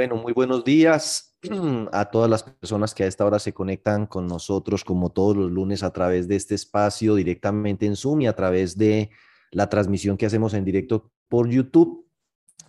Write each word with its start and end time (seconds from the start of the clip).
Bueno, 0.00 0.16
muy 0.16 0.32
buenos 0.32 0.64
días 0.64 1.36
a 1.92 2.06
todas 2.06 2.30
las 2.30 2.42
personas 2.42 2.94
que 2.94 3.02
a 3.02 3.06
esta 3.06 3.26
hora 3.26 3.38
se 3.38 3.52
conectan 3.52 4.06
con 4.06 4.26
nosotros 4.26 4.82
como 4.82 5.10
todos 5.10 5.36
los 5.36 5.50
lunes 5.50 5.82
a 5.82 5.92
través 5.92 6.26
de 6.26 6.36
este 6.36 6.54
espacio 6.54 7.16
directamente 7.16 7.84
en 7.84 7.96
Zoom 7.96 8.22
y 8.22 8.26
a 8.26 8.34
través 8.34 8.78
de 8.78 9.10
la 9.50 9.68
transmisión 9.68 10.16
que 10.16 10.24
hacemos 10.24 10.54
en 10.54 10.64
directo 10.64 11.10
por 11.28 11.50
YouTube, 11.50 12.06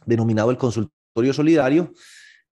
denominado 0.05 0.51
el 0.51 0.57
consultorio 0.57 1.31
solidario. 1.31 1.93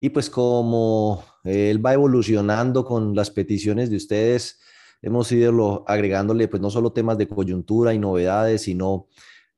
Y 0.00 0.10
pues 0.10 0.30
como 0.30 1.24
él 1.42 1.84
va 1.84 1.95
evolucionando 1.95 2.84
con 2.84 3.16
las 3.16 3.32
peticiones 3.32 3.90
de 3.90 3.96
ustedes, 3.96 4.60
hemos 5.02 5.32
ido 5.32 5.82
agregándole 5.88 6.46
pues 6.46 6.62
no 6.62 6.70
solo 6.70 6.92
temas 6.92 7.18
de 7.18 7.26
coyuntura 7.26 7.95
y 7.95 7.98
novedades, 7.98 8.62
sino 8.62 9.08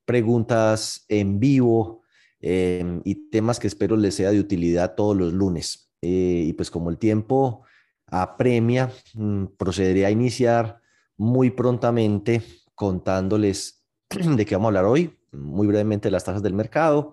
preguntas 0.07 1.05
en 1.09 1.39
vivo, 1.39 2.00
Em, 2.41 3.03
y 3.05 3.31
temas 3.31 3.59
que 3.59 3.67
espero 3.67 3.97
les 3.97 4.15
sea 4.15 4.31
de 4.31 4.41
utilidad 4.41 4.95
todos 4.95 5.17
los 5.17 5.33
lunes. 5.33 5.91
Eh, 6.01 6.45
y 6.47 6.53
pues 6.55 6.71
como 6.71 6.91
el 6.91 6.99
tiempo 6.99 7.65
apremia, 8.07 8.91
mm, 9.15 9.45
procederé 9.59 10.07
a 10.07 10.11
iniciar 10.11 10.81
muy 11.17 11.51
prontamente 11.51 12.43
contándoles 12.75 13.85
de 14.09 14.47
qué 14.47 14.55
vamos 14.55 14.69
a 14.69 14.71
hablar 14.71 14.85
hoy, 14.87 15.19
muy 15.33 15.67
brevemente 15.67 16.11
las 16.11 16.25
tasas 16.25 16.43
del 16.43 16.55
mercado. 16.55 17.13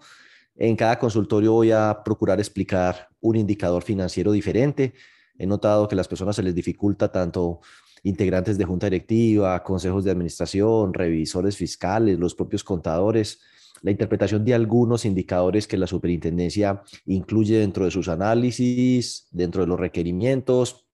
En 0.56 0.76
cada 0.76 0.98
consultorio 0.98 1.54
voy 1.54 1.72
a 1.72 2.02
procurar 2.04 2.40
explicar 2.40 3.10
un 3.20 3.36
indicador 3.36 3.84
financiero 3.84 4.32
diferente. 4.32 4.94
He 5.38 5.46
notado 5.46 5.88
que 5.88 5.96
a 5.96 5.98
las 5.98 6.08
personas 6.08 6.36
se 6.36 6.44
les 6.44 6.56
dificulta 6.56 7.12
tanto 7.12 7.60
integrantes 8.04 8.58
de 8.58 8.66
junta 8.66 8.88
directiva, 8.88 9.62
consejos 9.64 10.04
de 10.04 10.12
administración, 10.12 10.94
revisores 10.94 11.58
fiscales, 11.58 12.18
los 12.18 12.34
propios 12.34 12.64
contadores, 12.64 13.40
la 13.82 13.92
interpretación 13.92 14.44
de 14.46 14.54
algunos 14.54 15.06
indicadores 15.06 15.68
que 15.68 15.78
la 15.78 15.88
superintendencia 15.88 16.82
incluye 17.06 17.60
dentro 17.60 17.86
de 17.86 17.92
sus 17.92 18.08
análisis, 18.08 19.28
dentro 19.32 19.62
de 19.62 19.68
los 19.68 19.80
requerimientos 19.80 20.88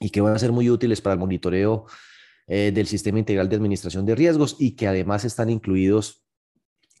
y 0.00 0.10
que 0.10 0.20
van 0.20 0.34
a 0.34 0.38
ser 0.38 0.52
muy 0.52 0.70
útiles 0.70 1.00
para 1.00 1.14
el 1.14 1.20
monitoreo 1.20 1.86
eh, 2.46 2.72
del 2.74 2.86
sistema 2.86 3.18
integral 3.18 3.48
de 3.48 3.56
administración 3.56 4.06
de 4.06 4.14
riesgos 4.14 4.56
y 4.58 4.72
que 4.72 4.88
además 4.88 5.24
están 5.24 5.50
incluidos 5.50 6.24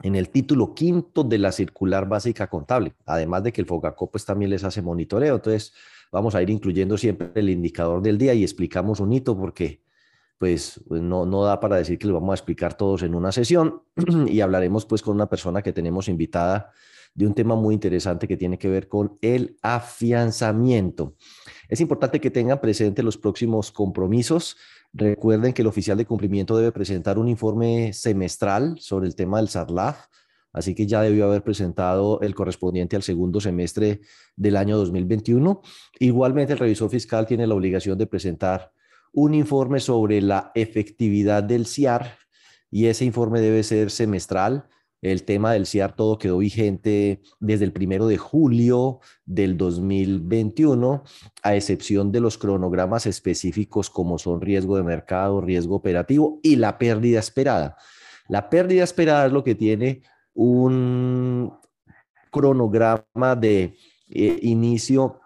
en 0.02 0.14
el 0.14 0.30
título 0.30 0.74
quinto 0.74 1.24
de 1.24 1.38
la 1.38 1.52
circular 1.52 2.08
básica 2.08 2.48
contable, 2.48 2.94
además 3.04 3.42
de 3.42 3.52
que 3.52 3.60
el 3.60 3.66
FOGACO 3.66 4.10
pues 4.10 4.24
también 4.24 4.50
les 4.50 4.64
hace 4.64 4.80
monitoreo. 4.80 5.36
Entonces, 5.36 5.74
vamos 6.10 6.34
a 6.34 6.42
ir 6.42 6.50
incluyendo 6.50 6.96
siempre 6.96 7.30
el 7.34 7.50
indicador 7.50 8.02
del 8.02 8.18
día 8.18 8.34
y 8.34 8.42
explicamos 8.42 9.00
un 9.00 9.12
hito 9.12 9.36
porque 9.36 9.82
pues, 10.40 10.80
pues, 10.88 11.02
no, 11.02 11.26
no 11.26 11.44
da 11.44 11.60
para 11.60 11.76
decir 11.76 11.98
que 11.98 12.06
lo 12.06 12.14
vamos 12.14 12.30
a 12.30 12.36
explicar 12.36 12.72
todos 12.72 13.02
en 13.02 13.14
una 13.14 13.30
sesión 13.30 13.82
y 14.26 14.40
hablaremos 14.40 14.86
pues 14.86 15.02
con 15.02 15.14
una 15.14 15.28
persona 15.28 15.60
que 15.60 15.74
tenemos 15.74 16.08
invitada 16.08 16.72
de 17.14 17.26
un 17.26 17.34
tema 17.34 17.56
muy 17.56 17.74
interesante 17.74 18.26
que 18.26 18.38
tiene 18.38 18.56
que 18.56 18.70
ver 18.70 18.88
con 18.88 19.18
el 19.20 19.58
afianzamiento. 19.60 21.14
Es 21.68 21.82
importante 21.82 22.22
que 22.22 22.30
tengan 22.30 22.58
presente 22.58 23.02
los 23.02 23.18
próximos 23.18 23.70
compromisos. 23.70 24.56
Recuerden 24.94 25.52
que 25.52 25.60
el 25.60 25.68
oficial 25.68 25.98
de 25.98 26.06
cumplimiento 26.06 26.56
debe 26.56 26.72
presentar 26.72 27.18
un 27.18 27.28
informe 27.28 27.92
semestral 27.92 28.78
sobre 28.80 29.08
el 29.08 29.14
tema 29.14 29.40
del 29.40 29.50
SARLAF, 29.50 30.06
así 30.54 30.74
que 30.74 30.86
ya 30.86 31.02
debió 31.02 31.26
haber 31.26 31.44
presentado 31.44 32.18
el 32.22 32.34
correspondiente 32.34 32.96
al 32.96 33.02
segundo 33.02 33.42
semestre 33.42 34.00
del 34.36 34.56
año 34.56 34.78
2021. 34.78 35.60
Igualmente, 35.98 36.54
el 36.54 36.58
revisor 36.58 36.88
fiscal 36.88 37.26
tiene 37.26 37.46
la 37.46 37.54
obligación 37.54 37.98
de 37.98 38.06
presentar 38.06 38.72
un 39.12 39.34
informe 39.34 39.80
sobre 39.80 40.20
la 40.22 40.52
efectividad 40.54 41.42
del 41.42 41.66
CIAR 41.66 42.18
y 42.70 42.86
ese 42.86 43.04
informe 43.04 43.40
debe 43.40 43.62
ser 43.62 43.90
semestral. 43.90 44.68
El 45.02 45.24
tema 45.24 45.52
del 45.52 45.66
CIAR 45.66 45.96
todo 45.96 46.18
quedó 46.18 46.38
vigente 46.38 47.22
desde 47.40 47.64
el 47.64 47.72
primero 47.72 48.06
de 48.06 48.18
julio 48.18 49.00
del 49.24 49.56
2021, 49.56 51.02
a 51.42 51.56
excepción 51.56 52.12
de 52.12 52.20
los 52.20 52.36
cronogramas 52.36 53.06
específicos 53.06 53.88
como 53.88 54.18
son 54.18 54.40
riesgo 54.40 54.76
de 54.76 54.82
mercado, 54.82 55.40
riesgo 55.40 55.76
operativo 55.76 56.38
y 56.42 56.56
la 56.56 56.76
pérdida 56.76 57.18
esperada. 57.18 57.76
La 58.28 58.50
pérdida 58.50 58.84
esperada 58.84 59.26
es 59.26 59.32
lo 59.32 59.42
que 59.42 59.54
tiene 59.54 60.02
un 60.34 61.52
cronograma 62.30 63.36
de 63.36 63.74
eh, 64.08 64.38
inicio 64.42 65.19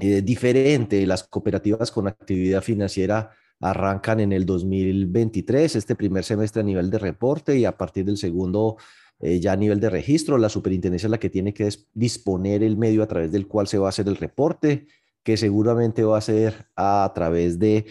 eh, 0.00 0.22
diferente. 0.22 1.06
Las 1.06 1.24
cooperativas 1.24 1.90
con 1.90 2.08
actividad 2.08 2.62
financiera 2.62 3.30
arrancan 3.60 4.20
en 4.20 4.32
el 4.32 4.46
2023, 4.46 5.76
este 5.76 5.94
primer 5.94 6.24
semestre 6.24 6.60
a 6.60 6.64
nivel 6.64 6.90
de 6.90 6.98
reporte 6.98 7.58
y 7.58 7.66
a 7.66 7.76
partir 7.76 8.06
del 8.06 8.16
segundo 8.16 8.78
eh, 9.20 9.38
ya 9.38 9.52
a 9.52 9.56
nivel 9.56 9.80
de 9.80 9.90
registro. 9.90 10.38
La 10.38 10.48
superintendencia 10.48 11.06
es 11.06 11.10
la 11.10 11.18
que 11.18 11.28
tiene 11.28 11.52
que 11.52 11.68
disponer 11.92 12.62
el 12.62 12.78
medio 12.78 13.02
a 13.02 13.06
través 13.06 13.30
del 13.30 13.46
cual 13.46 13.68
se 13.68 13.78
va 13.78 13.86
a 13.86 13.90
hacer 13.90 14.08
el 14.08 14.16
reporte, 14.16 14.86
que 15.22 15.36
seguramente 15.36 16.02
va 16.04 16.16
a 16.18 16.22
ser 16.22 16.66
a 16.74 17.12
través 17.14 17.58
de 17.58 17.86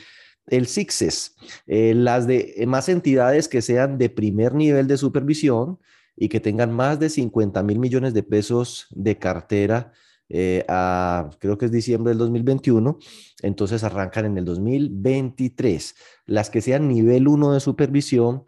el 0.47 0.65
CICSES. 0.65 1.35
Eh, 1.67 1.93
las 1.93 2.25
de 2.25 2.63
más 2.67 2.89
entidades 2.89 3.47
que 3.47 3.61
sean 3.61 3.99
de 3.99 4.09
primer 4.09 4.55
nivel 4.55 4.87
de 4.87 4.97
supervisión 4.97 5.77
y 6.15 6.29
que 6.29 6.39
tengan 6.39 6.71
más 6.73 6.99
de 6.99 7.09
50 7.09 7.61
mil 7.61 7.77
millones 7.77 8.15
de 8.15 8.23
pesos 8.23 8.87
de 8.89 9.19
cartera 9.19 9.93
eh, 10.29 10.63
a, 10.67 11.31
creo 11.39 11.57
que 11.57 11.65
es 11.65 11.71
diciembre 11.71 12.11
del 12.11 12.19
2021, 12.19 12.99
entonces 13.41 13.83
arrancan 13.83 14.25
en 14.25 14.37
el 14.37 14.45
2023. 14.45 15.95
Las 16.25 16.49
que 16.49 16.61
sean 16.61 16.87
nivel 16.87 17.27
1 17.27 17.53
de 17.53 17.59
supervisión 17.59 18.45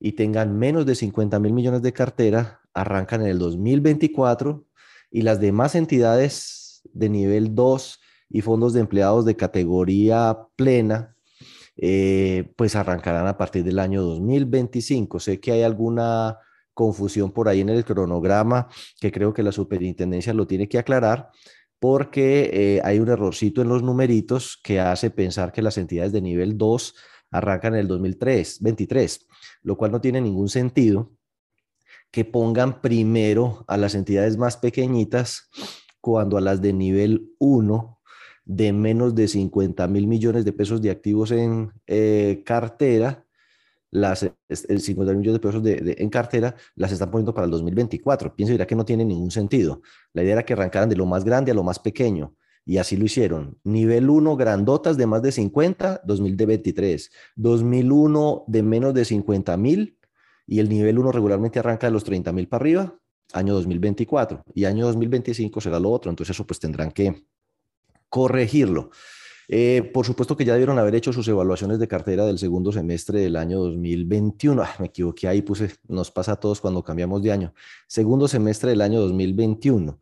y 0.00 0.12
tengan 0.12 0.58
menos 0.58 0.86
de 0.86 0.96
50 0.96 1.38
mil 1.38 1.52
millones 1.52 1.82
de 1.82 1.92
cartera, 1.92 2.60
arrancan 2.74 3.22
en 3.22 3.28
el 3.28 3.38
2024 3.38 4.64
y 5.10 5.22
las 5.22 5.40
demás 5.40 5.74
entidades 5.74 6.82
de 6.92 7.08
nivel 7.08 7.54
2 7.54 8.00
y 8.30 8.40
fondos 8.40 8.72
de 8.72 8.80
empleados 8.80 9.24
de 9.24 9.36
categoría 9.36 10.38
plena, 10.56 11.16
eh, 11.76 12.52
pues 12.56 12.76
arrancarán 12.76 13.26
a 13.26 13.36
partir 13.36 13.64
del 13.64 13.78
año 13.78 14.02
2025. 14.02 15.20
Sé 15.20 15.40
que 15.40 15.52
hay 15.52 15.62
alguna 15.62 16.38
confusión 16.74 17.32
por 17.32 17.48
ahí 17.48 17.60
en 17.60 17.68
el 17.68 17.84
cronograma 17.84 18.68
que 19.00 19.12
creo 19.12 19.34
que 19.34 19.42
la 19.42 19.52
superintendencia 19.52 20.34
lo 20.34 20.46
tiene 20.46 20.68
que 20.68 20.78
aclarar 20.78 21.30
porque 21.78 22.50
eh, 22.52 22.80
hay 22.84 22.98
un 22.98 23.08
errorcito 23.08 23.62
en 23.62 23.68
los 23.68 23.82
numeritos 23.82 24.60
que 24.62 24.80
hace 24.80 25.10
pensar 25.10 25.50
que 25.50 25.62
las 25.62 25.78
entidades 25.78 26.12
de 26.12 26.20
nivel 26.20 26.58
2 26.58 26.94
arrancan 27.30 27.74
en 27.74 27.80
el 27.80 27.88
2023, 27.88 29.26
lo 29.62 29.76
cual 29.76 29.92
no 29.92 30.00
tiene 30.00 30.20
ningún 30.20 30.48
sentido 30.48 31.12
que 32.10 32.24
pongan 32.24 32.80
primero 32.82 33.64
a 33.68 33.76
las 33.76 33.94
entidades 33.94 34.36
más 34.36 34.56
pequeñitas 34.56 35.48
cuando 36.00 36.36
a 36.36 36.40
las 36.40 36.60
de 36.60 36.72
nivel 36.72 37.32
1 37.38 38.00
de 38.44 38.72
menos 38.72 39.14
de 39.14 39.28
50 39.28 39.86
mil 39.86 40.06
millones 40.06 40.44
de 40.44 40.52
pesos 40.52 40.82
de 40.82 40.90
activos 40.90 41.30
en 41.30 41.72
eh, 41.86 42.42
cartera 42.44 43.24
las, 43.90 44.22
el 44.48 44.80
50 44.80 45.14
millones 45.14 45.40
de 45.40 45.40
pesos 45.40 45.62
de, 45.62 45.96
en 45.98 46.10
cartera 46.10 46.54
las 46.76 46.92
están 46.92 47.10
poniendo 47.10 47.34
para 47.34 47.46
el 47.46 47.50
2024. 47.50 48.34
Pienso 48.34 48.52
dirá 48.52 48.66
que 48.66 48.76
no 48.76 48.84
tiene 48.84 49.04
ningún 49.04 49.30
sentido. 49.30 49.82
La 50.12 50.22
idea 50.22 50.34
era 50.34 50.44
que 50.44 50.52
arrancaran 50.52 50.88
de 50.88 50.96
lo 50.96 51.06
más 51.06 51.24
grande 51.24 51.50
a 51.50 51.54
lo 51.54 51.62
más 51.62 51.78
pequeño 51.78 52.34
y 52.64 52.78
así 52.78 52.96
lo 52.96 53.04
hicieron. 53.04 53.58
Nivel 53.64 54.08
1, 54.08 54.36
grandotas 54.36 54.96
de 54.96 55.06
más 55.06 55.22
de 55.22 55.32
50, 55.32 56.02
2023. 56.04 57.10
2001 57.36 58.44
de 58.46 58.62
menos 58.62 58.94
de 58.94 59.04
50 59.04 59.56
mil 59.56 59.98
y 60.46 60.60
el 60.60 60.68
nivel 60.68 60.98
1 60.98 61.12
regularmente 61.12 61.58
arranca 61.58 61.86
de 61.86 61.92
los 61.92 62.04
30 62.04 62.32
mil 62.32 62.48
para 62.48 62.62
arriba, 62.62 62.98
año 63.32 63.54
2024 63.54 64.44
y 64.54 64.64
año 64.64 64.86
2025 64.86 65.60
será 65.60 65.80
lo 65.80 65.90
otro. 65.90 66.10
Entonces 66.10 66.34
eso 66.36 66.46
pues 66.46 66.60
tendrán 66.60 66.90
que 66.90 67.24
corregirlo. 68.08 68.90
Eh, 69.52 69.82
por 69.92 70.06
supuesto 70.06 70.36
que 70.36 70.44
ya 70.44 70.52
debieron 70.52 70.78
haber 70.78 70.94
hecho 70.94 71.12
sus 71.12 71.26
evaluaciones 71.26 71.80
de 71.80 71.88
cartera 71.88 72.24
del 72.24 72.38
segundo 72.38 72.70
semestre 72.70 73.18
del 73.18 73.34
año 73.34 73.58
2021. 73.58 74.62
Ah, 74.62 74.76
me 74.78 74.86
equivoqué 74.86 75.26
ahí, 75.26 75.42
puse, 75.42 75.74
nos 75.88 76.12
pasa 76.12 76.32
a 76.32 76.36
todos 76.36 76.60
cuando 76.60 76.84
cambiamos 76.84 77.20
de 77.20 77.32
año. 77.32 77.52
Segundo 77.88 78.28
semestre 78.28 78.70
del 78.70 78.80
año 78.80 79.00
2021. 79.00 79.98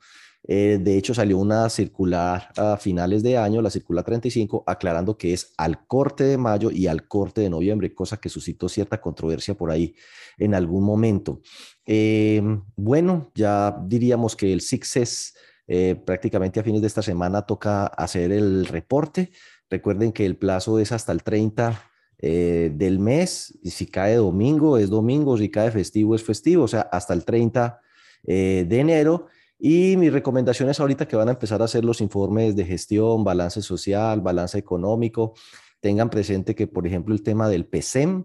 Eh, 0.46 0.78
de 0.82 0.98
hecho, 0.98 1.14
salió 1.14 1.38
una 1.38 1.70
circular 1.70 2.50
a 2.58 2.76
finales 2.76 3.22
de 3.22 3.38
año, 3.38 3.62
la 3.62 3.70
circular 3.70 4.04
35, 4.04 4.64
aclarando 4.66 5.16
que 5.16 5.32
es 5.32 5.54
al 5.56 5.86
corte 5.86 6.24
de 6.24 6.36
mayo 6.36 6.70
y 6.70 6.86
al 6.86 7.08
corte 7.08 7.40
de 7.40 7.48
noviembre, 7.48 7.94
cosa 7.94 8.18
que 8.18 8.28
suscitó 8.28 8.68
cierta 8.68 9.00
controversia 9.00 9.54
por 9.54 9.70
ahí 9.70 9.94
en 10.36 10.54
algún 10.54 10.84
momento. 10.84 11.40
Eh, 11.86 12.42
bueno, 12.76 13.32
ya 13.34 13.74
diríamos 13.86 14.36
que 14.36 14.52
el 14.52 14.60
SICSES 14.60 15.34
eh, 15.68 15.94
prácticamente 15.94 16.58
a 16.58 16.62
fines 16.62 16.80
de 16.80 16.86
esta 16.86 17.02
semana 17.02 17.42
toca 17.42 17.86
hacer 17.86 18.32
el 18.32 18.66
reporte. 18.66 19.30
Recuerden 19.68 20.12
que 20.12 20.24
el 20.24 20.36
plazo 20.36 20.78
es 20.78 20.92
hasta 20.92 21.12
el 21.12 21.22
30 21.22 21.80
eh, 22.20 22.72
del 22.74 22.98
mes. 22.98 23.58
Si 23.62 23.86
cae 23.86 24.16
domingo, 24.16 24.78
es 24.78 24.88
domingo. 24.88 25.36
Si 25.36 25.50
cae 25.50 25.70
festivo, 25.70 26.14
es 26.14 26.24
festivo. 26.24 26.64
O 26.64 26.68
sea, 26.68 26.80
hasta 26.80 27.12
el 27.12 27.24
30 27.24 27.80
eh, 28.26 28.64
de 28.66 28.80
enero. 28.80 29.26
Y 29.58 29.96
mis 29.98 30.12
recomendaciones 30.12 30.80
ahorita 30.80 31.06
que 31.06 31.16
van 31.16 31.28
a 31.28 31.32
empezar 31.32 31.60
a 31.60 31.66
hacer 31.66 31.84
los 31.84 32.00
informes 32.00 32.56
de 32.56 32.64
gestión, 32.64 33.22
balance 33.22 33.60
social, 33.60 34.20
balance 34.20 34.56
económico, 34.56 35.34
tengan 35.80 36.08
presente 36.08 36.54
que, 36.54 36.66
por 36.66 36.86
ejemplo, 36.86 37.14
el 37.14 37.22
tema 37.22 37.48
del 37.48 37.66
PSEM, 37.66 38.24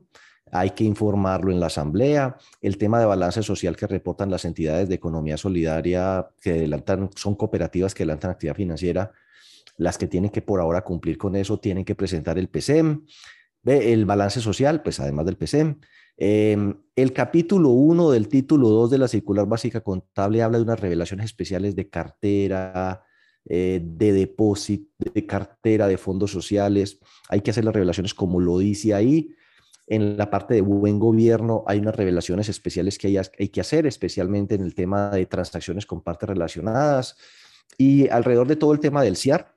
hay 0.53 0.69
que 0.69 0.83
informarlo 0.83 1.51
en 1.51 1.59
la 1.59 1.65
asamblea. 1.65 2.37
El 2.61 2.77
tema 2.77 2.99
de 2.99 3.07
balance 3.07 3.41
social 3.41 3.75
que 3.75 3.87
reportan 3.87 4.29
las 4.29 4.45
entidades 4.45 4.87
de 4.87 4.95
economía 4.95 5.35
solidaria 5.35 6.27
que 6.39 6.51
adelantan, 6.51 7.09
son 7.15 7.35
cooperativas 7.35 7.95
que 7.95 8.03
adelantan 8.03 8.31
actividad 8.31 8.55
financiera, 8.55 9.11
las 9.77 9.97
que 9.97 10.07
tienen 10.07 10.29
que 10.29 10.43
por 10.43 10.59
ahora 10.59 10.83
cumplir 10.83 11.17
con 11.17 11.35
eso 11.35 11.59
tienen 11.59 11.83
que 11.83 11.95
presentar 11.95 12.37
el 12.37 12.49
PSEM. 12.49 13.03
El 13.65 14.05
balance 14.05 14.41
social, 14.41 14.83
pues 14.83 14.99
además 14.99 15.25
del 15.25 15.37
PSEM. 15.37 15.79
Em, 16.17 16.75
el 16.95 17.13
capítulo 17.13 17.69
1 17.69 18.11
del 18.11 18.27
título 18.27 18.69
2 18.69 18.91
de 18.91 18.97
la 18.99 19.07
circular 19.07 19.47
básica 19.47 19.81
contable 19.81 20.43
habla 20.43 20.59
de 20.59 20.65
unas 20.65 20.79
revelaciones 20.79 21.25
especiales 21.25 21.75
de 21.75 21.89
cartera, 21.89 23.03
eh, 23.49 23.81
de 23.83 24.13
depósito, 24.13 24.93
de 25.11 25.25
cartera, 25.25 25.87
de 25.87 25.97
fondos 25.97 26.29
sociales. 26.29 26.99
Hay 27.29 27.41
que 27.41 27.49
hacer 27.49 27.65
las 27.65 27.73
revelaciones 27.73 28.13
como 28.13 28.39
lo 28.39 28.59
dice 28.59 28.93
ahí. 28.93 29.33
En 29.85 30.17
la 30.17 30.29
parte 30.29 30.53
de 30.53 30.61
buen 30.61 30.97
gobierno 30.97 31.63
hay 31.67 31.79
unas 31.79 31.95
revelaciones 31.95 32.47
especiales 32.49 32.97
que 32.97 33.19
hay, 33.37 33.49
que 33.49 33.61
hacer, 33.61 33.85
especialmente 33.85 34.55
en 34.55 34.61
el 34.61 34.75
tema 34.75 35.09
de 35.09 35.25
transacciones 35.25 35.85
con 35.85 36.01
partes 36.01 36.29
relacionadas. 36.29 37.17
Y 37.77 38.07
alrededor 38.09 38.47
de 38.47 38.55
todo 38.55 38.71
el 38.71 38.79
tema 38.79 39.03
del 39.03 39.17
CIAR, 39.17 39.55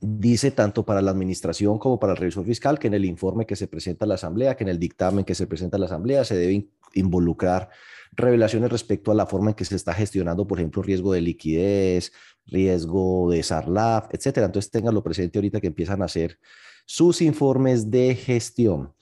dice 0.00 0.50
tanto 0.50 0.84
para 0.84 1.02
la 1.02 1.10
administración 1.10 1.78
como 1.78 1.98
para 1.98 2.12
el 2.12 2.18
revisor 2.18 2.44
fiscal 2.44 2.78
que 2.78 2.86
en 2.86 2.94
el 2.94 3.04
informe 3.04 3.46
que 3.46 3.56
se 3.56 3.66
presenta 3.66 4.04
a 4.04 4.08
la 4.08 4.14
asamblea, 4.14 4.56
que 4.56 4.64
en 4.64 4.70
el 4.70 4.78
dictamen 4.78 5.24
que 5.24 5.34
se 5.34 5.46
presenta 5.46 5.76
a 5.76 5.80
la 5.80 5.86
asamblea 5.86 6.24
se 6.24 6.36
debe 6.36 6.68
involucrar 6.94 7.70
revelaciones 8.12 8.70
respecto 8.70 9.10
a 9.10 9.14
la 9.14 9.26
forma 9.26 9.50
en 9.50 9.54
que 9.54 9.64
se 9.64 9.76
está 9.76 9.92
gestionando, 9.92 10.46
por 10.46 10.58
ejemplo, 10.58 10.82
riesgo 10.82 11.12
de 11.12 11.20
liquidez, 11.20 12.12
riesgo 12.46 13.30
de 13.30 13.42
SARLAF, 13.42 14.06
etcétera. 14.12 14.46
Entonces, 14.46 14.70
ténganlo 14.70 15.02
presente 15.02 15.38
ahorita 15.38 15.60
que 15.60 15.66
empiezan 15.66 16.02
a 16.02 16.04
hacer 16.04 16.38
sus 16.84 17.22
informes 17.22 17.90
de 17.90 18.14
gestión. 18.14 18.92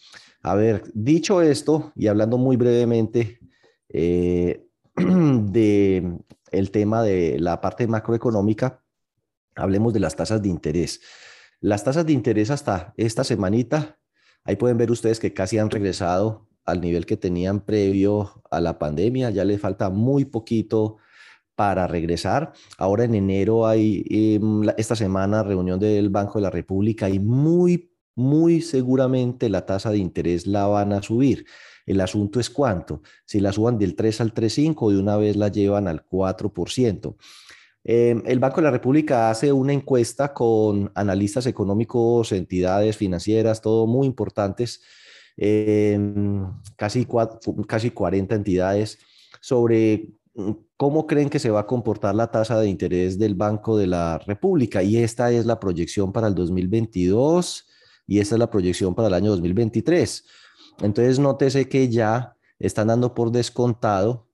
A 0.43 0.55
ver, 0.55 0.85
dicho 0.95 1.43
esto 1.43 1.93
y 1.95 2.09
hablando 2.09 2.39
muy 2.39 2.57
brevemente 2.57 3.39
eh, 3.89 4.67
de 4.97 6.19
el 6.51 6.71
tema 6.71 7.03
de 7.03 7.39
la 7.39 7.61
parte 7.61 7.87
macroeconómica, 7.87 8.83
hablemos 9.55 9.93
de 9.93 10.01
las 10.01 10.17
tasas 10.17 10.43
de 10.43 10.49
interés. 10.49 11.01
Las 11.61 11.85
tasas 11.85 12.05
de 12.05 12.13
interés 12.13 12.51
hasta 12.51 12.93
esta 12.97 13.25
semanita, 13.25 13.99
ahí 14.45 14.57
pueden 14.57 14.79
ver 14.79 14.91
ustedes 14.91 15.21
que 15.21 15.33
casi 15.33 15.59
han 15.59 15.71
regresado 15.71 16.49
al 16.65 16.81
nivel 16.81 17.07
que 17.07 17.17
tenían 17.17 17.61
previo 17.61 18.43
a 18.51 18.61
la 18.61 18.79
pandemia, 18.79 19.31
ya 19.31 19.45
les 19.45 19.61
falta 19.61 19.91
muy 19.91 20.25
poquito 20.25 20.99
para 21.55 21.87
regresar. 21.87 22.53
Ahora 22.79 23.05
en 23.05 23.15
enero 23.15 23.67
hay 23.67 24.05
em, 24.09 24.63
esta 24.77 24.97
semana 24.97 25.43
reunión 25.43 25.79
del 25.79 26.11
Banco 26.11 26.39
de 26.39 26.43
la 26.43 26.51
República 26.51 27.09
y 27.09 27.19
muy, 27.19 27.93
muy 28.15 28.61
seguramente 28.63 29.49
la 29.49 29.67
tasa 29.67 29.91
de 29.91 29.99
interés 29.99 30.47
la 30.47 30.67
van 30.67 30.93
a 30.93 31.03
subir. 31.03 31.47
El 31.87 32.01
asunto 32.01 32.41
es 32.41 32.49
cuánto. 32.49 33.03
Si 33.25 33.41
la 33.41 33.53
suban 33.53 33.79
del 33.79 33.95
3 33.97 34.21
al 34.21 34.35
3,5 34.35 34.91
de 34.93 34.99
una 34.99 35.17
vez 35.17 35.37
la 35.37 35.49
llevan 35.49 35.89
al 35.89 36.07
4%. 36.07 37.17
Em, 37.85 38.23
el 38.27 38.39
Banco 38.39 38.57
de 38.57 38.63
la 38.63 38.71
República 38.71 39.31
hace 39.31 39.53
una 39.53 39.73
encuesta 39.73 40.33
con 40.33 40.93
analistas 40.95 41.47
económicos, 41.47 42.31
entidades 42.33 42.97
financieras, 42.97 43.61
todo 43.61 43.87
muy 43.87 44.07
importantes, 44.07 44.83
em, 45.37 46.47
casi, 46.77 47.07
casi 47.67 47.91
40 47.91 48.37
entidades, 48.37 48.99
sobre 49.41 50.13
cómo 50.77 51.07
creen 51.07 51.29
que 51.29 51.39
se 51.39 51.51
va 51.51 51.61
a 51.61 51.67
comportar 51.67 52.15
la 52.15 52.31
tasa 52.31 52.59
de 52.59 52.69
interés 52.69 53.19
del 53.19 53.35
Banco 53.35 53.77
de 53.77 53.87
la 53.87 54.19
República. 54.19 54.83
Y 54.83 54.99
esta 54.99 55.31
es 55.31 55.47
la 55.47 55.61
proyección 55.61 56.13
para 56.13 56.29
el 56.29 56.35
2022 56.35 57.67
y 58.07 58.19
esta 58.19 58.35
es 58.35 58.39
la 58.39 58.51
proyección 58.51 58.95
para 58.95 59.09
el 59.09 59.15
año 59.15 59.31
2023. 59.31 60.25
Entonces, 60.81 61.19
nótese 61.19 61.69
que 61.69 61.89
ya 61.89 62.37
están 62.59 62.89
dando 62.89 63.15
por 63.15 63.31
descontado 63.31 64.29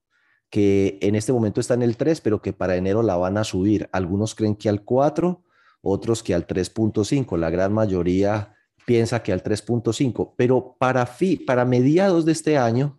que 0.50 0.98
en 1.02 1.14
este 1.14 1.32
momento 1.32 1.60
está 1.60 1.74
en 1.74 1.82
el 1.82 1.96
3, 1.96 2.20
pero 2.20 2.40
que 2.40 2.52
para 2.52 2.76
enero 2.76 3.02
la 3.02 3.16
van 3.16 3.36
a 3.36 3.44
subir. 3.44 3.88
Algunos 3.92 4.34
creen 4.34 4.56
que 4.56 4.68
al 4.68 4.82
4, 4.82 5.42
otros 5.82 6.22
que 6.22 6.34
al 6.34 6.46
3.5. 6.46 7.36
La 7.36 7.50
gran 7.50 7.72
mayoría 7.72 8.54
piensa 8.86 9.22
que 9.22 9.32
al 9.32 9.42
3.5, 9.42 10.34
pero 10.36 10.76
para, 10.78 11.06
para 11.46 11.64
mediados 11.66 12.24
de 12.24 12.32
este 12.32 12.56
año, 12.56 12.97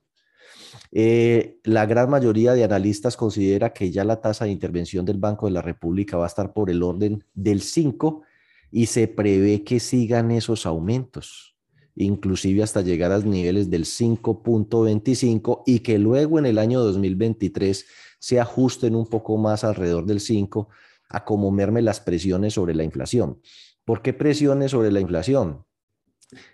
eh, 0.91 1.59
la 1.63 1.85
gran 1.85 2.09
mayoría 2.09 2.53
de 2.53 2.63
analistas 2.63 3.15
considera 3.15 3.73
que 3.73 3.91
ya 3.91 4.03
la 4.03 4.21
tasa 4.21 4.45
de 4.45 4.51
intervención 4.51 5.05
del 5.05 5.17
Banco 5.17 5.45
de 5.45 5.53
la 5.53 5.61
República 5.61 6.17
va 6.17 6.25
a 6.25 6.27
estar 6.27 6.53
por 6.53 6.69
el 6.69 6.83
orden 6.83 7.23
del 7.33 7.61
5 7.61 8.23
y 8.71 8.85
se 8.87 9.07
prevé 9.07 9.63
que 9.63 9.79
sigan 9.79 10.31
esos 10.31 10.65
aumentos 10.65 11.49
inclusive 11.99 12.63
hasta 12.63 12.81
llegar 12.81 13.11
a 13.11 13.19
niveles 13.19 13.69
del 13.69 13.85
5.25 13.85 15.63
y 15.65 15.79
que 15.79 15.99
luego 15.99 16.39
en 16.39 16.45
el 16.45 16.57
año 16.57 16.79
2023 16.79 17.85
se 18.19 18.39
ajusten 18.39 18.95
un 18.95 19.05
poco 19.05 19.37
más 19.37 19.63
alrededor 19.63 20.05
del 20.05 20.21
5 20.21 20.69
a 21.09 21.25
como 21.25 21.51
merme 21.51 21.81
las 21.81 21.99
presiones 21.99 22.53
sobre 22.53 22.73
la 22.73 22.83
inflación. 22.83 23.41
¿Por 23.83 24.01
qué 24.01 24.13
presiones 24.13 24.71
sobre 24.71 24.91
la 24.91 25.01
inflación? 25.01 25.65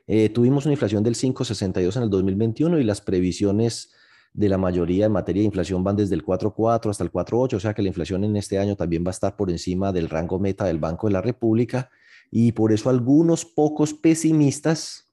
Eh, 0.07 0.29
tuvimos 0.29 0.65
una 0.65 0.73
inflación 0.73 1.03
del 1.03 1.15
5.62 1.15 1.97
en 1.97 2.03
el 2.03 2.09
2021 2.09 2.79
y 2.79 2.83
las 2.83 3.01
previsiones 3.01 3.93
de 4.35 4.49
la 4.49 4.57
mayoría 4.57 5.05
en 5.05 5.11
materia 5.11 5.41
de 5.41 5.45
inflación 5.45 5.83
van 5.83 5.95
desde 5.95 6.15
el 6.15 6.25
4.4 6.25 6.89
hasta 6.89 7.03
el 7.03 7.11
4.8, 7.11 7.53
o 7.53 7.59
sea 7.59 7.73
que 7.73 7.81
la 7.81 7.87
inflación 7.87 8.23
en 8.23 8.35
este 8.35 8.59
año 8.59 8.75
también 8.75 9.03
va 9.03 9.09
a 9.09 9.11
estar 9.11 9.35
por 9.35 9.49
encima 9.49 9.91
del 9.91 10.09
rango 10.09 10.39
meta 10.39 10.65
del 10.65 10.79
Banco 10.79 11.07
de 11.07 11.13
la 11.13 11.21
República 11.21 11.89
y 12.31 12.51
por 12.51 12.73
eso 12.73 12.89
algunos 12.89 13.45
pocos 13.45 13.93
pesimistas 13.93 15.05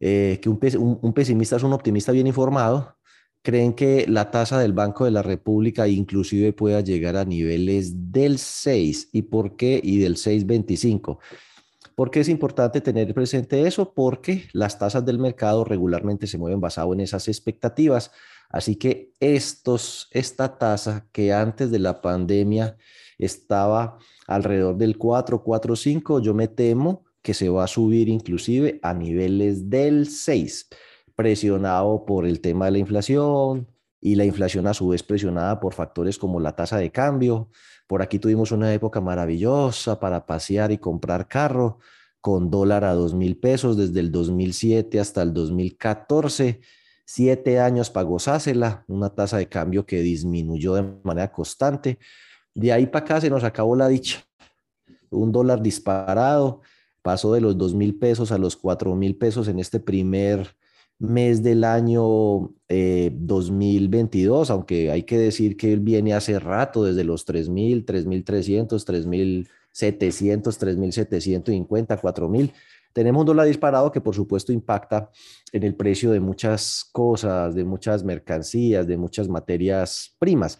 eh, 0.00 0.38
que 0.42 0.48
un, 0.50 0.58
pesimista 1.14 1.56
es 1.56 1.62
un 1.62 1.72
optimista 1.72 2.12
bien 2.12 2.26
informado, 2.26 2.96
creen 3.42 3.72
que 3.72 4.06
la 4.06 4.30
tasa 4.30 4.58
del 4.58 4.72
Banco 4.72 5.04
de 5.04 5.10
la 5.10 5.22
República 5.22 5.88
inclusive 5.88 6.52
pueda 6.52 6.80
llegar 6.80 7.16
a 7.16 7.24
niveles 7.24 8.12
del 8.12 8.38
6. 8.38 9.10
¿Y 9.12 9.22
por 9.22 9.56
qué? 9.56 9.80
Y 9.82 9.98
del 9.98 10.16
6.25. 10.16 11.18
¿Por 11.94 12.10
qué 12.10 12.20
es 12.20 12.28
importante 12.28 12.80
tener 12.80 13.14
presente 13.14 13.66
eso? 13.66 13.94
Porque 13.94 14.48
las 14.52 14.78
tasas 14.78 15.04
del 15.04 15.18
mercado 15.18 15.64
regularmente 15.64 16.26
se 16.26 16.38
mueven 16.38 16.60
basado 16.60 16.92
en 16.92 17.00
esas 17.00 17.28
expectativas. 17.28 18.10
Así 18.54 18.76
que 18.76 19.12
esta 19.18 20.58
tasa 20.58 21.08
que 21.10 21.32
antes 21.32 21.72
de 21.72 21.80
la 21.80 22.00
pandemia 22.00 22.76
estaba 23.18 23.98
alrededor 24.28 24.76
del 24.76 24.96
4, 24.96 25.42
4, 25.42 25.74
5, 25.74 26.20
yo 26.20 26.34
me 26.34 26.46
temo 26.46 27.04
que 27.20 27.34
se 27.34 27.48
va 27.48 27.64
a 27.64 27.66
subir 27.66 28.08
inclusive 28.08 28.78
a 28.80 28.94
niveles 28.94 29.70
del 29.70 30.06
6, 30.06 30.68
presionado 31.16 32.04
por 32.04 32.26
el 32.26 32.40
tema 32.40 32.66
de 32.66 32.70
la 32.70 32.78
inflación 32.78 33.66
y 34.00 34.14
la 34.14 34.24
inflación 34.24 34.68
a 34.68 34.74
su 34.74 34.86
vez 34.86 35.02
presionada 35.02 35.58
por 35.58 35.74
factores 35.74 36.16
como 36.16 36.38
la 36.38 36.54
tasa 36.54 36.78
de 36.78 36.92
cambio. 36.92 37.50
Por 37.88 38.02
aquí 38.02 38.20
tuvimos 38.20 38.52
una 38.52 38.72
época 38.72 39.00
maravillosa 39.00 39.98
para 39.98 40.26
pasear 40.26 40.70
y 40.70 40.78
comprar 40.78 41.26
carro 41.26 41.80
con 42.20 42.52
dólar 42.52 42.84
a 42.84 42.92
dos 42.92 43.14
mil 43.14 43.36
pesos 43.36 43.76
desde 43.76 43.98
el 43.98 44.12
2007 44.12 45.00
hasta 45.00 45.22
el 45.22 45.34
2014. 45.34 46.60
Siete 47.04 47.60
años 47.60 47.90
para 47.90 48.06
gozársela, 48.06 48.84
una 48.88 49.10
tasa 49.10 49.38
de 49.38 49.48
cambio 49.48 49.84
que 49.84 50.00
disminuyó 50.00 50.74
de 50.74 50.94
manera 51.02 51.30
constante. 51.30 51.98
De 52.54 52.72
ahí 52.72 52.86
para 52.86 53.04
acá 53.04 53.20
se 53.20 53.30
nos 53.30 53.44
acabó 53.44 53.76
la 53.76 53.88
dicha. 53.88 54.24
Un 55.10 55.30
dólar 55.30 55.62
disparado, 55.62 56.62
pasó 57.02 57.32
de 57.34 57.40
los 57.40 57.58
2 57.58 57.74
mil 57.74 57.98
pesos 57.98 58.32
a 58.32 58.38
los 58.38 58.56
4 58.56 58.94
mil 58.94 59.16
pesos 59.16 59.48
en 59.48 59.58
este 59.58 59.80
primer 59.80 60.56
mes 60.98 61.42
del 61.42 61.64
año 61.64 62.52
2022, 62.68 64.48
eh, 64.48 64.52
aunque 64.52 64.90
hay 64.90 65.02
que 65.02 65.18
decir 65.18 65.56
que 65.56 65.72
él 65.72 65.80
viene 65.80 66.14
hace 66.14 66.38
rato, 66.38 66.84
desde 66.84 67.04
los 67.04 67.24
3 67.24 67.48
mil, 67.48 67.84
3 67.84 68.06
mil 68.06 68.24
300, 68.24 68.84
3 72.94 73.12
mil 73.12 73.12
700, 73.12 73.12
3 73.12 73.12
mil 73.12 73.14
750, 73.14 73.14
4 73.14 73.14
mil. 73.14 73.14
Tenemos 73.14 73.20
un 73.20 73.26
dólar 73.26 73.46
disparado 73.46 73.92
que 73.92 74.00
por 74.00 74.14
supuesto 74.14 74.52
impacta 74.52 75.10
en 75.52 75.62
el 75.64 75.74
precio 75.74 76.12
de 76.12 76.20
muchas 76.20 76.88
cosas, 76.92 77.54
de 77.54 77.64
muchas 77.64 78.04
mercancías, 78.04 78.86
de 78.86 78.96
muchas 78.96 79.28
materias 79.28 80.14
primas. 80.18 80.58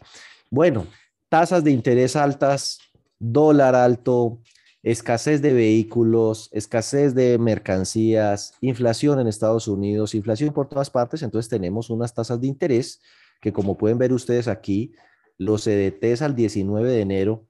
Bueno, 0.51 0.87
tasas 1.29 1.65
de 1.65 1.71
interés 1.71 2.17
altas, 2.17 2.79
dólar 3.19 3.75
alto, 3.75 4.41
escasez 4.83 5.41
de 5.41 5.55
vehículos, 5.55 6.51
escasez 6.53 7.15
de 7.15 7.39
mercancías, 7.39 8.55
inflación 8.61 9.19
en 9.21 9.29
Estados 9.29 9.67
Unidos, 9.67 10.15
inflación 10.15 10.53
por 10.53 10.69
todas 10.69 10.91
partes, 10.91 11.23
entonces 11.23 11.49
tenemos 11.49 11.89
unas 11.89 12.13
tasas 12.13 12.41
de 12.41 12.49
interés 12.49 13.01
que 13.41 13.53
como 13.53 13.79
pueden 13.79 13.99
ver 13.99 14.13
ustedes 14.13 14.49
aquí, 14.49 14.93
los 15.39 15.65
CDTs 15.65 16.23
al 16.23 16.35
19 16.35 16.91
de 16.91 17.01
enero 17.01 17.47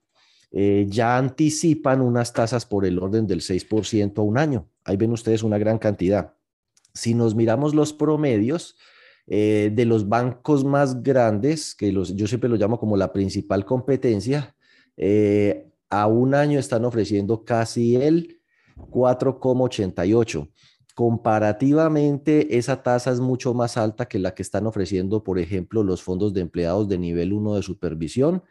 eh, 0.57 0.85
ya 0.87 1.17
anticipan 1.17 1.99
unas 1.99 2.31
tasas 2.31 2.65
por 2.65 2.85
el 2.85 2.97
orden 2.97 3.27
del 3.27 3.41
6% 3.41 4.17
a 4.19 4.21
un 4.21 4.37
año. 4.37 4.69
Ahí 4.85 4.95
ven 4.95 5.11
ustedes 5.11 5.43
una 5.43 5.57
gran 5.57 5.77
cantidad. 5.77 6.33
Si 6.93 7.13
nos 7.13 7.35
miramos 7.35 7.75
los 7.75 7.91
promedios, 7.91 8.77
eh, 9.27 9.69
de 9.73 9.83
los 9.83 10.07
bancos 10.07 10.63
más 10.63 11.03
grandes, 11.03 11.75
que 11.75 11.91
los, 11.91 12.15
yo 12.15 12.25
siempre 12.25 12.49
lo 12.49 12.55
llamo 12.55 12.79
como 12.79 12.95
la 12.95 13.11
principal 13.11 13.65
competencia, 13.65 14.55
eh, 14.95 15.73
a 15.89 16.07
un 16.07 16.33
año 16.33 16.57
están 16.57 16.85
ofreciendo 16.85 17.43
casi 17.43 17.97
el 17.97 18.39
4,88. 18.77 20.49
comparativamente 20.93 22.57
esa 22.57 22.81
tasa 22.81 23.11
es 23.11 23.19
mucho 23.19 23.53
más 23.53 23.75
alta 23.75 24.05
que 24.05 24.19
la 24.19 24.33
que 24.33 24.41
están 24.41 24.65
ofreciendo, 24.65 25.21
por 25.21 25.37
ejemplo, 25.39 25.83
los 25.83 26.01
fondos 26.01 26.33
de 26.33 26.39
empleados 26.39 26.87
de 26.87 26.97
nivel 26.97 27.33
1 27.33 27.55
de 27.55 27.63
supervisión. 27.63 28.41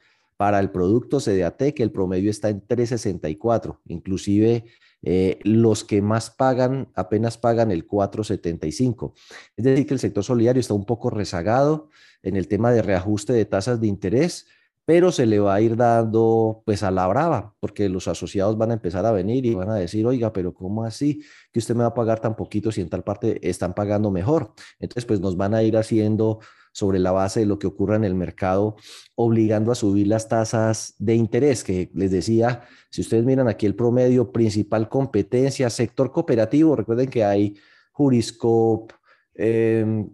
Para 0.45 0.61
el 0.61 0.69
producto 0.69 1.21
CDAT, 1.21 1.73
que 1.73 1.83
el 1.83 1.91
promedio 1.91 2.29
está 2.29 2.51
en 2.51 2.61
364, 2.67 3.81
inclusive 3.87 4.67
eh, 5.03 5.39
los 5.43 5.85
que 5.85 6.03
más 6.03 6.29
pagan 6.29 6.91
apenas 6.95 7.39
pagan 7.39 7.71
el 7.71 7.89
4,75. 7.89 9.15
Es 9.57 9.65
decir, 9.65 9.87
que 9.87 9.95
el 9.95 10.01
sector 10.01 10.23
solidario 10.23 10.61
está 10.61 10.75
un 10.75 10.85
poco 10.85 11.09
rezagado 11.09 11.89
en 12.23 12.37
el 12.37 12.47
tema 12.47 12.73
de 12.73 12.83
reajuste 12.83 13.33
de 13.33 13.47
tasas 13.47 13.81
de 13.81 13.87
interés, 13.87 14.47
pero 14.85 15.13
se 15.13 15.25
le 15.25 15.39
va 15.39 15.55
a 15.55 15.63
ir 15.63 15.77
dando 15.77 16.63
pues 16.67 16.83
a 16.83 16.91
la 16.91 17.07
brava, 17.07 17.55
porque 17.59 17.89
los 17.89 18.07
asociados 18.07 18.59
van 18.59 18.73
a 18.73 18.75
empezar 18.75 19.07
a 19.07 19.13
venir 19.13 19.47
y 19.47 19.55
van 19.55 19.71
a 19.71 19.77
decir, 19.77 20.07
oiga, 20.07 20.31
pero 20.31 20.53
¿cómo 20.53 20.85
así 20.85 21.25
que 21.53 21.59
usted 21.59 21.75
me 21.75 21.85
va 21.85 21.89
a 21.89 21.95
pagar 21.95 22.21
tan 22.21 22.37
poquito 22.37 22.71
si 22.71 22.83
en 22.83 22.91
tal 22.91 23.03
parte 23.03 23.49
están 23.49 23.73
pagando 23.73 24.11
mejor? 24.11 24.53
Entonces, 24.79 25.07
pues 25.07 25.21
nos 25.21 25.39
van 25.39 25.55
a 25.55 25.63
ir 25.63 25.79
haciendo 25.79 26.41
sobre 26.75 26.99
la 26.99 27.13
base 27.13 27.41
de 27.41 27.47
lo 27.47 27.57
que 27.57 27.69
ocurra 27.69 27.95
en 27.95 28.05
el 28.05 28.17
mercado, 28.17 28.75
obligando 29.15 29.71
a 29.71 29.77
subir 29.77 30.09
las 30.09 30.29
tasas 30.29 30.95
de 30.99 31.15
interés, 31.15 31.63
que 31.63 31.89
les 31.95 32.11
decía, 32.11 32.65
si 32.91 33.01
ustedes 33.01 33.25
miran 33.25 33.47
aquí 33.47 33.65
el 33.65 33.77
promedio, 33.77 34.33
principal 34.33 34.89
competencia, 34.89 35.71
sector 35.71 36.11
cooperativo, 36.11 36.75
recuerden 36.75 37.09
que 37.09 37.23
hay 37.25 37.57
Juriscop, 37.93 38.91
em, 39.35 40.11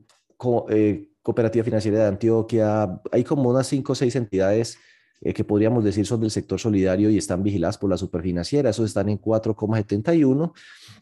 eh, 0.69 1.09
Cooperativa 1.23 1.65
Financiera 1.65 2.01
de 2.01 2.09
Antioquia, 2.09 3.01
hay 3.11 3.25
como 3.25 3.49
unas 3.49 3.67
cinco 3.67 3.93
o 3.93 3.95
seis 3.95 4.15
entidades 4.15 4.77
eh, 5.23 5.33
que 5.33 5.45
podríamos 5.45 5.83
decir 5.83 6.07
son 6.07 6.21
del 6.21 6.31
sector 6.31 6.61
solidario 6.61 7.09
y 7.09 7.17
están 7.17 7.43
vigiladas 7.43 7.79
por 7.79 7.89
la 7.89 7.97
superfinanciera, 7.97 8.69
esos 8.69 8.87
están 8.87 9.09
en 9.09 9.19
4,71 9.19 10.53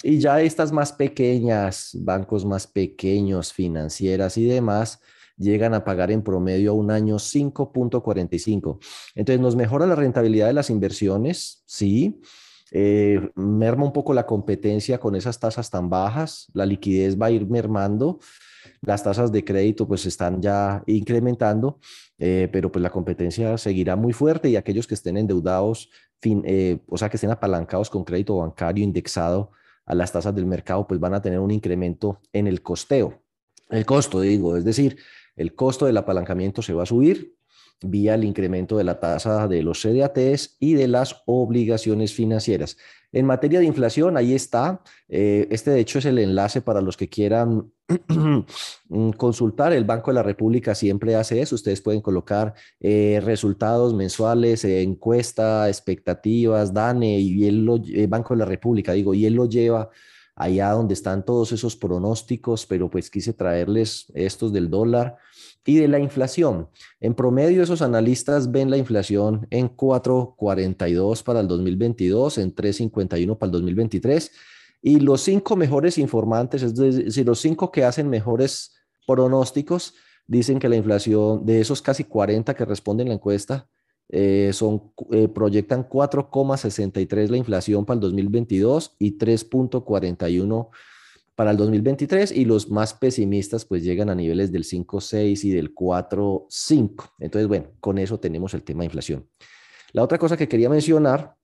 y 0.04 0.20
ya 0.20 0.40
estas 0.40 0.70
más 0.70 0.92
pequeñas, 0.92 1.90
bancos 1.94 2.44
más 2.44 2.68
pequeños, 2.68 3.52
financieras 3.52 4.38
y 4.38 4.44
demás, 4.44 5.00
llegan 5.38 5.74
a 5.74 5.84
pagar 5.84 6.10
en 6.10 6.22
promedio 6.22 6.72
a 6.72 6.74
un 6.74 6.90
año 6.90 7.16
5.45. 7.16 8.78
Entonces, 9.14 9.40
nos 9.40 9.56
mejora 9.56 9.86
la 9.86 9.94
rentabilidad 9.94 10.48
de 10.48 10.52
las 10.52 10.70
inversiones, 10.70 11.62
sí. 11.66 12.20
Eh, 12.70 13.30
merma 13.34 13.84
un 13.84 13.92
poco 13.92 14.12
la 14.12 14.26
competencia 14.26 14.98
con 14.98 15.16
esas 15.16 15.38
tasas 15.38 15.70
tan 15.70 15.88
bajas, 15.88 16.48
la 16.52 16.66
liquidez 16.66 17.18
va 17.18 17.26
a 17.26 17.30
ir 17.30 17.46
mermando, 17.48 18.18
las 18.82 19.02
tasas 19.02 19.32
de 19.32 19.44
crédito 19.44 19.88
pues 19.88 20.04
están 20.06 20.42
ya 20.42 20.82
incrementando, 20.86 21.80
eh, 22.18 22.48
pero 22.52 22.70
pues 22.70 22.82
la 22.82 22.90
competencia 22.90 23.56
seguirá 23.56 23.96
muy 23.96 24.12
fuerte 24.12 24.50
y 24.50 24.56
aquellos 24.56 24.86
que 24.86 24.94
estén 24.94 25.16
endeudados, 25.16 25.88
eh, 26.22 26.78
o 26.88 26.98
sea, 26.98 27.08
que 27.08 27.16
estén 27.16 27.30
apalancados 27.30 27.88
con 27.90 28.04
crédito 28.04 28.36
bancario 28.36 28.84
indexado 28.84 29.52
a 29.86 29.94
las 29.94 30.12
tasas 30.12 30.34
del 30.34 30.46
mercado, 30.46 30.86
pues 30.86 31.00
van 31.00 31.14
a 31.14 31.22
tener 31.22 31.38
un 31.38 31.50
incremento 31.50 32.20
en 32.32 32.46
el 32.46 32.62
costeo, 32.62 33.22
el 33.70 33.86
costo, 33.86 34.20
digo, 34.20 34.56
es 34.56 34.64
decir, 34.64 34.98
el 35.38 35.54
costo 35.54 35.86
del 35.86 35.96
apalancamiento 35.96 36.60
se 36.60 36.74
va 36.74 36.82
a 36.82 36.86
subir 36.86 37.38
vía 37.82 38.14
el 38.14 38.24
incremento 38.24 38.76
de 38.76 38.84
la 38.84 38.98
tasa 38.98 39.46
de 39.46 39.62
los 39.62 39.80
CDATs 39.82 40.56
y 40.58 40.74
de 40.74 40.88
las 40.88 41.22
obligaciones 41.26 42.12
financieras. 42.12 42.76
En 43.12 43.24
materia 43.24 43.60
de 43.60 43.64
inflación, 43.64 44.16
ahí 44.16 44.34
está. 44.34 44.82
Eh, 45.08 45.48
este, 45.50 45.70
de 45.70 45.80
hecho, 45.80 45.98
es 45.98 46.04
el 46.04 46.18
enlace 46.18 46.60
para 46.60 46.82
los 46.82 46.96
que 46.96 47.08
quieran 47.08 47.72
consultar. 49.16 49.72
El 49.72 49.84
Banco 49.84 50.10
de 50.10 50.16
la 50.16 50.22
República 50.22 50.74
siempre 50.74 51.14
hace 51.14 51.40
eso. 51.40 51.54
Ustedes 51.54 51.80
pueden 51.80 52.02
colocar 52.02 52.52
eh, 52.80 53.20
resultados 53.24 53.94
mensuales, 53.94 54.64
eh, 54.64 54.82
encuesta, 54.82 55.68
expectativas, 55.68 56.74
DANE, 56.74 57.18
y 57.18 57.46
el 57.46 58.08
Banco 58.08 58.34
de 58.34 58.40
la 58.40 58.44
República, 58.44 58.92
digo, 58.92 59.14
y 59.14 59.24
él 59.24 59.34
lo 59.34 59.48
lleva 59.48 59.88
allá 60.36 60.70
donde 60.70 60.94
están 60.94 61.24
todos 61.24 61.50
esos 61.52 61.76
pronósticos, 61.76 62.66
pero 62.66 62.90
pues 62.90 63.10
quise 63.10 63.32
traerles 63.32 64.06
estos 64.14 64.52
del 64.52 64.70
dólar 64.70 65.16
y 65.64 65.76
de 65.76 65.88
la 65.88 65.98
inflación. 65.98 66.68
En 67.00 67.14
promedio, 67.14 67.62
esos 67.62 67.82
analistas 67.82 68.50
ven 68.50 68.70
la 68.70 68.76
inflación 68.76 69.46
en 69.50 69.68
4.42 69.68 71.22
para 71.22 71.40
el 71.40 71.48
2022, 71.48 72.38
en 72.38 72.54
3.51 72.54 73.36
para 73.36 73.48
el 73.48 73.52
2023, 73.52 74.30
y 74.80 75.00
los 75.00 75.22
cinco 75.22 75.56
mejores 75.56 75.98
informantes, 75.98 76.62
es 76.62 76.74
decir, 76.74 77.26
los 77.26 77.40
cinco 77.40 77.70
que 77.70 77.84
hacen 77.84 78.08
mejores 78.08 78.76
pronósticos, 79.06 79.94
dicen 80.26 80.58
que 80.58 80.68
la 80.68 80.76
inflación 80.76 81.44
de 81.44 81.60
esos 81.60 81.82
casi 81.82 82.04
40 82.04 82.54
que 82.54 82.64
responden 82.64 83.08
la 83.08 83.14
encuesta, 83.14 83.68
eh, 84.10 84.50
son, 84.54 84.92
eh, 85.10 85.28
proyectan 85.28 85.86
4,63 85.86 87.28
la 87.28 87.36
inflación 87.36 87.84
para 87.84 87.96
el 87.96 88.00
2022 88.00 88.96
y 88.98 89.18
3.41 89.18 90.70
para 91.38 91.52
el 91.52 91.56
2023 91.56 92.32
y 92.32 92.44
los 92.46 92.68
más 92.68 92.94
pesimistas 92.94 93.64
pues 93.64 93.84
llegan 93.84 94.10
a 94.10 94.16
niveles 94.16 94.50
del 94.50 94.64
5,6 94.64 95.44
y 95.44 95.50
del 95.50 95.72
4,5. 95.72 97.12
Entonces, 97.20 97.46
bueno, 97.46 97.68
con 97.78 97.98
eso 97.98 98.18
tenemos 98.18 98.54
el 98.54 98.64
tema 98.64 98.80
de 98.80 98.86
inflación. 98.86 99.24
La 99.92 100.02
otra 100.02 100.18
cosa 100.18 100.36
que 100.36 100.48
quería 100.48 100.68
mencionar, 100.68 101.36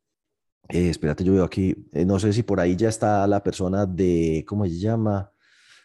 eh, 0.69 0.89
espérate, 0.89 1.23
yo 1.23 1.35
veo 1.35 1.45
aquí, 1.45 1.77
no 1.93 2.19
sé 2.19 2.33
si 2.33 2.43
por 2.43 2.59
ahí 2.59 2.75
ya 2.75 2.89
está 2.89 3.25
la 3.29 3.41
persona 3.41 3.87
de, 3.87 4.45
¿cómo 4.49 4.65
se 4.65 4.81
llama? 4.81 5.31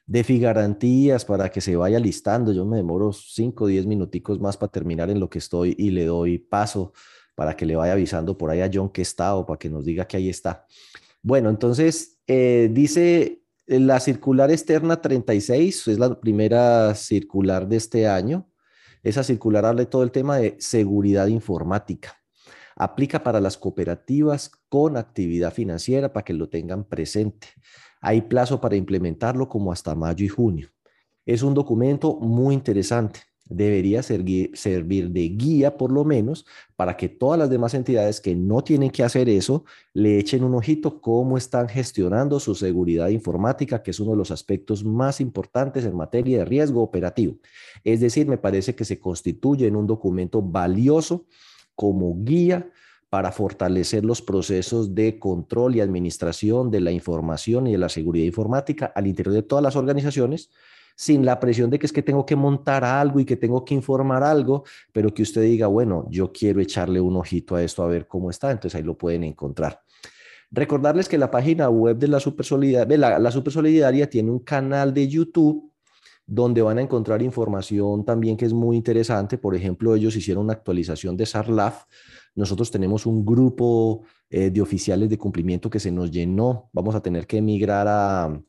de 0.08 0.24
garantías 0.40 1.24
para 1.24 1.52
que 1.52 1.62
se 1.62 1.76
vaya 1.76 2.00
listando. 2.00 2.52
Yo 2.52 2.66
me 2.66 2.78
demoro 2.78 3.14
5 3.14 3.64
o 3.64 3.68
10 3.68 3.86
minuticos 3.86 4.40
más 4.40 4.58
para 4.58 4.72
terminar 4.72 5.12
en 5.12 5.20
lo 5.20 5.30
que 5.30 5.38
estoy 5.38 5.76
y 5.78 5.92
le 5.92 6.06
doy 6.06 6.40
paso 6.40 6.94
para 7.36 7.56
que 7.56 7.68
le 7.68 7.76
vaya 7.76 7.94
avisando 7.94 8.36
por 8.36 8.50
ahí 8.50 8.62
a 8.62 8.72
John 8.74 8.90
que 8.90 9.04
está 9.04 9.36
o 9.36 9.46
para 9.46 9.60
que 9.60 9.70
nos 9.70 9.86
diga 9.86 10.08
que 10.08 10.18
ahí 10.18 10.30
está. 10.30 10.66
Bueno, 11.22 11.52
entonces 11.52 12.18
eh, 12.26 12.70
dice 12.72 13.22
eh, 13.22 13.39
la 13.70 14.00
circular 14.00 14.50
externa 14.50 15.00
36, 15.00 15.90
es 15.90 16.00
la 16.00 16.20
primera 16.20 16.96
circular 16.96 17.68
de 17.68 17.78
este 17.78 18.08
año. 18.08 18.50
Esa 19.04 19.24
circular 19.24 19.64
habla 19.64 19.82
de 19.82 19.86
todo 19.86 20.02
el 20.02 20.12
tema 20.12 20.38
de 20.38 20.56
seguridad 20.60 21.28
informática. 21.28 22.16
Aplica 22.76 23.22
para 23.22 23.40
las 23.40 23.58
cooperativas 23.58 24.50
con 24.70 24.98
actividad 24.98 25.54
financiera 25.54 26.12
para 26.12 26.26
que 26.26 26.34
lo 26.34 26.50
tengan 26.50 26.84
presente. 26.84 27.48
Hay 28.02 28.22
plazo 28.22 28.60
para 28.60 28.76
implementarlo 28.76 29.48
como 29.48 29.72
hasta 29.72 29.94
mayo 29.94 30.26
y 30.26 30.30
junio. 30.30 30.70
Es 31.24 31.44
un 31.44 31.54
documento 31.54 32.16
muy 32.16 32.56
interesante. 32.56 33.20
Debería 33.50 34.04
servir, 34.04 34.52
servir 34.54 35.10
de 35.10 35.28
guía 35.30 35.76
por 35.76 35.92
lo 35.92 36.06
menos 36.06 36.46
para 36.76 36.96
que 36.96 37.10
todas 37.10 37.40
las 37.40 37.50
demás 37.50 37.74
entidades 37.74 38.22
que 38.22 38.36
no 38.36 38.64
tienen 38.64 38.92
que 38.92 39.04
hacer 39.04 39.28
eso 39.28 39.66
le 39.94 40.20
echen 40.20 40.44
un 40.44 40.54
ojito 40.54 41.02
cómo 41.02 41.36
están 41.36 41.68
gestionando 41.68 42.40
su 42.40 42.54
seguridad 42.54 43.10
informática, 43.10 43.82
que 43.82 43.90
es 43.92 44.00
uno 44.00 44.12
de 44.12 44.18
los 44.18 44.30
aspectos 44.30 44.86
más 44.86 45.20
importantes 45.20 45.84
en 45.84 45.96
materia 45.96 46.40
de 46.40 46.46
riesgo 46.46 46.84
operativo. 46.84 47.38
Es 47.84 48.00
decir, 48.00 48.28
me 48.28 48.38
parece 48.38 48.76
que 48.76 48.86
se 48.86 49.00
constituye 49.00 49.66
en 49.66 49.76
un 49.76 49.88
documento 49.88 50.42
valioso 50.42 51.26
como 51.74 52.16
guía 52.24 52.72
para 53.10 53.32
fortalecer 53.32 54.06
los 54.06 54.22
procesos 54.22 54.94
de 54.94 55.18
control 55.18 55.76
y 55.76 55.82
administración 55.82 56.70
de 56.70 56.82
la 56.82 56.92
información 56.92 57.66
y 57.68 57.72
de 57.72 57.80
la 57.80 57.90
seguridad 57.90 58.26
informática 58.26 58.92
al 58.96 59.08
interior 59.08 59.34
de 59.34 59.42
todas 59.42 59.64
las 59.64 59.76
organizaciones, 59.76 60.52
sin 61.00 61.24
la 61.24 61.40
presión 61.40 61.70
de 61.70 61.80
que 61.80 61.86
es 61.86 61.94
que 61.94 62.04
tengo 62.04 62.26
que 62.26 62.36
montar 62.36 62.84
algo 62.84 63.22
y 63.22 63.26
que 63.26 63.38
tengo 63.38 63.64
que 63.64 63.74
informar 63.74 64.22
algo, 64.22 64.66
pero 64.92 65.14
que 65.14 65.22
usted 65.22 65.44
diga, 65.44 65.68
bueno, 65.68 66.06
yo 66.10 66.34
quiero 66.34 66.60
echarle 66.60 67.00
un 67.00 67.16
ojito 67.16 67.56
a 67.56 67.64
esto 67.64 67.84
a 67.84 67.88
ver 67.88 68.06
cómo 68.06 68.30
está, 68.30 68.52
entonces 68.52 68.76
ahí 68.76 68.84
lo 68.84 68.98
pueden 68.98 69.24
encontrar. 69.24 69.82
Recordarles 70.52 71.08
que 71.08 71.18
la 71.18 71.32
página 71.32 71.70
web 71.70 71.96
de 71.98 72.10
la 72.10 72.20
Supersolidaria, 72.20 72.98
la, 72.98 73.18
la 73.18 73.32
Supersolidaria 73.32 74.10
tiene 74.10 74.30
un 74.30 74.40
canal 74.40 74.94
de 74.94 75.08
YouTube 75.08 75.72
donde 76.26 76.62
van 76.62 76.80
a 76.80 76.82
encontrar 76.82 77.22
información 77.22 78.04
también 78.04 78.36
que 78.36 78.44
es 78.44 78.52
muy 78.52 78.76
interesante. 78.76 79.38
Por 79.38 79.56
ejemplo, 79.56 79.96
ellos 79.96 80.18
hicieron 80.18 80.44
una 80.44 80.54
actualización 80.54 81.16
de 81.16 81.26
SARLAF 81.26 81.86
nosotros 82.36 82.72
tenemos 82.72 83.06
un 83.06 83.26
grupo 83.26 84.04
eh, 84.30 84.50
de 84.50 84.62
oficiales 84.62 85.10
de 85.10 85.18
cumplimiento 85.18 85.70
que 85.70 85.80
se 85.80 85.92
nos 85.92 86.12
llenó. 86.12 86.70
Vamos 86.72 86.96
a 86.96 87.02
tener 87.02 87.28
que 87.28 87.38
emigrar 87.38 87.88
a 87.90 88.42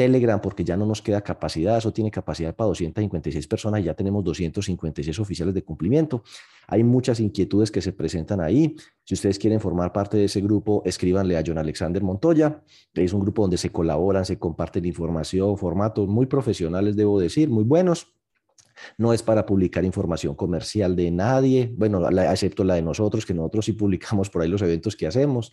Telegram 0.00 0.40
porque 0.40 0.64
ya 0.64 0.78
no 0.78 0.86
nos 0.86 1.02
queda 1.02 1.20
capacidad. 1.20 1.76
Eso 1.76 1.92
tiene 1.92 2.10
capacidad 2.10 2.56
para 2.56 2.68
256 2.68 3.46
personas 3.46 3.82
y 3.82 3.84
ya 3.84 3.92
tenemos 3.92 4.24
256 4.24 5.18
oficiales 5.18 5.52
de 5.52 5.62
cumplimiento. 5.62 6.22
Hay 6.68 6.82
muchas 6.82 7.20
inquietudes 7.20 7.70
que 7.70 7.82
se 7.82 7.92
presentan 7.92 8.40
ahí. 8.40 8.76
Si 9.04 9.12
ustedes 9.12 9.38
quieren 9.38 9.60
formar 9.60 9.92
parte 9.92 10.16
de 10.16 10.24
ese 10.24 10.40
grupo, 10.40 10.80
escríbanle 10.86 11.36
a 11.36 11.42
John 11.46 11.58
Alexander 11.58 12.02
Montoya. 12.02 12.62
Es 12.94 13.12
un 13.12 13.20
grupo 13.20 13.42
donde 13.42 13.58
se 13.58 13.68
colaboran, 13.68 14.24
se 14.24 14.38
comparten 14.38 14.86
información, 14.86 15.58
formatos 15.58 16.08
muy 16.08 16.24
profesionales, 16.24 16.96
debo 16.96 17.20
decir, 17.20 17.50
muy 17.50 17.64
buenos 17.64 18.06
no 18.98 19.12
es 19.12 19.22
para 19.22 19.46
publicar 19.46 19.84
información 19.84 20.34
comercial 20.34 20.96
de 20.96 21.10
nadie, 21.10 21.70
bueno, 21.76 22.08
excepto 22.22 22.64
la 22.64 22.74
de 22.74 22.82
nosotros, 22.82 23.26
que 23.26 23.34
nosotros 23.34 23.64
sí 23.64 23.72
publicamos 23.72 24.30
por 24.30 24.42
ahí 24.42 24.48
los 24.48 24.62
eventos 24.62 24.96
que 24.96 25.06
hacemos, 25.06 25.52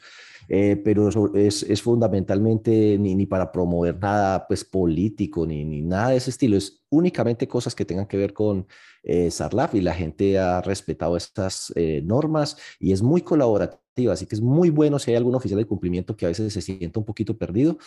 eh, 0.50 0.82
pero 0.84 1.36
es, 1.36 1.64
es 1.64 1.82
fundamentalmente 1.82 2.98
ni, 2.98 3.16
ni, 3.16 3.26
para 3.26 3.52
promover 3.52 4.00
nada 4.00 4.48
pues, 4.48 4.64
político, 4.64 5.46
ni, 5.46 5.66
ni, 5.66 5.82
nada 5.82 6.10
de 6.10 6.18
ese 6.18 6.30
estilo, 6.30 6.58
es 6.58 6.84
únicamente 6.90 7.48
cosas 7.48 7.76
que 7.76 7.86
tengan 7.86 8.08
que 8.08 8.18
ver 8.18 8.34
con 8.34 8.66
eh, 9.04 9.30
Sarlaf 9.32 9.76
y 9.76 9.82
la 9.82 9.94
gente 9.94 10.40
ha 10.40 10.62
respetado 10.62 11.18
estas 11.18 11.72
eh, 11.76 12.02
normas 12.04 12.58
y 12.80 12.92
es 12.92 13.02
muy 13.02 13.22
colaborativa, 13.22 14.14
así 14.14 14.26
que 14.26 14.36
es 14.36 14.42
muy 14.42 14.70
bueno 14.70 15.00
si 15.00 15.12
hay 15.12 15.18
algún 15.18 15.36
oficial 15.36 15.60
de 15.60 15.66
cumplimiento 15.66 16.16
que 16.16 16.26
a 16.26 16.30
veces 16.30 16.54
se 16.54 16.62
sienta 16.62 17.00
un 17.00 17.06
poquito 17.06 17.38
perdido 17.38 17.78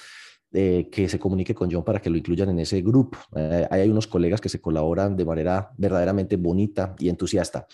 eh, 0.52 0.88
que 0.90 1.08
se 1.08 1.18
comunique 1.18 1.54
con 1.54 1.70
John 1.70 1.84
para 1.84 2.00
que 2.00 2.10
lo 2.10 2.16
incluyan 2.16 2.50
en 2.50 2.58
ese 2.58 2.82
grupo. 2.82 3.18
Eh, 3.36 3.68
hay 3.70 3.88
unos 3.88 4.06
colegas 4.06 4.40
que 4.40 4.48
se 4.48 4.60
colaboran 4.60 5.16
de 5.16 5.24
manera 5.24 5.70
verdaderamente 5.76 6.36
bonita 6.36 6.96
y 6.98 7.08
entusiasta. 7.08 7.66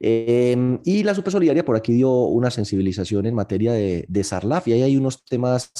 Em, 0.00 0.80
y 0.84 1.02
la 1.04 1.14
Supersolidaria 1.14 1.64
por 1.64 1.76
aquí 1.76 1.92
dio 1.92 2.10
una 2.10 2.50
sensibilización 2.50 3.26
en 3.26 3.34
materia 3.34 3.72
de, 3.72 4.04
de 4.08 4.24
SARLAF 4.24 4.68
y 4.68 4.72
ahí 4.72 4.82
hay 4.82 4.96
unos 4.96 5.24
temas 5.24 5.72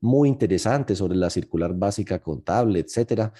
muy 0.00 0.28
interesantes 0.28 0.98
sobre 0.98 1.16
la 1.16 1.30
circular 1.30 1.72
básica 1.74 2.20
contable, 2.20 2.80
etcétera. 2.80 3.32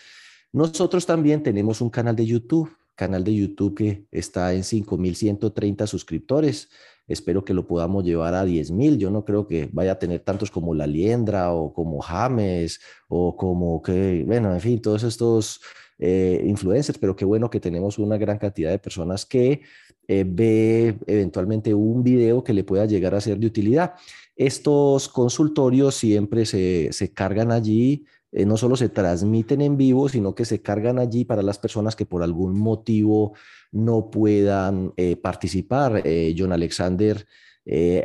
Nosotros 0.52 1.04
también 1.04 1.42
tenemos 1.42 1.80
un 1.80 1.90
canal 1.90 2.14
de 2.14 2.26
YouTube, 2.26 2.70
canal 2.94 3.24
de 3.24 3.34
YouTube 3.34 3.74
que 3.74 4.06
está 4.12 4.52
en 4.52 4.62
5.130 4.62 5.86
suscriptores. 5.86 6.70
Espero 7.06 7.44
que 7.44 7.54
lo 7.54 7.66
podamos 7.66 8.04
llevar 8.04 8.34
a 8.34 8.44
10.000. 8.44 8.96
Yo 8.96 9.10
no 9.10 9.24
creo 9.24 9.46
que 9.46 9.68
vaya 9.72 9.92
a 9.92 9.98
tener 9.98 10.20
tantos 10.20 10.50
como 10.50 10.74
La 10.74 10.86
Liendra 10.86 11.52
o 11.52 11.72
como 11.72 12.00
James 12.00 12.80
o 13.08 13.36
como 13.36 13.82
que, 13.82 14.24
bueno, 14.26 14.52
en 14.52 14.60
fin, 14.60 14.80
todos 14.80 15.02
estos 15.02 15.60
eh, 15.98 16.42
influencers, 16.46 16.98
pero 16.98 17.14
qué 17.14 17.24
bueno 17.24 17.50
que 17.50 17.60
tenemos 17.60 17.98
una 17.98 18.16
gran 18.16 18.38
cantidad 18.38 18.70
de 18.70 18.78
personas 18.78 19.24
que 19.24 19.60
eh, 20.08 20.24
ve 20.26 20.98
eventualmente 21.06 21.72
un 21.72 22.02
video 22.02 22.42
que 22.42 22.52
le 22.52 22.64
pueda 22.64 22.86
llegar 22.86 23.14
a 23.14 23.20
ser 23.20 23.38
de 23.38 23.46
utilidad. 23.46 23.94
Estos 24.34 25.08
consultorios 25.08 25.94
siempre 25.94 26.44
se, 26.44 27.12
cargan 27.14 27.52
allí, 27.52 28.04
eh, 28.32 28.44
no 28.44 28.56
solo 28.56 28.76
se 28.76 28.88
transmiten 28.88 29.60
en 29.60 29.76
vivo, 29.76 30.08
sino 30.08 30.34
que 30.34 30.44
se 30.44 30.60
cargan 30.60 30.98
allí 30.98 31.24
para 31.24 31.42
las 31.42 31.58
personas 31.58 31.94
que 31.94 32.06
por 32.06 32.22
algún 32.22 32.58
motivo 32.58 33.34
no 33.70 34.10
puedan 34.10 34.92
participar. 35.22 36.02
John 36.36 36.52
Alexander 36.52 37.26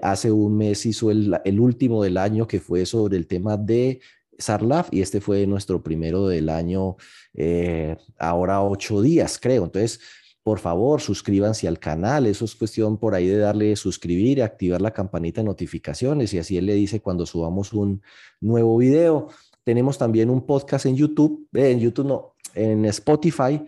hace 0.01 0.31
un 0.31 0.55
mes 0.55 0.86
hizo 0.86 1.12
el, 1.12 1.38
el, 1.43 1.60
último 1.60 2.03
del 2.03 2.17
año 2.17 2.48
que 2.48 2.62
fue 2.62 2.86
sobre 2.86 3.17
el 3.17 3.27
tema 3.27 3.57
de 3.57 4.00
Sarlaf 4.38 4.89
y 4.91 5.01
este 5.01 5.22
fue 5.22 5.46
nuestro 5.48 5.81
primero 5.81 6.27
del 6.27 6.50
año, 6.50 6.98
eh, 7.34 7.96
ahora 8.17 8.62
ocho 8.62 9.01
días, 9.01 9.39
creo. 9.41 9.65
Entonces, 9.65 10.00
por 10.43 10.60
favor, 10.60 11.01
suscríbanse 11.01 11.67
al 11.67 11.79
canal. 11.79 12.25
Eso 12.25 12.46
es 12.46 12.55
cuestión 12.55 12.98
por 12.98 13.15
ahí 13.15 13.27
de 13.27 13.38
darle 13.38 13.75
suscribir 13.75 14.41
activar 14.41 14.81
la 14.81 14.91
campanita 14.91 15.41
de 15.41 15.46
notificaciones 15.46 16.34
y 16.34 16.39
así 16.39 16.57
él 16.57 16.67
le 16.67 16.75
dice 16.75 17.01
cuando 17.01 17.25
subamos 17.25 17.74
un 17.74 18.01
nuevo 18.39 18.77
video. 18.77 19.29
Tenemos 19.68 19.98
también 19.98 20.30
un 20.30 20.46
podcast 20.46 20.86
en 20.86 20.96
YouTube, 20.96 21.46
en 21.52 21.82
YouTube 21.82 22.06
no, 22.06 22.36
en 22.56 22.86
Spotify. 22.86 23.62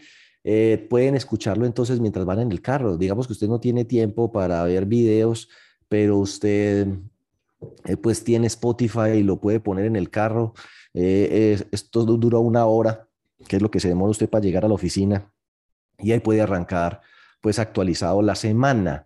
Eh, 0.46 0.88
pueden 0.90 1.16
escucharlo 1.16 1.66
entonces 1.66 2.00
mientras 2.00 2.26
van 2.26 2.40
en 2.40 2.54
el 2.54 2.62
carro. 2.62 2.96
Digamos 2.96 3.28
que 3.28 3.34
usted 3.34 3.50
no 3.50 3.60
tiene 3.60 3.84
tiempo 3.84 4.32
para 4.32 4.64
ver 4.64 4.86
videos, 4.86 5.50
pero 5.90 6.18
usted 6.20 6.88
eh, 7.84 7.98
pues 7.98 8.24
tiene 8.24 8.48
Spotify 8.48 9.18
y 9.18 9.24
lo 9.24 9.42
puede 9.42 9.60
poner 9.60 9.88
en 9.88 9.98
el 9.98 10.10
carro. 10.10 10.54
Eh, 10.94 11.62
esto 11.70 12.06
dura 12.06 12.40
una 12.40 12.66
hora, 12.66 13.10
que 13.50 13.58
es 13.58 13.62
lo 13.62 13.70
que 13.70 13.82
se 13.82 13.90
demora 13.90 14.12
usted 14.12 14.30
para 14.30 14.42
llegar 14.42 14.64
a 14.64 14.70
la 14.70 14.76
oficina. 14.76 15.30
Y 15.98 16.14
ahí 16.14 16.22
puede 16.22 16.40
arrancar 16.40 17.02
pues 17.42 17.60
actualizado 17.60 18.22
la 18.22 18.36
semana. 18.36 19.06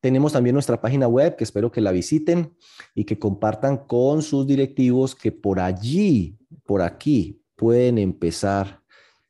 Tenemos 0.00 0.32
también 0.32 0.54
nuestra 0.54 0.80
página 0.80 1.06
web 1.06 1.36
que 1.36 1.44
espero 1.44 1.70
que 1.70 1.80
la 1.80 1.92
visiten 1.92 2.54
y 2.94 3.04
que 3.04 3.18
compartan 3.18 3.76
con 3.76 4.22
sus 4.22 4.46
directivos 4.46 5.14
que 5.14 5.30
por 5.30 5.60
allí, 5.60 6.38
por 6.64 6.82
aquí, 6.82 7.42
pueden 7.54 7.98
empezar 7.98 8.80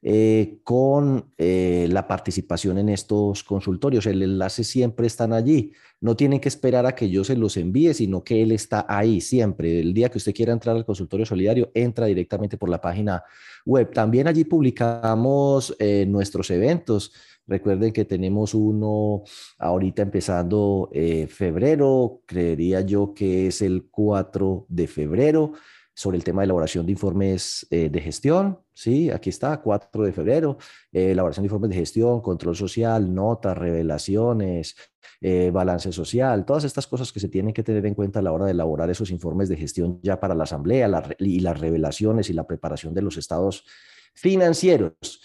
eh, 0.02 0.60
con 0.64 1.30
eh, 1.36 1.86
la 1.90 2.08
participación 2.08 2.78
en 2.78 2.88
estos 2.88 3.44
consultorios. 3.44 4.06
El 4.06 4.22
enlace 4.22 4.64
siempre 4.64 5.06
están 5.06 5.34
allí. 5.34 5.72
No 6.00 6.16
tienen 6.16 6.40
que 6.40 6.48
esperar 6.48 6.86
a 6.86 6.94
que 6.94 7.10
yo 7.10 7.22
se 7.22 7.36
los 7.36 7.58
envíe, 7.58 7.92
sino 7.92 8.24
que 8.24 8.40
él 8.42 8.52
está 8.52 8.86
ahí 8.88 9.20
siempre. 9.20 9.80
El 9.80 9.92
día 9.92 10.08
que 10.08 10.16
usted 10.16 10.34
quiera 10.34 10.54
entrar 10.54 10.74
al 10.74 10.86
consultorio 10.86 11.26
solidario, 11.26 11.70
entra 11.74 12.06
directamente 12.06 12.56
por 12.56 12.70
la 12.70 12.80
página 12.80 13.22
web. 13.66 13.92
También 13.92 14.26
allí 14.26 14.44
publicamos 14.44 15.76
eh, 15.78 16.06
nuestros 16.08 16.50
eventos. 16.50 17.12
Recuerden 17.50 17.92
que 17.92 18.06
tenemos 18.06 18.54
uno 18.54 19.24
ahorita 19.58 20.02
empezando 20.02 20.88
febrero, 21.28 22.22
creería 22.24 22.80
yo 22.80 23.12
que 23.12 23.48
es 23.48 23.60
el 23.60 23.88
4 23.90 24.66
de 24.68 24.86
febrero 24.86 25.52
sobre 26.00 26.16
el 26.16 26.24
tema 26.24 26.40
de 26.40 26.46
elaboración 26.46 26.86
de 26.86 26.92
informes 26.92 27.66
eh, 27.68 27.90
de 27.90 28.00
gestión. 28.00 28.58
Sí, 28.72 29.10
aquí 29.10 29.28
está, 29.28 29.60
4 29.60 30.04
de 30.04 30.12
febrero, 30.12 30.56
eh, 30.90 31.10
elaboración 31.10 31.42
de 31.42 31.48
informes 31.48 31.70
de 31.70 31.76
gestión, 31.76 32.22
control 32.22 32.56
social, 32.56 33.12
notas, 33.12 33.58
revelaciones, 33.58 34.76
eh, 35.20 35.50
balance 35.52 35.92
social, 35.92 36.46
todas 36.46 36.64
estas 36.64 36.86
cosas 36.86 37.12
que 37.12 37.20
se 37.20 37.28
tienen 37.28 37.52
que 37.52 37.62
tener 37.62 37.84
en 37.84 37.94
cuenta 37.94 38.20
a 38.20 38.22
la 38.22 38.32
hora 38.32 38.46
de 38.46 38.52
elaborar 38.52 38.88
esos 38.88 39.10
informes 39.10 39.50
de 39.50 39.58
gestión 39.58 40.00
ya 40.02 40.18
para 40.18 40.34
la 40.34 40.44
asamblea 40.44 40.88
y 41.18 41.40
las 41.40 41.60
revelaciones 41.60 42.30
y 42.30 42.32
la 42.32 42.46
preparación 42.46 42.94
de 42.94 43.02
los 43.02 43.18
estados 43.18 43.66
financieros. 44.14 45.20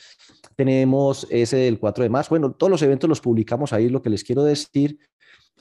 Tenemos 0.56 1.28
ese 1.30 1.58
del 1.58 1.80
4 1.80 2.04
de 2.04 2.10
marzo. 2.10 2.30
Bueno, 2.30 2.52
todos 2.52 2.72
los 2.72 2.82
eventos 2.82 3.10
los 3.10 3.22
publicamos 3.22 3.74
ahí, 3.74 3.90
lo 3.90 4.02
que 4.02 4.10
les 4.10 4.24
quiero 4.24 4.44
decir 4.44 5.00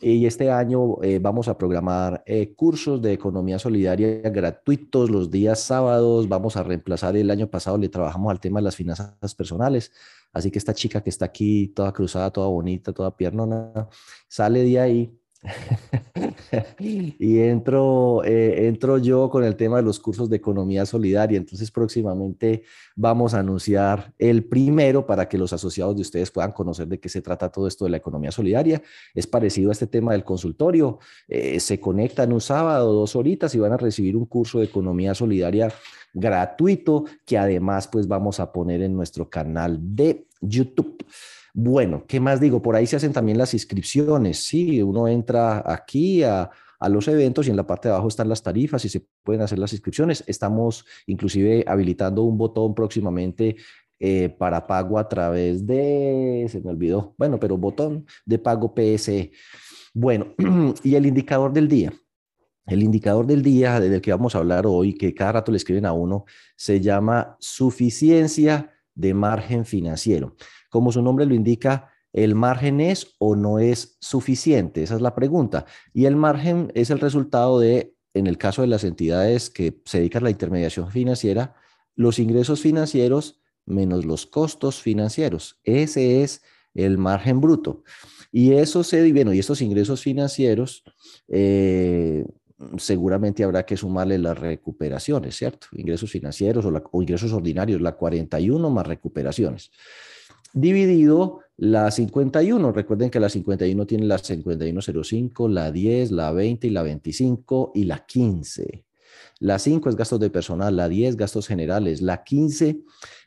y 0.01 0.27
este 0.27 0.51
año 0.51 1.03
eh, 1.03 1.19
vamos 1.19 1.49
a 1.49 1.57
programar 1.57 2.23
eh, 2.27 2.53
cursos 2.55 3.01
de 3.01 3.13
economía 3.13 3.59
solidaria 3.59 4.21
gratuitos 4.29 5.09
los 5.09 5.31
días 5.31 5.61
sábados. 5.61 6.29
Vamos 6.29 6.57
a 6.57 6.63
reemplazar 6.63 7.17
el 7.17 7.31
año 7.31 7.49
pasado, 7.49 7.79
le 7.79 7.89
trabajamos 7.89 8.31
al 8.31 8.41
tema 8.41 8.59
de 8.61 8.65
las 8.65 8.77
finanzas 8.77 9.35
personales. 9.35 9.93
Así 10.33 10.51
que 10.51 10.59
esta 10.59 10.75
chica 10.75 11.01
que 11.01 11.11
está 11.11 11.27
aquí, 11.27 11.69
toda 11.69 11.93
cruzada, 11.93 12.31
toda 12.31 12.49
bonita, 12.49 12.93
toda 12.93 13.17
piernona, 13.17 13.89
sale 14.29 14.65
de 14.65 14.81
ahí 14.81 15.19
y 17.19 17.41
entro, 17.41 18.23
eh, 18.25 18.67
entro 18.67 18.99
yo 18.99 19.29
con 19.29 19.45
el 19.45 19.57
tema 19.57 19.77
de 19.77 19.83
los 19.83 19.99
cursos 19.99 20.29
de 20.31 20.37
economía 20.37 20.87
solidaria. 20.87 21.37
Entonces 21.37 21.71
próximamente 21.71 22.63
vamos 22.97 23.35
a 23.35 23.41
anunciar 23.41 24.13
el 24.19 24.45
primero 24.45 25.07
para 25.07 25.29
que 25.29 25.39
los 25.39 25.53
asociados 25.53 25.97
de 25.97 26.03
ustedes 26.03 26.31
puedan 26.31 26.53
conocer 26.53 26.89
de 26.89 26.99
qué 26.99 27.09
se 27.09 27.23
trata 27.23 27.51
todo 27.51 27.67
esto 27.69 27.85
de 27.85 27.91
la 27.91 27.97
economía 27.99 28.31
solidaria. 28.31 28.83
Es 29.15 29.27
parecido 29.27 29.71
a 29.71 29.73
este 29.73 29.87
tema 29.87 30.13
del 30.13 30.25
consultorio. 30.25 30.99
Eh, 31.29 31.61
se 31.61 31.81
conectan 31.81 32.33
un 32.33 32.41
sábado, 32.41 32.93
dos 32.93 33.17
horitas 33.17 33.55
y 33.55 33.59
van 33.59 33.73
a 33.73 33.77
recibir 33.77 34.17
un 34.17 34.27
curso 34.27 34.59
de 34.59 34.67
economía 34.67 35.15
solidaria 35.15 35.73
gratuito 36.15 37.05
que 37.27 37.37
además 37.37 37.89
pues 37.89 38.07
vamos 38.07 38.39
a 38.39 38.53
poner 38.53 38.83
en 38.83 38.95
nuestro 38.95 39.29
canal 39.29 39.79
de 39.81 40.27
YouTube. 40.41 41.05
Bueno, 41.57 42.05
¿qué 42.09 42.19
más 42.19 42.40
digo? 42.40 42.61
Por 42.61 42.75
ahí 42.75 42.85
se 42.85 42.97
hacen 42.97 43.12
también 43.12 43.38
las 43.38 43.55
inscripciones. 43.55 44.45
Sí, 44.45 44.83
uno 44.83 45.07
entra 45.07 45.62
aquí 45.64 46.25
a, 46.25 46.51
los 46.88 47.09
eventos 47.09 47.47
y 47.47 47.51
en 47.51 47.57
la 47.57 47.67
parte 47.67 47.88
de 47.88 47.95
abajo 47.95 48.09
están 48.09 48.29
las 48.29 48.43
tarifas 48.43 48.85
y 48.85 48.90
se 48.90 49.07
pueden 49.23 49.40
hacer 49.40 49.59
las 49.59 49.73
inscripciones. 49.73 50.25
Estamos 50.27 50.85
inclusive 51.07 51.64
habilitando 51.67 52.23
un 52.25 52.37
botón 52.37 52.75
próximamente 52.75 53.57
eh, 54.01 54.29
para 54.37 54.67
pago 54.67 54.99
a 54.99 55.09
través 55.09 55.64
de, 55.64 56.47
se 56.51 56.61
me 56.61 56.71
olvidó, 56.71 57.14
bueno, 57.17 57.38
pero 57.40 57.57
botón 57.57 58.05
de 58.27 58.38
pago 58.38 58.75
PSE. 58.75 59.31
Bueno, 59.95 60.35
y 60.83 60.97
el 60.97 61.07
indicador 61.07 61.53
del 61.53 61.69
día. 61.69 61.93
El 62.67 62.83
indicador 62.83 63.27
del 63.27 63.43
día 63.43 63.79
del 63.79 64.01
que 64.03 64.11
vamos 64.11 64.35
a 64.35 64.38
hablar 64.38 64.67
hoy, 64.67 64.95
que 64.95 65.14
cada 65.14 65.33
rato 65.33 65.53
le 65.53 65.59
escriben 65.59 65.87
a 65.87 65.93
uno, 65.93 66.25
se 66.57 66.81
llama 66.81 67.37
suficiencia 67.38 68.75
de 68.95 69.14
margen 69.14 69.64
financiero. 69.64 70.37
Como 70.75 70.91
su 70.91 71.03
nombre 71.03 71.25
lo 71.25 71.37
indica, 71.37 71.93
¿el 72.13 72.35
margen 72.35 72.81
es 72.81 73.15
o 73.21 73.37
no 73.37 73.61
es 73.61 73.97
suficiente? 74.01 74.83
Esa 74.83 74.97
es 74.97 75.01
la 75.01 75.15
pregunta. 75.15 75.67
Y 75.93 76.07
el 76.07 76.17
margen 76.17 76.73
es 76.75 76.91
el 76.91 76.99
resultado 76.99 77.61
de, 77.61 77.95
en 78.13 78.27
el 78.27 78.39
caso 78.39 78.63
de 78.63 78.67
las 78.67 78.83
entidades 78.83 79.51
que 79.51 79.81
se 79.85 79.99
dedican 79.99 80.23
a 80.23 80.25
la 80.25 80.31
intermediación 80.31 80.91
financiera, 80.91 81.55
los 81.95 82.19
ingresos 82.19 82.61
financieros 82.61 83.41
menos 83.67 84.05
los 84.05 84.27
costos 84.27 84.83
financieros. 84.83 85.61
Ese 85.63 86.25
es 86.25 86.43
el 86.75 86.99
margen 86.99 87.41
bruto. 87.41 87.85
Y 88.33 88.55
eso 88.55 88.83
se, 88.83 89.13
bueno, 89.13 89.33
y 89.33 89.39
estos 89.39 89.63
ingresos 89.63 90.03
financieros, 90.03 90.83
eh, 91.29 92.25
seguramente 92.79 93.45
habrá 93.45 93.65
que 93.65 93.77
sumarle 93.77 94.19
las 94.19 94.37
recuperaciones, 94.37 95.37
¿cierto? 95.37 95.69
Ingresos 95.71 96.11
financieros 96.11 96.65
o, 96.65 97.01
ingresos 97.01 97.33
ordinarios, 97.33 97.81
la 97.81 97.93
41 97.93 98.71
más 98.71 98.89
recuperaciones. 98.89 99.71
Dividido 100.55 101.40
la 101.57 101.90
51, 101.90 102.71
recuerden 102.71 103.11
que 103.11 103.19
la 103.19 103.29
51 103.29 103.87
tiene 103.87 104.07
la 104.07 104.19
5105, 104.19 105.49
la 105.49 105.73
10, 105.73 106.12
la 106.12 106.31
20 106.31 106.69
y 106.69 106.71
la 106.71 106.85
25 106.85 107.73
y 107.75 107.85
la 107.85 108.07
15. 108.07 108.85
La 109.40 109.59
5 109.59 109.88
es 109.88 109.97
gastos 109.97 110.21
de 110.21 110.31
personal, 110.31 110.77
la 110.77 110.88
10 110.88 111.17
gastos 111.17 111.49
generales, 111.49 112.03
la 112.03 112.23
15 112.23 112.83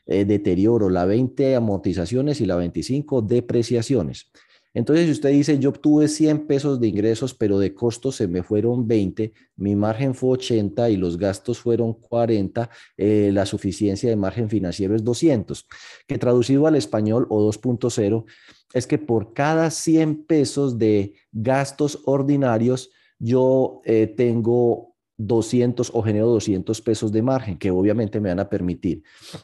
eh, 0.06 0.24
deterioro, 0.24 0.88
la 0.88 1.04
20 1.04 1.54
amortizaciones 1.54 2.40
y 2.40 2.46
la 2.46 2.56
25 2.56 3.20
depreciaciones. 3.20 4.30
Entonces, 4.78 5.06
si 5.06 5.10
usted 5.10 5.30
dice, 5.30 5.58
yo 5.58 5.70
obtuve 5.70 6.06
100 6.06 6.46
pesos 6.46 6.78
de 6.78 6.86
ingresos, 6.86 7.34
pero 7.34 7.58
de 7.58 7.74
costos 7.74 8.14
se 8.14 8.28
me 8.28 8.44
fueron 8.44 8.86
20, 8.86 9.32
mi 9.56 9.74
margen 9.74 10.14
fue 10.14 10.30
80 10.30 10.88
y 10.90 10.96
los 10.96 11.18
gastos 11.18 11.58
fueron 11.58 11.94
40, 11.94 12.70
eh, 12.96 13.30
la 13.32 13.44
suficiencia 13.44 14.08
de 14.08 14.14
margen 14.14 14.48
financiero 14.48 14.94
es 14.94 15.02
200, 15.02 15.66
que 16.06 16.16
traducido 16.16 16.68
al 16.68 16.76
español 16.76 17.26
o 17.28 17.44
2.0 17.50 18.24
es 18.72 18.86
que 18.86 18.98
por 18.98 19.32
cada 19.32 19.72
100 19.72 20.26
pesos 20.26 20.78
de 20.78 21.14
gastos 21.32 22.00
ordinarios, 22.04 22.90
yo 23.18 23.80
eh, 23.84 24.06
tengo 24.06 24.94
200 25.16 25.90
o 25.92 26.02
genero 26.02 26.28
200 26.28 26.80
pesos 26.82 27.10
de 27.10 27.22
margen, 27.22 27.58
que 27.58 27.72
obviamente 27.72 28.20
me 28.20 28.28
van 28.28 28.38
a 28.38 28.48
permitir 28.48 29.02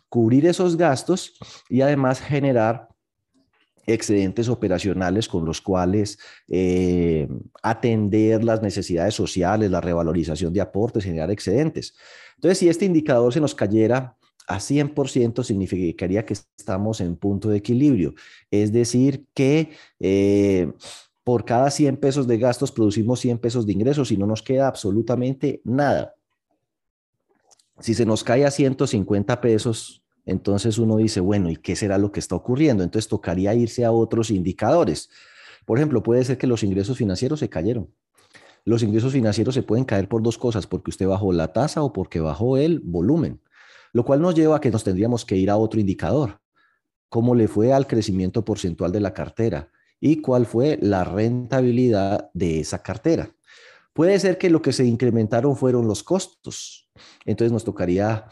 cubrir 0.09 0.47
esos 0.47 0.77
gastos 0.77 1.33
y 1.69 1.81
además 1.81 2.21
generar 2.21 2.94
excedentes 3.87 4.49
operacionales 4.49 5.29
con 5.29 5.45
los 5.45 5.61
cuales 5.61 6.19
eh, 6.49 7.29
atender 7.63 8.45
las 8.45 8.63
necesidades 8.63 9.15
sociales, 9.15 9.71
la 9.71 9.81
revalorización 9.81 10.53
de 10.53 10.61
aportes, 10.61 11.05
generar 11.05 11.31
excedentes. 11.31 11.95
Entonces, 12.37 12.59
si 12.59 12.69
este 12.69 12.85
indicador 12.85 13.33
se 13.33 13.41
nos 13.41 13.55
cayera 13.55 14.17
a 14.47 14.59
100%, 14.59 15.43
significaría 15.43 16.27
que 16.27 16.35
estamos 16.35 17.01
en 17.01 17.17
punto 17.17 17.49
de 17.49 17.57
equilibrio. 17.57 18.15
Es 18.51 18.73
decir, 18.73 19.25
que 19.35 19.71
eh, 20.01 20.71
por 21.23 21.45
cada 21.45 21.71
100 21.71 21.97
pesos 21.97 22.27
de 22.27 22.39
gastos 22.39 22.71
producimos 22.71 23.21
100 23.21 23.39
pesos 23.39 23.67
de 23.67 23.73
ingresos 23.73 24.13
y 24.13 24.17
no 24.17 24.27
nos 24.27 24.43
queda 24.43 24.69
absolutamente 24.69 25.63
nada. 25.65 26.15
Si 27.81 27.95
se 27.95 28.07
nos 28.07 28.23
cae 28.23 28.45
a 28.45 28.51
150 28.51 29.41
pesos, 29.41 30.04
entonces 30.27 30.79
uno 30.79 30.97
dice, 30.97 31.21
bueno, 31.21 31.51
¿y 31.51 31.57
qué 31.57 31.77
será 31.77 31.99
lo 31.99 32.13
que 32.13 32.21
está 32.21 32.35
ocurriendo? 32.35 32.83
Entonces 32.83 33.09
tocaría 33.09 33.55
irse 33.55 33.85
a 33.85 33.93
otros 33.93 34.31
indicadores. 34.31 35.11
Por 35.67 35.79
ejemplo, 35.79 36.03
puede 36.03 36.25
ser 36.25 36.39
que 36.39 36.47
los 36.47 36.63
ingresos 36.63 36.97
financieros 36.97 37.41
se 37.41 37.49
cayeron. 37.49 37.91
Los 38.65 38.83
ingresos 38.83 39.13
financieros 39.13 39.55
se 39.55 39.63
pueden 39.63 39.85
caer 39.85 40.09
por 40.09 40.23
dos 40.23 40.39
cosas, 40.39 40.67
porque 40.67 40.91
usted 40.91 41.07
bajó 41.07 41.33
la 41.33 41.53
tasa 41.53 41.83
o 41.83 41.93
porque 41.93 42.21
bajó 42.21 42.57
el 42.57 42.81
volumen, 42.81 43.41
lo 43.93 44.05
cual 44.05 44.23
nos 44.23 44.35
lleva 44.35 44.57
a 44.57 44.61
que 44.61 44.71
nos 44.71 44.85
tendríamos 44.85 45.25
que 45.25 45.37
ir 45.37 45.51
a 45.51 45.59
otro 45.59 45.81
indicador. 45.81 46.41
¿Cómo 47.11 47.35
le 47.35 47.47
fue 47.47 47.73
al 47.73 47.87
crecimiento 47.87 48.45
porcentual 48.45 48.91
de 48.91 49.01
la 49.01 49.13
cartera? 49.13 49.71
¿Y 50.01 50.23
cuál 50.23 50.47
fue 50.47 50.79
la 50.81 51.05
rentabilidad 51.05 52.31
de 52.33 52.61
esa 52.61 52.83
cartera? 52.83 53.31
Puede 53.93 54.19
ser 54.19 54.39
que 54.39 54.51
lo 54.51 54.63
que 54.63 54.73
se 54.73 54.85
incrementaron 54.85 55.57
fueron 55.57 55.87
los 55.87 56.03
costos. 56.03 56.91
Entonces 57.25 57.53
nos 57.53 57.65
tocaría 57.65 58.27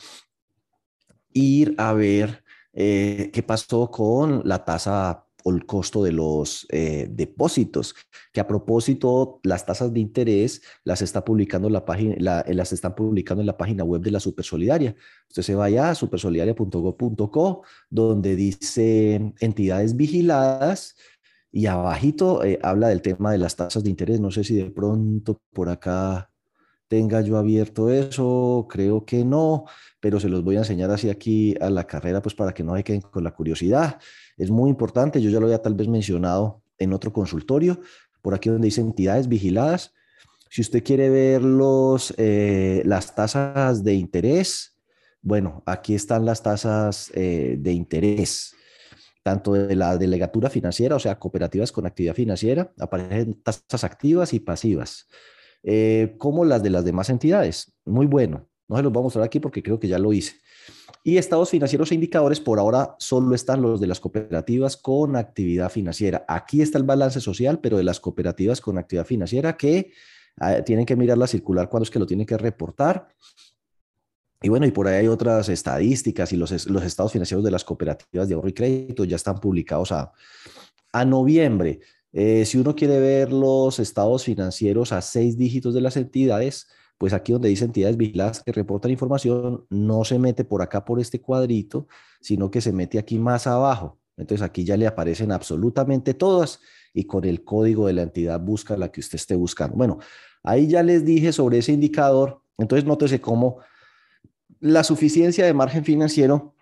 ir 1.34 1.74
a 1.78 1.92
ver 1.92 2.42
eh, 2.72 3.30
qué 3.32 3.42
pasó 3.42 3.90
con 3.90 4.42
la 4.44 4.64
tasa 4.64 5.26
o 5.44 5.50
el 5.50 5.66
costo 5.66 6.04
de 6.04 6.12
los 6.12 6.66
eh, 6.70 7.08
depósitos, 7.10 7.94
que 8.32 8.40
a 8.40 8.46
propósito 8.46 9.40
las 9.42 9.66
tasas 9.66 9.92
de 9.92 9.98
interés 10.00 10.62
las 10.84 11.02
está 11.02 11.24
publicando 11.24 11.68
la 11.68 11.84
página, 11.84 12.14
eh, 12.46 12.54
las 12.54 12.72
están 12.72 12.94
publicando 12.94 13.42
en 13.42 13.46
la 13.46 13.56
página 13.56 13.84
web 13.84 14.02
de 14.02 14.12
la 14.12 14.20
Supersolidaria. 14.20 14.94
Usted 15.28 15.42
se 15.42 15.54
vaya 15.54 15.90
a 15.90 15.94
supersolidaria.go.co, 15.94 17.62
donde 17.90 18.36
dice 18.36 19.32
entidades 19.40 19.96
vigiladas 19.96 20.96
y 21.50 21.66
abajito 21.66 22.40
habla 22.62 22.88
del 22.88 23.02
tema 23.02 23.32
de 23.32 23.38
las 23.38 23.56
tasas 23.56 23.84
de 23.84 23.90
interés. 23.90 24.20
No 24.20 24.30
sé 24.30 24.44
si 24.44 24.54
de 24.54 24.70
pronto 24.70 25.42
por 25.52 25.68
acá 25.68 26.31
tenga 26.92 27.22
yo 27.22 27.38
abierto 27.38 27.88
eso, 27.88 28.66
creo 28.68 29.06
que 29.06 29.24
no, 29.24 29.64
pero 29.98 30.20
se 30.20 30.28
los 30.28 30.44
voy 30.44 30.56
a 30.56 30.58
enseñar 30.58 30.90
así 30.90 31.08
aquí 31.08 31.54
a 31.58 31.70
la 31.70 31.86
carrera, 31.86 32.20
pues 32.20 32.34
para 32.34 32.52
que 32.52 32.62
no 32.62 32.76
se 32.76 32.84
queden 32.84 33.00
con 33.00 33.24
la 33.24 33.30
curiosidad. 33.30 33.98
Es 34.36 34.50
muy 34.50 34.68
importante, 34.68 35.22
yo 35.22 35.30
ya 35.30 35.40
lo 35.40 35.46
había 35.46 35.62
tal 35.62 35.72
vez 35.72 35.88
mencionado 35.88 36.60
en 36.76 36.92
otro 36.92 37.10
consultorio, 37.10 37.80
por 38.20 38.34
aquí 38.34 38.50
donde 38.50 38.66
dice 38.66 38.82
entidades 38.82 39.26
vigiladas. 39.26 39.94
Si 40.50 40.60
usted 40.60 40.84
quiere 40.84 41.08
ver 41.08 41.40
los, 41.40 42.12
eh, 42.18 42.82
las 42.84 43.14
tasas 43.14 43.82
de 43.82 43.94
interés, 43.94 44.76
bueno, 45.22 45.62
aquí 45.64 45.94
están 45.94 46.26
las 46.26 46.42
tasas 46.42 47.10
eh, 47.14 47.56
de 47.58 47.72
interés, 47.72 48.54
tanto 49.22 49.54
de 49.54 49.76
la 49.76 49.96
delegatura 49.96 50.50
financiera, 50.50 50.96
o 50.96 50.98
sea, 50.98 51.18
cooperativas 51.18 51.72
con 51.72 51.86
actividad 51.86 52.14
financiera, 52.14 52.70
aparecen 52.78 53.40
tasas 53.42 53.82
activas 53.82 54.34
y 54.34 54.40
pasivas. 54.40 55.08
Eh, 55.62 56.14
como 56.18 56.44
las 56.44 56.62
de 56.62 56.70
las 56.70 56.84
demás 56.84 57.08
entidades. 57.10 57.72
Muy 57.84 58.06
bueno. 58.06 58.48
No 58.68 58.76
se 58.76 58.82
los 58.82 58.92
voy 58.92 59.00
a 59.00 59.04
mostrar 59.04 59.24
aquí 59.24 59.38
porque 59.38 59.62
creo 59.62 59.78
que 59.78 59.88
ya 59.88 59.98
lo 59.98 60.12
hice. 60.12 60.34
Y 61.04 61.16
estados 61.16 61.50
financieros 61.50 61.90
e 61.90 61.94
indicadores, 61.94 62.40
por 62.40 62.58
ahora 62.58 62.94
solo 62.98 63.34
están 63.34 63.60
los 63.60 63.80
de 63.80 63.88
las 63.88 63.98
cooperativas 63.98 64.76
con 64.76 65.16
actividad 65.16 65.70
financiera. 65.70 66.24
Aquí 66.28 66.62
está 66.62 66.78
el 66.78 66.84
balance 66.84 67.20
social, 67.20 67.58
pero 67.60 67.76
de 67.76 67.84
las 67.84 67.98
cooperativas 67.98 68.60
con 68.60 68.78
actividad 68.78 69.04
financiera 69.04 69.56
que 69.56 69.92
ah, 70.38 70.62
tienen 70.62 70.86
que 70.86 70.94
mirar 70.94 71.18
la 71.18 71.26
circular 71.26 71.68
cuando 71.68 71.84
es 71.84 71.90
que 71.90 71.98
lo 71.98 72.06
tienen 72.06 72.26
que 72.26 72.38
reportar. 72.38 73.08
Y 74.40 74.48
bueno, 74.48 74.66
y 74.66 74.70
por 74.70 74.88
ahí 74.88 75.00
hay 75.00 75.08
otras 75.08 75.48
estadísticas 75.48 76.32
y 76.32 76.36
los, 76.36 76.66
los 76.66 76.84
estados 76.84 77.12
financieros 77.12 77.44
de 77.44 77.50
las 77.50 77.64
cooperativas 77.64 78.28
de 78.28 78.34
ahorro 78.34 78.48
y 78.48 78.52
crédito 78.52 79.04
ya 79.04 79.16
están 79.16 79.38
publicados 79.38 79.92
a, 79.92 80.12
a 80.92 81.04
noviembre. 81.04 81.80
Eh, 82.12 82.44
si 82.44 82.58
uno 82.58 82.74
quiere 82.74 83.00
ver 83.00 83.32
los 83.32 83.78
estados 83.78 84.24
financieros 84.24 84.92
a 84.92 85.00
seis 85.00 85.36
dígitos 85.36 85.74
de 85.74 85.80
las 85.80 85.96
entidades, 85.96 86.68
pues 86.98 87.12
aquí 87.12 87.32
donde 87.32 87.48
dice 87.48 87.64
entidades 87.64 87.96
vigiladas 87.96 88.42
que 88.42 88.52
reportan 88.52 88.90
información, 88.90 89.64
no 89.70 90.04
se 90.04 90.18
mete 90.18 90.44
por 90.44 90.62
acá 90.62 90.84
por 90.84 91.00
este 91.00 91.20
cuadrito, 91.20 91.88
sino 92.20 92.50
que 92.50 92.60
se 92.60 92.72
mete 92.72 92.98
aquí 92.98 93.18
más 93.18 93.46
abajo. 93.46 93.98
Entonces 94.16 94.44
aquí 94.44 94.64
ya 94.64 94.76
le 94.76 94.86
aparecen 94.86 95.32
absolutamente 95.32 96.14
todas 96.14 96.60
y 96.94 97.04
con 97.04 97.24
el 97.24 97.44
código 97.44 97.86
de 97.86 97.94
la 97.94 98.02
entidad 98.02 98.38
busca 98.38 98.76
la 98.76 98.92
que 98.92 99.00
usted 99.00 99.16
esté 99.16 99.34
buscando. 99.34 99.76
Bueno, 99.76 99.98
ahí 100.42 100.68
ya 100.68 100.82
les 100.82 101.04
dije 101.04 101.32
sobre 101.32 101.58
ese 101.58 101.72
indicador. 101.72 102.42
Entonces 102.58 102.86
nótese 102.86 103.20
cómo 103.20 103.58
la 104.60 104.84
suficiencia 104.84 105.44
de 105.44 105.54
margen 105.54 105.84
financiero 105.84 106.54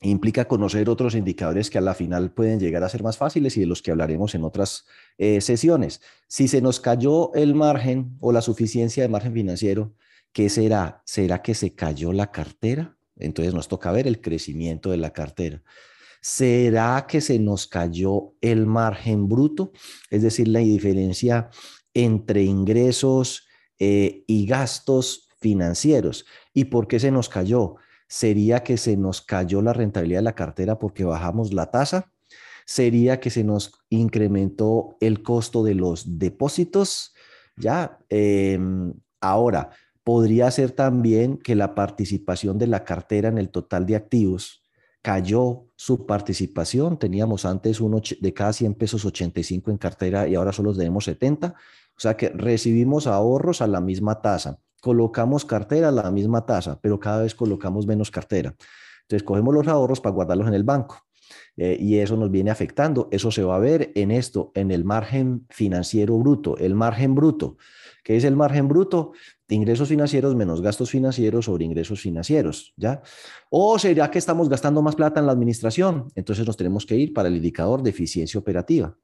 implica 0.00 0.48
conocer 0.48 0.88
otros 0.88 1.14
indicadores 1.14 1.68
que 1.68 1.78
a 1.78 1.82
la 1.82 1.94
final 1.94 2.32
pueden 2.32 2.58
llegar 2.58 2.82
a 2.82 2.88
ser 2.88 3.02
más 3.02 3.18
fáciles 3.18 3.56
y 3.56 3.60
de 3.60 3.66
los 3.66 3.82
que 3.82 3.90
hablaremos 3.90 4.34
en 4.34 4.44
otras 4.44 4.86
eh, 5.18 5.40
sesiones. 5.40 6.00
Si 6.26 6.48
se 6.48 6.62
nos 6.62 6.80
cayó 6.80 7.34
el 7.34 7.54
margen 7.54 8.16
o 8.20 8.32
la 8.32 8.40
suficiencia 8.40 9.02
de 9.02 9.08
margen 9.10 9.34
financiero, 9.34 9.94
¿qué 10.32 10.48
será? 10.48 11.02
¿Será 11.04 11.42
que 11.42 11.54
se 11.54 11.74
cayó 11.74 12.12
la 12.12 12.30
cartera? 12.30 12.96
Entonces 13.16 13.52
nos 13.52 13.68
toca 13.68 13.92
ver 13.92 14.06
el 14.06 14.20
crecimiento 14.22 14.90
de 14.90 14.96
la 14.96 15.12
cartera. 15.12 15.62
¿Será 16.22 17.06
que 17.06 17.20
se 17.20 17.38
nos 17.38 17.66
cayó 17.66 18.34
el 18.40 18.66
margen 18.66 19.28
bruto? 19.28 19.72
Es 20.10 20.22
decir, 20.22 20.48
la 20.48 20.60
diferencia 20.60 21.50
entre 21.92 22.42
ingresos 22.42 23.46
eh, 23.78 24.24
y 24.26 24.46
gastos 24.46 25.28
financieros. 25.40 26.26
¿Y 26.54 26.66
por 26.66 26.88
qué 26.88 27.00
se 27.00 27.10
nos 27.10 27.28
cayó? 27.28 27.76
Sería 28.10 28.64
que 28.64 28.76
se 28.76 28.96
nos 28.96 29.22
cayó 29.22 29.62
la 29.62 29.72
rentabilidad 29.72 30.18
de 30.18 30.24
la 30.24 30.34
cartera 30.34 30.80
porque 30.80 31.04
bajamos 31.04 31.52
la 31.54 31.70
tasa, 31.70 32.10
sería 32.66 33.20
que 33.20 33.30
se 33.30 33.44
nos 33.44 33.72
incrementó 33.88 34.96
el 35.00 35.22
costo 35.22 35.62
de 35.62 35.74
los 35.74 36.18
depósitos, 36.18 37.14
ya. 37.56 37.98
Em, 38.08 38.92
ahora, 39.20 39.70
podría 40.02 40.50
ser 40.50 40.72
también 40.72 41.38
que 41.38 41.54
la 41.54 41.76
participación 41.76 42.58
de 42.58 42.66
la 42.66 42.84
cartera 42.84 43.28
en 43.28 43.38
el 43.38 43.48
total 43.48 43.86
de 43.86 43.94
activos 43.94 44.64
cayó 45.02 45.66
su 45.76 46.04
participación. 46.04 46.98
Teníamos 46.98 47.44
antes 47.44 47.80
uno 47.80 48.02
de 48.20 48.34
cada 48.34 48.52
100 48.52 48.74
pesos 48.74 49.04
85 49.04 49.70
en 49.70 49.78
cartera 49.78 50.26
y 50.26 50.34
ahora 50.34 50.52
solo 50.52 50.72
debemos 50.72 51.04
70. 51.04 51.54
O 51.96 52.00
sea 52.00 52.16
que 52.16 52.30
recibimos 52.30 53.06
ahorros 53.06 53.62
a 53.62 53.68
la 53.68 53.80
misma 53.80 54.20
tasa 54.20 54.58
colocamos 54.80 55.44
cartera 55.44 55.88
a 55.88 55.92
la 55.92 56.10
misma 56.10 56.46
tasa, 56.46 56.78
pero 56.80 56.98
cada 56.98 57.22
vez 57.22 57.34
colocamos 57.34 57.86
menos 57.86 58.10
cartera. 58.10 58.54
Entonces, 59.02 59.22
cogemos 59.22 59.54
los 59.54 59.68
ahorros 59.68 60.00
para 60.00 60.14
guardarlos 60.14 60.48
en 60.48 60.54
el 60.54 60.64
banco. 60.64 61.02
Eh, 61.56 61.76
y 61.78 61.98
eso 61.98 62.16
nos 62.16 62.30
viene 62.30 62.50
afectando. 62.50 63.08
Eso 63.10 63.30
se 63.30 63.42
va 63.42 63.56
a 63.56 63.60
ver 63.60 63.92
en 63.94 64.10
esto, 64.10 64.50
en 64.54 64.70
el 64.70 64.84
margen 64.84 65.46
financiero 65.50 66.16
bruto. 66.18 66.56
El 66.56 66.74
margen 66.74 67.14
bruto. 67.14 67.56
¿Qué 68.02 68.16
es 68.16 68.24
el 68.24 68.36
margen 68.36 68.68
bruto? 68.68 69.12
ingresos 69.54 69.88
financieros 69.88 70.34
menos 70.34 70.62
gastos 70.62 70.90
financieros 70.90 71.46
sobre 71.46 71.64
ingresos 71.64 72.00
financieros, 72.00 72.72
¿ya? 72.76 73.02
O 73.50 73.78
será 73.78 74.10
que 74.10 74.18
estamos 74.18 74.48
gastando 74.48 74.82
más 74.82 74.94
plata 74.94 75.20
en 75.20 75.26
la 75.26 75.32
administración, 75.32 76.06
entonces 76.14 76.46
nos 76.46 76.56
tenemos 76.56 76.86
que 76.86 76.96
ir 76.96 77.12
para 77.12 77.28
el 77.28 77.36
indicador 77.36 77.82
de 77.82 77.90
eficiencia 77.90 78.38
operativa. 78.38 78.96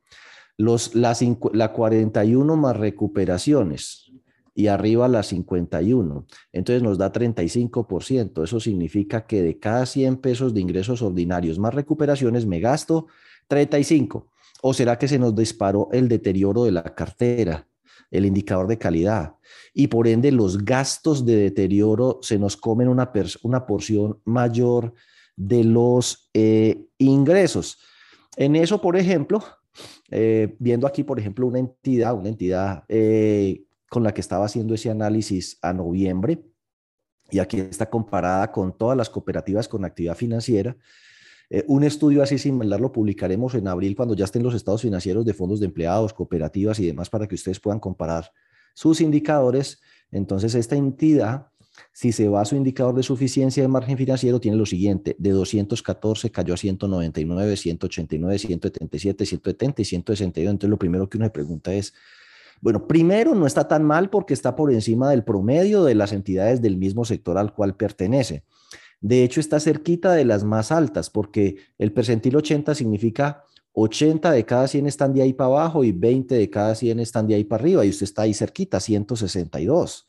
Los, 0.56 0.94
las, 0.94 1.22
la 1.52 1.72
41 1.72 2.56
más 2.56 2.76
recuperaciones, 2.76 4.12
y 4.56 4.68
arriba 4.68 5.06
la 5.06 5.22
51. 5.22 6.26
Entonces 6.50 6.82
nos 6.82 6.96
da 6.96 7.12
35%. 7.12 8.42
Eso 8.42 8.58
significa 8.58 9.26
que 9.26 9.42
de 9.42 9.58
cada 9.58 9.84
100 9.84 10.16
pesos 10.16 10.54
de 10.54 10.62
ingresos 10.62 11.02
ordinarios 11.02 11.58
más 11.58 11.74
recuperaciones 11.74 12.46
me 12.46 12.58
gasto 12.58 13.06
35. 13.48 14.26
¿O 14.62 14.72
será 14.72 14.98
que 14.98 15.08
se 15.08 15.18
nos 15.18 15.36
disparó 15.36 15.90
el 15.92 16.08
deterioro 16.08 16.64
de 16.64 16.72
la 16.72 16.82
cartera, 16.82 17.68
el 18.10 18.24
indicador 18.24 18.66
de 18.66 18.78
calidad? 18.78 19.34
Y 19.74 19.88
por 19.88 20.08
ende 20.08 20.32
los 20.32 20.64
gastos 20.64 21.26
de 21.26 21.36
deterioro 21.36 22.18
se 22.22 22.38
nos 22.38 22.56
comen 22.56 22.88
una, 22.88 23.12
una 23.42 23.66
porción 23.66 24.20
mayor 24.24 24.94
de 25.36 25.64
los 25.64 26.30
eh, 26.32 26.86
ingresos. 26.96 27.78
En 28.38 28.56
eso, 28.56 28.80
por 28.80 28.96
ejemplo, 28.96 29.44
eh, 30.10 30.56
viendo 30.58 30.86
aquí, 30.86 31.04
por 31.04 31.18
ejemplo, 31.18 31.46
una 31.46 31.58
entidad, 31.58 32.14
una 32.14 32.30
entidad 32.30 32.84
eh, 32.88 33.65
con 33.88 34.02
la 34.02 34.12
que 34.12 34.20
estaba 34.20 34.46
haciendo 34.46 34.74
ese 34.74 34.90
análisis 34.90 35.58
a 35.62 35.72
noviembre, 35.72 36.42
y 37.30 37.38
aquí 37.38 37.60
está 37.60 37.88
comparada 37.88 38.52
con 38.52 38.76
todas 38.76 38.96
las 38.96 39.10
cooperativas 39.10 39.68
con 39.68 39.84
actividad 39.84 40.16
financiera. 40.16 40.76
Eh, 41.50 41.64
un 41.68 41.84
estudio 41.84 42.22
así 42.22 42.38
similar 42.38 42.80
lo 42.80 42.92
publicaremos 42.92 43.54
en 43.54 43.68
abril 43.68 43.94
cuando 43.94 44.14
ya 44.14 44.24
estén 44.24 44.42
los 44.42 44.54
estados 44.54 44.82
financieros 44.82 45.24
de 45.24 45.34
fondos 45.34 45.60
de 45.60 45.66
empleados, 45.66 46.12
cooperativas 46.12 46.78
y 46.80 46.86
demás 46.86 47.08
para 47.08 47.26
que 47.26 47.36
ustedes 47.36 47.60
puedan 47.60 47.78
comparar 47.78 48.30
sus 48.74 49.00
indicadores 49.00 49.80
Entonces, 50.10 50.54
esta 50.54 50.76
entidad, 50.76 51.48
si 51.92 52.12
se 52.12 52.28
va 52.28 52.42
a 52.42 52.44
su 52.44 52.56
indicador 52.56 52.94
de 52.94 53.02
suficiencia 53.02 53.62
de 53.62 53.68
margen 53.68 53.96
financiero, 53.96 54.40
tiene 54.40 54.56
lo 54.56 54.66
siguiente, 54.66 55.16
de 55.18 55.30
214 55.30 56.30
cayó 56.30 56.54
a 56.54 56.56
199, 56.56 57.56
189, 57.56 58.38
177, 58.38 59.26
170 59.26 59.82
y 59.82 59.84
162. 59.84 60.50
Entonces, 60.50 60.70
lo 60.70 60.78
primero 60.78 61.08
que 61.08 61.16
uno 61.16 61.26
se 61.26 61.30
pregunta 61.30 61.72
es, 61.72 61.92
bueno, 62.60 62.86
primero 62.86 63.34
no 63.34 63.46
está 63.46 63.68
tan 63.68 63.84
mal 63.84 64.10
porque 64.10 64.34
está 64.34 64.56
por 64.56 64.72
encima 64.72 65.10
del 65.10 65.24
promedio 65.24 65.84
de 65.84 65.94
las 65.94 66.12
entidades 66.12 66.62
del 66.62 66.76
mismo 66.76 67.04
sector 67.04 67.38
al 67.38 67.54
cual 67.54 67.76
pertenece. 67.76 68.44
De 69.00 69.22
hecho, 69.22 69.40
está 69.40 69.60
cerquita 69.60 70.12
de 70.12 70.24
las 70.24 70.44
más 70.44 70.72
altas 70.72 71.10
porque 71.10 71.56
el 71.78 71.92
percentil 71.92 72.36
80 72.36 72.74
significa 72.74 73.44
80 73.72 74.32
de 74.32 74.44
cada 74.46 74.66
100 74.66 74.86
están 74.86 75.12
de 75.12 75.22
ahí 75.22 75.34
para 75.34 75.48
abajo 75.48 75.84
y 75.84 75.92
20 75.92 76.34
de 76.34 76.48
cada 76.48 76.74
100 76.74 76.98
están 77.00 77.26
de 77.26 77.34
ahí 77.34 77.44
para 77.44 77.62
arriba 77.62 77.84
y 77.84 77.90
usted 77.90 78.04
está 78.04 78.22
ahí 78.22 78.32
cerquita, 78.32 78.80
162. 78.80 80.06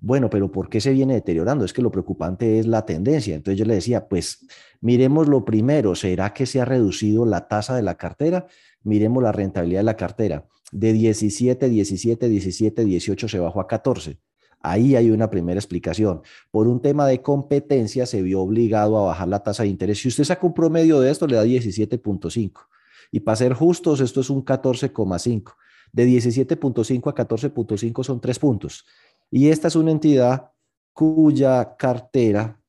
Bueno, 0.00 0.28
pero 0.28 0.50
¿por 0.50 0.68
qué 0.68 0.80
se 0.80 0.92
viene 0.92 1.14
deteriorando? 1.14 1.64
Es 1.64 1.72
que 1.72 1.82
lo 1.82 1.92
preocupante 1.92 2.58
es 2.58 2.66
la 2.66 2.84
tendencia. 2.84 3.36
Entonces 3.36 3.58
yo 3.58 3.64
le 3.64 3.74
decía, 3.74 4.08
pues 4.08 4.46
miremos 4.80 5.28
lo 5.28 5.44
primero, 5.44 5.94
¿será 5.94 6.32
que 6.34 6.46
se 6.46 6.60
ha 6.60 6.64
reducido 6.64 7.24
la 7.24 7.46
tasa 7.46 7.76
de 7.76 7.82
la 7.82 7.96
cartera? 7.96 8.46
Miremos 8.82 9.22
la 9.22 9.32
rentabilidad 9.32 9.80
de 9.80 9.84
la 9.84 9.96
cartera. 9.96 10.44
De 10.70 10.92
17, 10.92 11.68
17, 11.68 12.28
17, 12.28 12.84
18 12.84 13.28
se 13.28 13.38
bajó 13.38 13.60
a 13.60 13.66
14. 13.66 14.18
Ahí 14.60 14.96
hay 14.96 15.10
una 15.10 15.30
primera 15.30 15.58
explicación. 15.58 16.22
Por 16.50 16.66
un 16.66 16.82
tema 16.82 17.06
de 17.06 17.22
competencia 17.22 18.06
se 18.06 18.22
vio 18.22 18.40
obligado 18.40 18.98
a 18.98 19.06
bajar 19.06 19.28
la 19.28 19.42
tasa 19.42 19.62
de 19.62 19.68
interés. 19.68 20.00
Si 20.00 20.08
usted 20.08 20.24
saca 20.24 20.46
un 20.46 20.54
promedio 20.54 21.00
de 21.00 21.10
esto, 21.10 21.26
le 21.26 21.36
da 21.36 21.44
17.5. 21.44 22.66
Y 23.10 23.20
para 23.20 23.36
ser 23.36 23.54
justos, 23.54 24.00
esto 24.00 24.20
es 24.20 24.30
un 24.30 24.44
14,5. 24.44 25.54
De 25.92 26.06
17.5 26.06 27.10
a 27.10 27.14
14.5 27.14 28.04
son 28.04 28.20
tres 28.20 28.38
puntos. 28.38 28.84
Y 29.30 29.48
esta 29.48 29.68
es 29.68 29.76
una 29.76 29.92
entidad 29.92 30.50
cuya 30.92 31.76
cartera, 31.76 32.60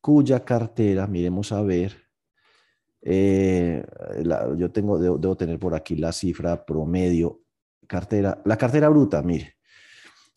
cuya 0.00 0.44
cartera, 0.44 1.06
miremos 1.06 1.52
a 1.52 1.62
ver, 1.62 2.03
eh, 3.06 3.84
yo 4.56 4.70
tengo, 4.70 4.98
debo, 4.98 5.36
tener 5.36 5.58
por 5.58 5.74
aquí 5.74 5.94
la 5.94 6.10
cifra 6.10 6.64
promedio, 6.64 7.42
cartera, 7.86 8.40
la 8.46 8.56
cartera 8.56 8.88
bruta, 8.88 9.22
mire, 9.22 9.56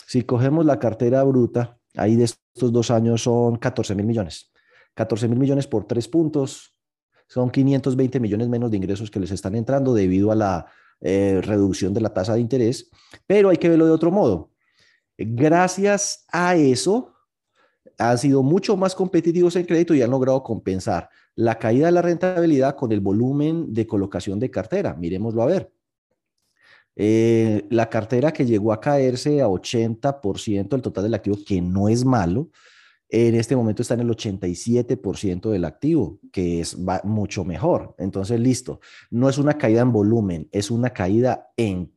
si 0.06 0.24
cogemos 0.24 0.66
la 0.66 0.78
cartera 0.78 1.24
bruta, 1.24 1.80
ahí 1.96 2.18
de 2.18 2.26
estos 2.26 2.74
dos 2.74 2.92
años 2.92 3.24
son 3.24 3.56
14 3.56 3.96
mil 3.96 4.06
millones. 4.06 4.52
14 4.96 5.30
mil 5.30 5.40
millones 5.40 5.66
por 5.66 5.86
tres 5.86 6.10
puntos, 6.10 6.78
son 7.28 7.50
520 7.50 8.20
millones 8.20 8.50
menos 8.50 8.70
de 8.70 8.78
ingresos 8.78 9.10
que 9.10 9.20
les 9.20 9.32
están 9.32 9.56
entrando 9.56 9.94
debido 9.94 10.32
a 10.32 10.36
la 10.36 10.66
eh, 11.00 11.40
reducción 11.44 11.94
de 11.94 12.02
la 12.02 12.14
tasa 12.14 12.34
de 12.34 12.42
interés, 12.42 12.90
pero 13.26 13.50
hay 13.50 13.58
que 13.58 13.70
verlo 13.70 13.86
de 13.86 13.92
otro 13.92 14.12
modo. 14.12 14.52
Gracias 15.18 16.26
a 16.32 16.56
eso, 16.56 17.14
han 17.98 18.18
sido 18.18 18.44
mucho 18.44 18.76
más 18.76 18.94
competitivos 18.94 19.56
en 19.56 19.66
crédito 19.66 19.94
y 19.94 20.02
han 20.02 20.12
logrado 20.12 20.44
compensar 20.44 21.10
la 21.38 21.60
caída 21.60 21.86
de 21.86 21.92
la 21.92 22.02
rentabilidad 22.02 22.76
con 22.76 22.92
el 22.92 23.00
volumen 23.00 23.72
de 23.72 23.86
colocación 23.86 24.40
de 24.40 24.50
cartera. 24.50 24.96
Miremoslo 24.96 25.44
a 25.44 25.46
ver. 25.46 25.72
Eh, 26.96 27.68
la 27.70 27.90
cartera 27.90 28.34
que 28.34 28.44
llegó 28.44 28.74
a 28.74 28.82
caerse 28.82 29.40
a 29.40 29.48
80% 29.48 30.70
del 30.70 30.82
total 30.82 31.04
del 31.04 31.14
activo, 31.14 31.38
que 31.46 31.62
no 31.62 31.90
es 31.90 32.04
malo, 32.04 32.50
en 33.08 33.36
este 33.36 33.56
momento 33.56 33.84
está 33.84 33.94
en 33.94 34.00
el 34.00 34.10
87% 34.10 35.52
del 35.52 35.66
activo, 35.66 36.20
que 36.32 36.60
es 36.60 36.76
mucho 37.04 37.46
mejor. 37.46 37.94
Entonces, 38.00 38.40
listo, 38.40 38.80
no 39.12 39.30
es 39.30 39.38
una 39.38 39.60
caída 39.60 39.82
en 39.82 39.92
volumen, 39.92 40.50
es 40.52 40.72
una 40.72 40.90
caída 40.90 41.52
en, 41.56 41.94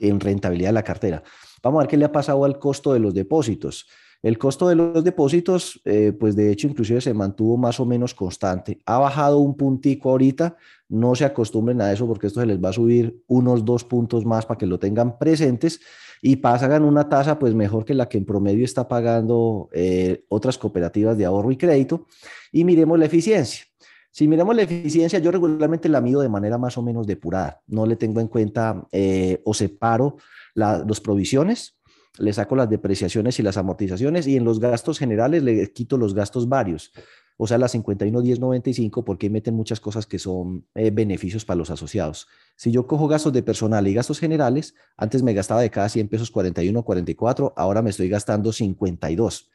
en 0.00 0.18
rentabilidad 0.18 0.70
de 0.70 0.74
la 0.74 0.82
cartera. 0.82 1.22
Vamos 1.62 1.80
a 1.80 1.82
ver 1.82 1.90
qué 1.90 1.96
le 1.98 2.06
ha 2.06 2.12
pasado 2.12 2.42
al 2.46 2.58
costo 2.58 2.94
de 2.94 3.00
los 3.00 3.12
depósitos. 3.12 3.86
El 4.20 4.36
costo 4.36 4.68
de 4.68 4.74
los 4.74 5.04
depósitos, 5.04 5.80
eh, 5.84 6.12
pues 6.12 6.34
de 6.34 6.50
hecho, 6.50 6.66
inclusive 6.66 7.00
se 7.00 7.14
mantuvo 7.14 7.56
más 7.56 7.78
o 7.78 7.86
menos 7.86 8.14
constante. 8.14 8.80
Ha 8.84 8.98
bajado 8.98 9.38
un 9.38 9.56
puntico 9.56 10.10
ahorita, 10.10 10.56
no 10.88 11.14
se 11.14 11.24
acostumbren 11.24 11.80
a 11.80 11.92
eso 11.92 12.06
porque 12.06 12.26
esto 12.26 12.40
se 12.40 12.46
les 12.46 12.62
va 12.62 12.70
a 12.70 12.72
subir 12.72 13.22
unos 13.28 13.64
dos 13.64 13.84
puntos 13.84 14.24
más 14.24 14.44
para 14.44 14.58
que 14.58 14.66
lo 14.66 14.78
tengan 14.78 15.18
presentes 15.18 15.80
y 16.20 16.36
pasan 16.36 16.82
una 16.82 17.08
tasa 17.08 17.38
pues 17.38 17.54
mejor 17.54 17.84
que 17.84 17.94
la 17.94 18.08
que 18.08 18.18
en 18.18 18.24
promedio 18.24 18.64
está 18.64 18.88
pagando 18.88 19.68
eh, 19.72 20.24
otras 20.28 20.58
cooperativas 20.58 21.16
de 21.16 21.24
ahorro 21.24 21.52
y 21.52 21.56
crédito. 21.56 22.06
Y 22.50 22.64
miremos 22.64 22.98
la 22.98 23.06
eficiencia. 23.06 23.64
Si 24.10 24.26
miramos 24.26 24.56
la 24.56 24.62
eficiencia, 24.62 25.20
yo 25.20 25.30
regularmente 25.30 25.88
la 25.88 26.00
mido 26.00 26.20
de 26.20 26.28
manera 26.28 26.58
más 26.58 26.76
o 26.76 26.82
menos 26.82 27.06
depurada. 27.06 27.60
No 27.68 27.86
le 27.86 27.94
tengo 27.94 28.20
en 28.20 28.26
cuenta 28.26 28.84
eh, 28.90 29.40
o 29.44 29.54
separo 29.54 30.16
las 30.54 31.00
provisiones, 31.00 31.77
le 32.18 32.32
saco 32.32 32.56
las 32.56 32.70
depreciaciones 32.70 33.38
y 33.38 33.42
las 33.42 33.56
amortizaciones 33.56 34.26
y 34.26 34.36
en 34.36 34.44
los 34.44 34.60
gastos 34.60 34.98
generales 34.98 35.42
le 35.42 35.72
quito 35.72 35.96
los 35.96 36.14
gastos 36.14 36.48
varios. 36.48 36.92
O 37.40 37.46
sea, 37.46 37.56
la 37.56 37.68
51 37.68 38.20
10 38.20 38.40
95 38.40 39.04
porque 39.04 39.30
meten 39.30 39.54
muchas 39.54 39.78
cosas 39.78 40.06
que 40.06 40.18
son 40.18 40.66
eh, 40.74 40.90
beneficios 40.90 41.44
para 41.44 41.58
los 41.58 41.70
asociados. 41.70 42.26
Si 42.56 42.72
yo 42.72 42.86
cojo 42.86 43.06
gastos 43.06 43.32
de 43.32 43.44
personal 43.44 43.86
y 43.86 43.94
gastos 43.94 44.18
generales, 44.18 44.74
antes 44.96 45.22
me 45.22 45.34
gastaba 45.34 45.60
de 45.60 45.70
cada 45.70 45.88
100 45.88 46.08
pesos 46.08 46.32
41, 46.32 46.82
44, 46.82 47.54
ahora 47.56 47.80
me 47.80 47.90
estoy 47.90 48.08
gastando 48.08 48.52
52. 48.52 49.50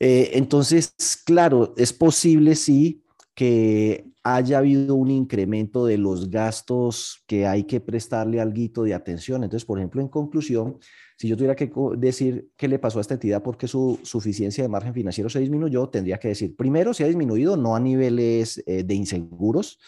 Eh, 0.00 0.30
entonces, 0.34 0.94
claro, 1.26 1.74
es 1.76 1.92
posible 1.92 2.54
sí 2.54 3.04
que 3.34 4.06
haya 4.22 4.58
habido 4.58 4.94
un 4.94 5.10
incremento 5.10 5.86
de 5.86 5.98
los 5.98 6.30
gastos 6.30 7.22
que 7.26 7.46
hay 7.46 7.64
que 7.64 7.80
prestarle 7.80 8.40
algo 8.40 8.84
de 8.84 8.94
atención. 8.94 9.44
Entonces, 9.44 9.64
por 9.64 9.78
ejemplo, 9.78 10.00
en 10.00 10.08
conclusión, 10.08 10.78
si 11.18 11.26
yo 11.26 11.36
tuviera 11.36 11.56
que 11.56 11.68
decir 11.96 12.52
qué 12.56 12.68
le 12.68 12.78
pasó 12.78 12.98
a 12.98 13.00
esta 13.00 13.14
entidad 13.14 13.42
porque 13.42 13.66
su 13.66 13.98
suficiencia 14.04 14.62
de 14.62 14.68
margen 14.68 14.94
financiero 14.94 15.28
se 15.28 15.40
disminuyó, 15.40 15.88
tendría 15.88 16.18
que 16.18 16.28
decir, 16.28 16.54
primero, 16.54 16.94
se 16.94 17.02
ha 17.02 17.08
disminuido, 17.08 17.56
no 17.56 17.74
a 17.74 17.80
niveles 17.80 18.62
eh, 18.66 18.84
de 18.84 18.94
inseguros, 18.94 19.80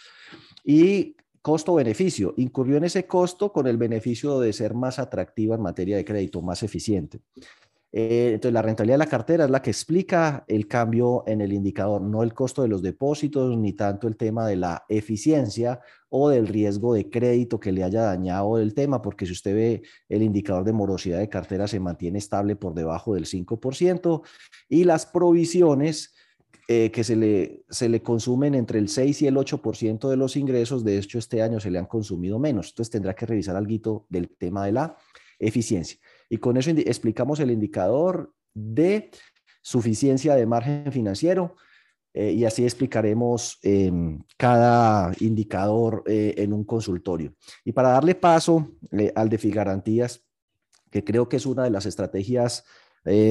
y 0.64 1.14
costo-beneficio, 1.40 2.35
incurrió 2.37 2.79
en 2.79 2.85
ese 2.85 3.07
costo 3.07 3.53
con 3.53 3.69
el 3.69 3.77
beneficio 3.77 4.40
de 4.40 4.53
ser 4.53 4.75
más 4.75 4.99
atractiva 4.99 5.55
en 5.55 5.62
materia 5.62 5.97
de 5.97 6.05
crédito, 6.05 6.43
más 6.43 6.64
eficiente. 6.64 7.21
Eh, 7.92 8.33
entonces, 8.35 8.53
la 8.53 8.62
rentabilidad 8.62 8.94
de 8.94 9.05
la 9.05 9.11
cartera 9.11 9.44
es 9.44 9.50
la 9.50 9.62
que 9.62 9.70
explica 9.70 10.44
el 10.46 10.68
cambio 10.68 11.24
en 11.26 11.40
el 11.40 11.53
indicador, 11.53 12.00
no 12.03 12.22
el 12.22 12.33
costo 12.33 12.62
de 12.62 12.68
los 12.68 12.83
depósitos, 12.83 13.57
ni 13.57 13.72
tanto 13.72 14.07
el 14.07 14.16
tema 14.16 14.46
de 14.46 14.57
la 14.57 14.85
eficiencia 14.88 15.81
o 16.09 16.29
del 16.29 16.46
riesgo 16.46 16.94
de 16.94 17.11
crédito 17.11 17.59
que 17.59 17.72
le 17.72 17.83
haya 17.83 18.03
dañado 18.03 18.59
el 18.59 18.74
tema, 18.74 19.03
porque 19.03 19.26
si 19.26 19.33
usted 19.33 19.55
ve 19.55 19.83
el 20.09 20.22
indicador 20.22 20.64
de 20.64 20.72
morosidad 20.72 21.18
de 21.18 21.29
cartera 21.29 21.66
se 21.66 21.81
mantiene 21.81 22.18
estable 22.18 22.57
por 22.57 22.74
debajo 22.74 23.14
del 23.14 23.26
5% 23.26 24.22
y 24.68 24.85
las 24.85 25.07
provisiones 25.07 26.14
eh, 26.68 26.92
que 26.92 27.03
se 27.03 27.16
le, 27.16 27.64
se 27.68 27.88
le 27.88 28.00
consumen 28.03 28.55
entre 28.55 28.79
el 28.79 28.88
6 28.88 29.22
y 29.22 29.26
el 29.26 29.37
8% 29.37 30.09
de 30.09 30.16
los 30.16 30.37
ingresos, 30.37 30.85
de 30.85 30.98
hecho 30.98 31.18
este 31.18 31.42
año 31.42 31.59
se 31.59 31.70
le 31.70 31.81
han 31.81 31.87
consumido 31.87 32.38
menos. 32.38 32.68
Entonces 32.68 32.90
tendrá 32.92 33.14
que 33.14 33.26
revisar 33.26 33.57
algo 33.57 34.07
del 34.09 34.29
tema 34.31 34.64
de 34.66 34.72
la 34.72 34.96
eficiencia. 35.40 35.98
Y 36.31 36.38
con 36.38 36.57
eso 36.57 36.71
explicamos 36.71 37.40
el 37.40 37.51
indicador 37.51 38.33
de 38.55 39.11
suficiencia 39.62 40.35
de 40.35 40.47
margen 40.47 40.90
financiero 40.90 41.57
eh, 42.12 42.33
y 42.33 42.45
así 42.45 42.64
explicaremos 42.64 43.59
em, 43.62 44.23
cada 44.37 45.12
indicador 45.21 46.03
eh, 46.07 46.35
en 46.38 46.53
un 46.53 46.64
consultorio. 46.64 47.35
Y 47.64 47.73
para 47.73 47.90
darle 47.90 48.14
paso 48.14 48.77
eh, 48.90 49.12
al 49.14 49.29
de 49.29 49.38
Figarantías, 49.38 50.25
que 50.90 51.05
creo 51.05 51.29
que 51.29 51.37
es 51.37 51.47
una 51.47 51.64
de 51.64 51.71
las 51.71 51.87
estrategias 51.87 52.64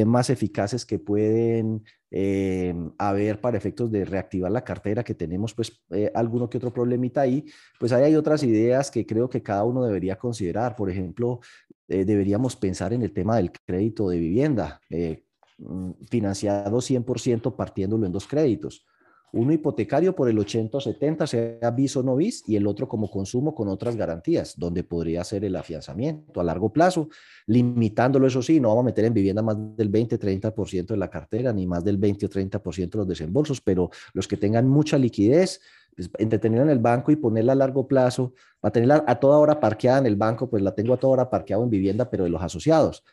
más 0.07 0.31
eficaces 0.31 0.83
que 0.83 0.97
pueden 0.97 1.83
haber 2.97 3.39
para 3.39 3.55
efectos 3.55 3.91
de 3.91 4.03
reactivar 4.03 4.51
la 4.51 4.63
cartera, 4.63 5.03
que 5.03 5.13
tenemos 5.13 5.53
pues 5.53 5.83
alguno 6.15 6.49
que 6.49 6.57
otro 6.57 6.73
problemita 6.73 7.21
ahí, 7.21 7.45
pues 7.79 7.91
ahí 7.91 8.05
hay 8.05 8.15
otras 8.15 8.41
ideas 8.41 8.89
que 8.89 9.05
creo 9.05 9.29
que 9.29 9.43
cada 9.43 9.63
uno 9.65 9.83
debería 9.83 10.17
considerar. 10.17 10.75
Por 10.75 10.89
ejemplo, 10.89 11.41
eh, 11.89 12.05
deberíamos 12.05 12.55
pensar 12.55 12.93
en 12.93 13.01
el 13.01 13.11
tema 13.11 13.37
del 13.37 13.51
crédito 13.51 14.09
de 14.09 14.19
vivienda, 14.19 14.79
eh, 14.91 15.23
mm, 15.57 15.91
financiado 16.09 16.81
100% 16.81 17.55
partiéndolo 17.55 18.05
en 18.05 18.11
dos 18.11 18.27
créditos. 18.27 18.85
Uno 19.31 19.53
hipotecario 19.53 20.15
por 20.15 20.29
el 20.29 20.39
80 20.39 20.77
o 20.77 20.81
70, 20.81 21.27
sea 21.27 21.71
bis 21.71 21.95
o 21.97 22.03
no 22.03 22.15
bis, 22.15 22.43
y 22.47 22.55
el 22.55 22.65
otro 22.65 22.87
como 22.87 23.09
consumo 23.09 23.53
con 23.53 23.67
otras 23.67 23.95
garantías, 23.95 24.57
donde 24.57 24.83
podría 24.83 25.23
ser 25.23 25.45
el 25.45 25.55
afianzamiento 25.55 26.39
a 26.39 26.43
largo 26.43 26.71
plazo, 26.71 27.09
limitándolo, 27.45 28.25
eso 28.25 28.41
sí, 28.41 28.59
no 28.59 28.69
vamos 28.69 28.83
a 28.83 28.85
meter 28.85 29.05
en 29.05 29.13
vivienda 29.13 29.41
más 29.41 29.57
del 29.75 29.91
20-30% 29.91 30.87
de 30.87 30.97
la 30.97 31.09
cartera, 31.09 31.53
ni 31.53 31.67
más 31.67 31.83
del 31.83 31.97
20 31.97 32.25
o 32.25 32.29
30% 32.29 32.89
de 32.89 32.97
los 32.97 33.07
desembolsos, 33.07 33.61
pero 33.61 33.91
los 34.13 34.27
que 34.27 34.37
tengan 34.37 34.67
mucha 34.67 34.97
liquidez, 34.97 35.61
pues, 36.07 36.11
entretenerla 36.17 36.63
en 36.63 36.69
el 36.69 36.79
banco 36.79 37.11
y 37.11 37.17
ponerla 37.17 37.51
a 37.51 37.55
largo 37.55 37.87
plazo, 37.87 38.33
a 38.61 38.71
tenerla 38.71 39.03
a 39.05 39.15
toda 39.15 39.37
hora 39.37 39.59
parqueada 39.59 39.99
en 39.99 40.05
el 40.05 40.15
banco, 40.15 40.49
pues 40.49 40.63
la 40.63 40.73
tengo 40.73 40.93
a 40.93 40.97
toda 40.97 41.13
hora 41.13 41.29
parqueada 41.29 41.61
en 41.61 41.69
vivienda, 41.69 42.09
pero 42.09 42.23
de 42.23 42.29
los 42.29 42.41
asociados. 42.41 43.03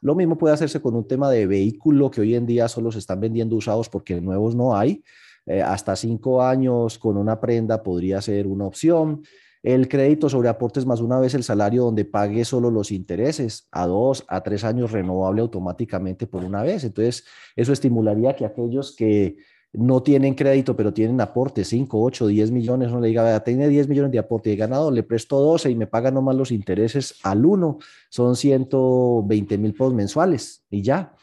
Lo 0.00 0.14
mismo 0.14 0.38
puede 0.38 0.54
hacerse 0.54 0.80
con 0.80 0.94
un 0.94 1.08
tema 1.08 1.28
de 1.28 1.46
vehículo 1.46 2.10
que 2.10 2.20
hoy 2.20 2.36
en 2.36 2.46
día 2.46 2.68
solo 2.68 2.92
se 2.92 3.00
están 3.00 3.20
vendiendo 3.20 3.56
usados 3.56 3.88
porque 3.88 4.20
nuevos 4.20 4.54
no 4.54 4.76
hay. 4.76 5.02
Eh, 5.46 5.62
hasta 5.62 5.96
cinco 5.96 6.42
años 6.42 6.98
con 6.98 7.16
una 7.16 7.40
prenda 7.40 7.82
podría 7.82 8.20
ser 8.20 8.46
una 8.46 8.66
opción. 8.66 9.22
el 9.62 9.88
crédito 9.88 10.28
sobre 10.28 10.48
aportes 10.48 10.86
más 10.86 11.00
una 11.00 11.18
vez 11.18 11.34
el 11.34 11.42
salario 11.42 11.82
donde 11.82 12.04
pague 12.04 12.44
solo 12.44 12.70
los 12.70 12.92
intereses, 12.92 13.66
a 13.72 13.88
dos, 13.88 14.24
a 14.28 14.40
tres 14.44 14.62
años 14.62 14.92
renovable 14.92 15.40
automáticamente 15.40 16.28
por 16.28 16.44
una 16.44 16.62
vez. 16.62 16.84
Entonces, 16.84 17.24
eso 17.56 17.72
estimularía 17.72 18.36
que 18.36 18.44
aquellos 18.44 18.94
que 18.94 19.38
no 19.76 20.02
tienen 20.02 20.34
crédito, 20.34 20.74
pero 20.74 20.92
tienen 20.92 21.20
aporte, 21.20 21.62
5, 21.62 22.02
8, 22.02 22.26
10 22.28 22.50
millones, 22.50 22.90
no 22.90 22.98
le 22.98 23.08
diga, 23.08 23.44
tiene 23.44 23.68
10 23.68 23.88
millones 23.88 24.10
de 24.10 24.18
aporte 24.18 24.50
he 24.52 24.56
ganado, 24.56 24.90
le 24.90 25.02
presto 25.02 25.38
12 25.38 25.70
y 25.70 25.74
me 25.74 25.86
paga 25.86 26.10
nomás 26.10 26.34
los 26.34 26.50
intereses 26.50 27.16
al 27.22 27.44
uno, 27.44 27.78
son 28.08 28.36
120 28.36 29.58
mil 29.58 29.72
pesos 29.72 29.92
mensuales 29.92 30.64
y 30.70 30.80
ya, 30.82 31.14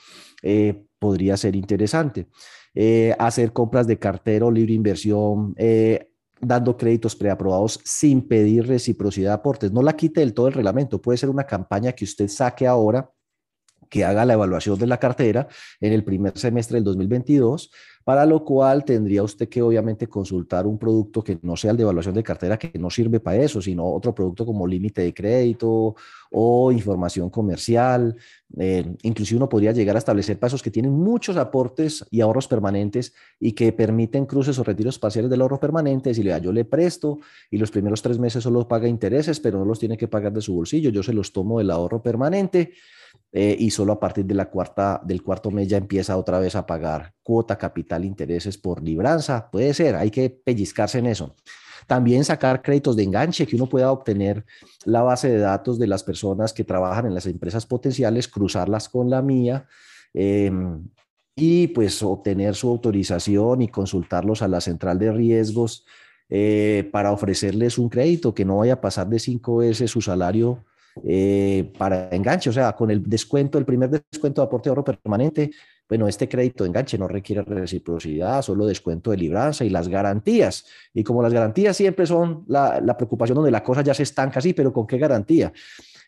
eh, 0.43 0.85
podría 0.99 1.35
ser 1.35 1.55
interesante. 1.55 2.27
Eh, 2.75 3.15
hacer 3.17 3.53
compras 3.53 3.87
de 3.87 3.97
cartero, 3.97 4.51
libre 4.51 4.73
inversión, 4.73 5.55
eh, 5.57 6.09
dando 6.39 6.77
créditos 6.77 7.15
preaprobados 7.15 7.79
sin 7.83 8.27
pedir 8.27 8.67
reciprocidad 8.67 9.31
de 9.31 9.35
aportes. 9.35 9.71
No 9.71 9.81
la 9.81 9.93
quite 9.93 10.19
del 10.19 10.33
todo 10.33 10.47
el 10.47 10.53
reglamento, 10.53 11.01
puede 11.01 11.17
ser 11.17 11.29
una 11.29 11.45
campaña 11.45 11.91
que 11.91 12.05
usted 12.05 12.27
saque 12.27 12.67
ahora 12.67 13.09
que 13.93 14.03
haga 14.03 14.25
la 14.25 14.33
evaluación 14.33 14.79
de 14.79 14.87
la 14.87 14.97
cartera 14.97 15.47
en 15.79 15.93
el 15.93 16.03
primer 16.03 16.35
semestre 16.35 16.77
del 16.77 16.83
2022, 16.83 17.69
para 18.03 18.25
lo 18.25 18.43
cual 18.43 18.83
tendría 18.83 19.21
usted 19.21 19.47
que 19.47 19.61
obviamente 19.61 20.07
consultar 20.07 20.65
un 20.65 20.79
producto 20.79 21.23
que 21.23 21.37
no 21.43 21.55
sea 21.55 21.69
el 21.69 21.77
de 21.77 21.83
evaluación 21.83 22.15
de 22.15 22.23
cartera, 22.23 22.57
que 22.57 22.71
no 22.79 22.89
sirve 22.89 23.19
para 23.19 23.37
eso, 23.37 23.61
sino 23.61 23.85
otro 23.85 24.15
producto 24.15 24.47
como 24.47 24.65
límite 24.65 25.03
de 25.03 25.13
crédito 25.13 25.95
o 26.31 26.71
información 26.71 27.29
comercial. 27.29 28.15
Eh, 28.57 28.95
inclusive 29.03 29.37
uno 29.37 29.47
podría 29.47 29.71
llegar 29.73 29.95
a 29.95 29.99
establecer 29.99 30.39
pasos 30.39 30.63
que 30.63 30.71
tienen 30.71 30.91
muchos 30.91 31.37
aportes 31.37 32.03
y 32.09 32.21
ahorros 32.21 32.47
permanentes 32.47 33.13
y 33.39 33.51
que 33.51 33.71
permiten 33.73 34.25
cruces 34.25 34.57
o 34.57 34.63
retiros 34.63 34.97
parciales 34.97 35.29
del 35.29 35.41
ahorro 35.41 35.59
permanente. 35.59 36.15
Si 36.15 36.23
le 36.23 36.31
da, 36.31 36.39
yo 36.39 36.51
le 36.51 36.65
presto 36.65 37.19
y 37.51 37.59
los 37.59 37.69
primeros 37.69 38.01
tres 38.01 38.17
meses 38.17 38.41
solo 38.41 38.67
paga 38.67 38.87
intereses, 38.87 39.39
pero 39.39 39.59
no 39.59 39.65
los 39.65 39.77
tiene 39.77 39.97
que 39.97 40.07
pagar 40.07 40.33
de 40.33 40.41
su 40.41 40.55
bolsillo, 40.55 40.89
yo 40.89 41.03
se 41.03 41.13
los 41.13 41.31
tomo 41.31 41.59
del 41.59 41.69
ahorro 41.69 42.01
permanente 42.01 42.71
eh, 43.35 43.55
y 43.57 43.71
solo 43.71 43.93
a 43.93 43.99
partir 43.99 44.25
de 44.25 44.35
la 44.35 44.47
cuarta, 44.47 45.01
del 45.03 45.23
cuarto 45.23 45.49
mes 45.49 45.67
ya 45.67 45.77
empieza 45.77 46.15
otra 46.17 46.37
vez 46.37 46.55
a 46.55 46.67
pagar 46.67 47.15
cuota, 47.23 47.57
capital, 47.57 48.05
intereses 48.05 48.59
por 48.59 48.83
libranza. 48.83 49.49
Puede 49.49 49.73
ser, 49.73 49.95
hay 49.95 50.11
que 50.11 50.29
pellizcarse 50.29 50.99
en 50.99 51.07
eso. 51.07 51.35
También 51.87 52.23
sacar 52.23 52.61
créditos 52.61 52.95
de 52.95 53.03
enganche, 53.03 53.47
que 53.47 53.55
uno 53.55 53.67
pueda 53.67 53.91
obtener 53.91 54.45
la 54.85 55.01
base 55.01 55.29
de 55.29 55.39
datos 55.39 55.79
de 55.79 55.87
las 55.87 56.03
personas 56.03 56.53
que 56.53 56.63
trabajan 56.63 57.07
en 57.07 57.15
las 57.15 57.25
empresas 57.25 57.65
potenciales, 57.65 58.27
cruzarlas 58.27 58.87
con 58.87 59.09
la 59.09 59.23
mía. 59.23 59.65
Em, 60.13 60.87
y 61.35 61.67
pues 61.69 62.03
obtener 62.03 62.53
su 62.53 62.69
autorización 62.69 63.63
y 63.63 63.67
consultarlos 63.67 64.43
a 64.43 64.47
la 64.47 64.61
central 64.61 64.99
de 64.99 65.11
riesgos 65.11 65.85
eh, 66.29 66.87
para 66.91 67.11
ofrecerles 67.11 67.79
un 67.79 67.89
crédito 67.89 68.35
que 68.35 68.45
no 68.45 68.57
vaya 68.57 68.73
a 68.73 68.81
pasar 68.81 69.09
de 69.09 69.17
cinco 69.17 69.57
veces 69.57 69.89
su 69.89 70.01
salario 70.01 70.63
eh, 71.03 71.71
para 71.77 72.09
enganche, 72.09 72.49
o 72.49 72.53
sea, 72.53 72.73
con 72.73 72.91
el 72.91 73.03
descuento, 73.03 73.57
el 73.57 73.65
primer 73.65 73.89
descuento 73.89 74.41
de 74.41 74.45
aporte 74.45 74.69
de 74.69 74.71
ahorro 74.71 74.83
permanente, 74.83 75.51
bueno, 75.89 76.07
este 76.07 76.29
crédito 76.29 76.63
de 76.63 76.69
enganche 76.69 76.97
no 76.97 77.07
requiere 77.07 77.41
reciprocidad, 77.41 78.41
solo 78.41 78.65
descuento 78.65 79.11
de 79.11 79.17
libranza 79.17 79.65
y 79.65 79.69
las 79.69 79.87
garantías. 79.87 80.65
Y 80.93 81.03
como 81.03 81.21
las 81.21 81.33
garantías 81.33 81.75
siempre 81.75 82.05
son 82.05 82.45
la, 82.47 82.95
preocupación 82.97 83.35
donde 83.35 83.51
la 83.51 83.63
cosa 83.63 83.81
ya 83.81 83.93
se 83.93 84.03
estanca, 84.03 84.39
sí, 84.39 84.53
pero 84.53 84.71
¿con 84.71 84.87
qué 84.87 84.97
garantía? 84.97 85.51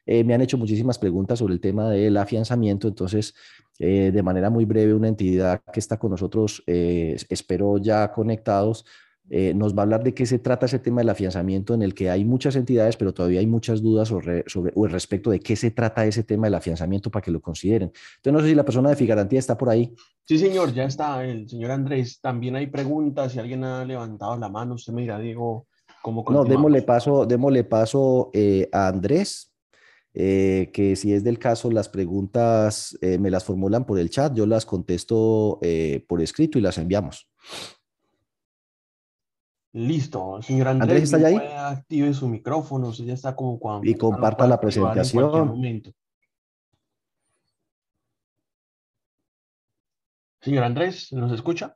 Eh, 0.06 0.24
me 0.24 0.34
han 0.34 0.42
hecho 0.42 0.58
muchísimas 0.58 0.98
preguntas 0.98 1.40
sobre 1.40 1.56
el 1.56 1.60
tema 1.60 1.90
del 1.90 2.16
afianzamiento, 2.18 2.88
entonces, 2.88 3.34
eh, 3.80 4.12
de 4.14 4.24
manera 4.24 4.50
muy 4.50 4.66
breve, 4.66 4.94
una 4.94 5.08
entidad 5.08 5.62
que 5.74 5.80
está 5.80 5.98
con 5.98 6.12
nosotros, 6.12 6.64
espero 6.66 7.78
ya 7.78 8.12
conectados, 8.12 8.86
eh, 9.30 9.54
nos 9.56 9.76
va 9.76 9.80
a 9.80 9.84
hablar 9.84 10.04
de 10.04 10.14
qué 10.14 10.26
se 10.28 10.38
trata 10.38 10.68
ese 10.68 10.78
tema 10.78 11.02
del 11.02 11.10
afianzamiento 11.10 11.74
en 11.74 11.82
el 11.82 11.96
que 11.96 12.12
hay 12.12 12.24
muchas 12.24 12.56
entidades, 12.56 12.96
pero 12.96 13.12
todavía 13.12 13.40
hay 13.40 13.48
muchas 13.48 13.82
dudas 13.82 14.08
sobre, 14.10 14.44
sobre 14.48 14.72
o 14.76 14.86
respecto 14.86 15.32
de 15.32 15.40
qué 15.40 15.56
se 15.56 15.72
trata 15.72 16.06
ese 16.06 16.24
tema 16.24 16.46
del 16.46 16.54
afianzamiento 16.54 17.10
para 17.10 17.24
que 17.24 17.32
lo 17.32 17.42
consideren. 17.42 17.92
Entonces, 18.18 18.34
no 18.34 18.40
sé 18.42 18.50
si 18.50 18.56
la 18.56 18.66
persona 18.66 18.90
de 18.90 18.96
Figarantía 18.96 19.40
está 19.40 19.58
por 19.58 19.70
ahí. 19.70 19.96
Sí, 20.26 20.38
señor, 20.38 20.74
ya 20.74 20.84
está 20.84 21.26
el 21.26 21.50
señor 21.50 21.72
Andrés. 21.72 22.20
También 22.22 22.56
hay 22.56 22.68
preguntas, 22.68 23.32
si 23.32 23.40
alguien 23.40 23.64
ha 23.64 23.84
levantado 23.84 24.38
la 24.38 24.50
mano, 24.50 24.76
usted 24.76 24.94
me 24.94 25.02
dirá, 25.02 25.18
Diego, 25.18 25.66
¿cómo 26.04 26.24
No, 26.30 26.44
démosle 26.44 26.84
paso, 26.84 27.26
démosle 27.26 27.64
paso 27.64 28.30
eh, 28.34 28.70
a 28.72 28.88
Andrés. 28.88 29.52
Eh, 30.18 30.70
que 30.72 30.96
si 30.96 31.12
es 31.12 31.26
del 31.26 31.40
caso, 31.40 31.70
las 31.70 31.90
preguntas 31.90 32.98
me 33.02 33.30
las 33.30 33.44
formulan 33.44 33.86
por 33.86 34.00
el 34.00 34.10
chat, 34.10 34.34
yo 34.34 34.46
las 34.46 34.66
contesto 34.66 35.60
por 36.08 36.22
escrito 36.22 36.58
y 36.58 36.62
las 36.62 36.78
enviamos. 36.78 37.28
Listo, 39.76 40.42
señor 40.42 40.70
Andrés, 40.70 41.14
Andrés 41.14 41.14
¿está 41.14 41.28
ahí? 41.28 41.76
active 41.76 42.14
su 42.14 42.30
micrófono, 42.30 42.94
ya 42.94 43.14
está 43.14 43.36
como 43.36 43.60
cuando... 43.60 43.86
Y 43.90 43.96
comparta 43.96 44.48
la 44.48 44.58
presentación. 44.58 45.62
Señor 50.40 50.64
Andrés, 50.64 51.12
¿nos 51.12 51.34
escucha? 51.34 51.76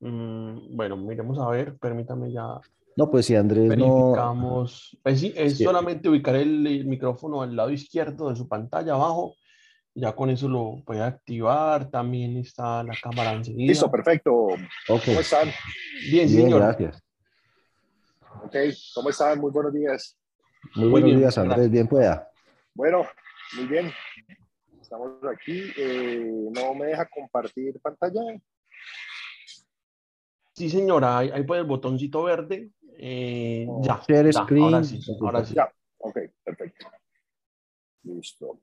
Mm, 0.00 0.76
bueno, 0.76 0.98
miremos 0.98 1.38
a 1.38 1.48
ver, 1.48 1.78
permítame 1.78 2.30
ya. 2.30 2.60
No, 2.96 3.10
pues 3.10 3.24
si 3.24 3.34
Andrés 3.34 3.66
verificamos. 3.66 4.90
no... 4.92 5.00
Pues 5.02 5.20
sí, 5.20 5.32
es 5.34 5.56
solamente 5.56 6.10
ubicar 6.10 6.36
el 6.36 6.84
micrófono 6.84 7.40
al 7.40 7.56
lado 7.56 7.70
izquierdo 7.70 8.28
de 8.28 8.36
su 8.36 8.46
pantalla 8.46 8.92
abajo 8.92 9.36
ya 9.96 10.14
con 10.14 10.28
eso 10.28 10.48
lo 10.48 10.82
puede 10.84 11.02
activar. 11.02 11.90
También 11.90 12.36
está 12.36 12.82
la 12.82 12.94
cámara 13.02 13.32
enseguida. 13.32 13.68
Listo, 13.68 13.90
perfecto. 13.90 14.48
¿Cómo 14.86 15.20
están? 15.20 15.48
Bien, 16.10 16.28
señor. 16.28 16.60
Gracias. 16.60 17.02
Ok, 18.44 18.54
¿cómo 18.94 19.08
están? 19.08 19.40
Muy 19.40 19.50
buenos 19.50 19.72
días. 19.72 20.18
Muy, 20.74 20.90
buenos 20.90 21.16
días, 21.16 21.38
Andrés. 21.38 21.70
Bien 21.70 21.88
pueda. 21.88 22.28
Bueno, 22.74 23.06
muy 23.56 23.66
bien. 23.66 23.90
Estamos 24.80 25.12
aquí. 25.32 25.72
Eh, 25.78 26.30
¿No 26.54 26.74
me 26.74 26.86
deja 26.86 27.08
compartir 27.08 27.80
pantalla? 27.80 28.20
Sí, 30.52 30.68
señora. 30.68 31.18
Ahí, 31.18 31.42
puede 31.44 31.62
el 31.62 31.66
botoncito 31.66 32.22
verde. 32.22 32.70
Eh, 32.98 33.64
oh. 33.66 33.80
ya. 33.82 34.02
Share 34.06 34.32
screen. 34.32 34.64
Ahora 34.64 34.84
sí. 34.84 35.00
Ahora 35.20 35.44
sí. 35.44 35.54
Ya. 35.54 35.72
Ok, 35.98 36.18
perfecto. 36.44 36.86
Listo. 38.02 38.60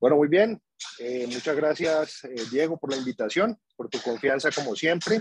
Bueno, 0.00 0.16
muy 0.16 0.28
bien. 0.28 0.58
Eh, 0.98 1.26
muchas 1.26 1.54
gracias, 1.54 2.24
eh, 2.24 2.34
Diego, 2.50 2.78
por 2.78 2.90
la 2.90 2.96
invitación, 2.96 3.58
por 3.76 3.90
tu 3.90 4.00
confianza 4.00 4.50
como 4.50 4.74
siempre. 4.74 5.20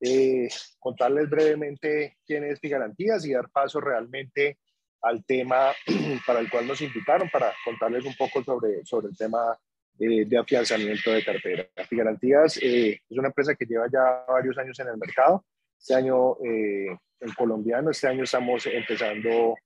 Eh, 0.00 0.48
contarles 0.78 1.28
brevemente 1.28 2.18
quién 2.24 2.44
es 2.44 2.60
Garantías 2.62 3.26
y 3.26 3.32
dar 3.32 3.50
paso 3.50 3.80
realmente 3.80 4.58
al 5.02 5.24
tema 5.24 5.72
para 6.26 6.38
el 6.38 6.48
cual 6.48 6.68
nos 6.68 6.80
invitaron, 6.80 7.28
para 7.30 7.52
contarles 7.64 8.04
un 8.04 8.14
poco 8.14 8.44
sobre, 8.44 8.84
sobre 8.86 9.08
el 9.08 9.16
tema 9.16 9.58
de 9.98 10.38
afianzamiento 10.38 11.10
de 11.10 11.22
cartera. 11.22 11.68
Garantías 11.90 12.56
es 12.56 13.00
una 13.10 13.28
empresa 13.28 13.54
que 13.54 13.66
lleva 13.66 13.86
ya 13.92 14.24
varios 14.26 14.56
años 14.56 14.78
en 14.78 14.88
el 14.88 14.96
mercado. 14.96 15.44
Este 15.78 15.94
año 15.94 16.36
en 16.40 17.34
colombiano, 17.36 17.90
este 17.90 18.08
año 18.08 18.24
estamos 18.24 18.64
empezando 18.64 19.56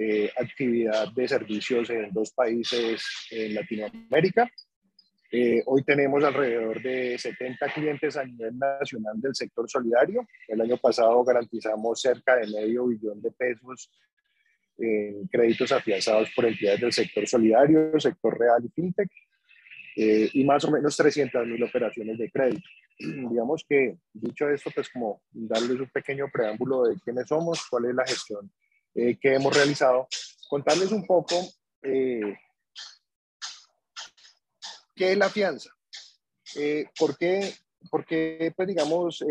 eh, 0.00 0.30
actividad 0.36 1.10
de 1.12 1.26
servicios 1.26 1.90
en 1.90 2.12
dos 2.12 2.30
países 2.30 3.02
en 3.32 3.52
Latinoamérica. 3.52 4.48
Eh, 5.32 5.60
hoy 5.66 5.82
tenemos 5.82 6.22
alrededor 6.22 6.80
de 6.80 7.18
70 7.18 7.66
clientes 7.74 8.16
a 8.16 8.24
nivel 8.24 8.56
nacional 8.56 9.20
del 9.20 9.34
sector 9.34 9.68
solidario. 9.68 10.24
El 10.46 10.60
año 10.60 10.76
pasado 10.76 11.24
garantizamos 11.24 12.00
cerca 12.00 12.36
de 12.36 12.46
medio 12.46 12.86
billón 12.86 13.20
de 13.20 13.32
pesos 13.32 13.90
en 14.78 15.26
créditos 15.26 15.72
afianzados 15.72 16.30
por 16.30 16.46
entidades 16.46 16.80
del 16.80 16.92
sector 16.92 17.26
solidario, 17.26 17.98
sector 17.98 18.38
real 18.38 18.64
y 18.64 18.68
fintech, 18.68 19.10
eh, 19.96 20.30
y 20.32 20.44
más 20.44 20.64
o 20.64 20.70
menos 20.70 20.96
300 20.96 21.44
mil 21.44 21.64
operaciones 21.64 22.16
de 22.18 22.30
crédito. 22.30 22.68
Digamos 23.00 23.66
que, 23.68 23.96
dicho 24.12 24.48
esto, 24.48 24.70
pues 24.72 24.88
como 24.90 25.22
darles 25.32 25.80
un 25.80 25.90
pequeño 25.90 26.28
preámbulo 26.32 26.84
de 26.84 26.94
quiénes 27.00 27.26
somos, 27.26 27.66
cuál 27.68 27.86
es 27.86 27.96
la 27.96 28.06
gestión 28.06 28.48
eh, 28.94 29.16
que 29.20 29.34
hemos 29.34 29.54
realizado, 29.54 30.08
contarles 30.48 30.90
un 30.92 31.06
poco 31.06 31.36
eh, 31.82 32.36
qué 34.94 35.12
es 35.12 35.18
la 35.18 35.28
fianza. 35.28 35.70
Eh, 36.56 36.86
¿Por 36.98 37.16
qué, 37.16 37.52
pues 38.56 38.68
digamos, 38.68 39.24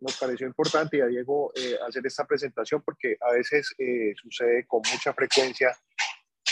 nos 0.00 0.16
pareció 0.18 0.46
importante, 0.46 1.02
a 1.02 1.06
Diego, 1.06 1.52
hacer 1.86 2.04
esta 2.04 2.26
presentación? 2.26 2.82
Porque 2.84 3.16
a 3.20 3.32
veces 3.32 3.72
sucede 4.20 4.66
con 4.66 4.82
mucha 4.92 5.12
frecuencia 5.14 5.70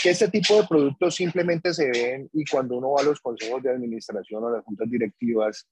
que 0.01 0.11
este 0.11 0.29
tipo 0.29 0.61
de 0.61 0.67
productos 0.67 1.15
simplemente 1.15 1.73
se 1.73 1.89
ven 1.89 2.29
y 2.31 2.45
cuando 2.45 2.77
uno 2.77 2.91
va 2.91 3.01
a 3.01 3.05
los 3.05 3.19
consejos 3.19 3.61
de 3.61 3.71
administración 3.71 4.43
o 4.43 4.49
las 4.49 4.63
juntas 4.63 4.89
directivas, 4.89 5.67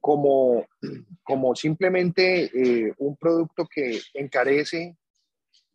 como, 0.00 0.66
como 1.22 1.54
simplemente 1.54 2.50
un 2.98 3.16
producto 3.16 3.68
que 3.72 4.00
encarece 4.14 4.96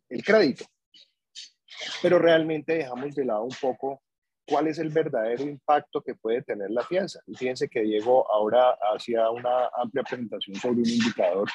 el 0.08 0.24
crédito. 0.24 0.64
Pero 2.02 2.18
realmente 2.18 2.74
dejamos 2.74 3.14
de 3.14 3.24
lado 3.24 3.44
un 3.44 3.54
poco 3.60 4.02
cuál 4.46 4.66
es 4.66 4.78
el 4.78 4.88
verdadero 4.88 5.44
impacto 5.44 6.02
que 6.02 6.14
puede 6.14 6.42
tener 6.42 6.70
la 6.70 6.82
fianza. 6.82 7.20
fíjense 7.36 7.68
que 7.68 7.82
Diego 7.82 8.30
ahora 8.32 8.76
hacía 8.94 9.30
una 9.30 9.68
amplia 9.76 10.02
presentación 10.02 10.56
sobre 10.56 10.80
un 10.80 10.88
indicador 10.88 11.48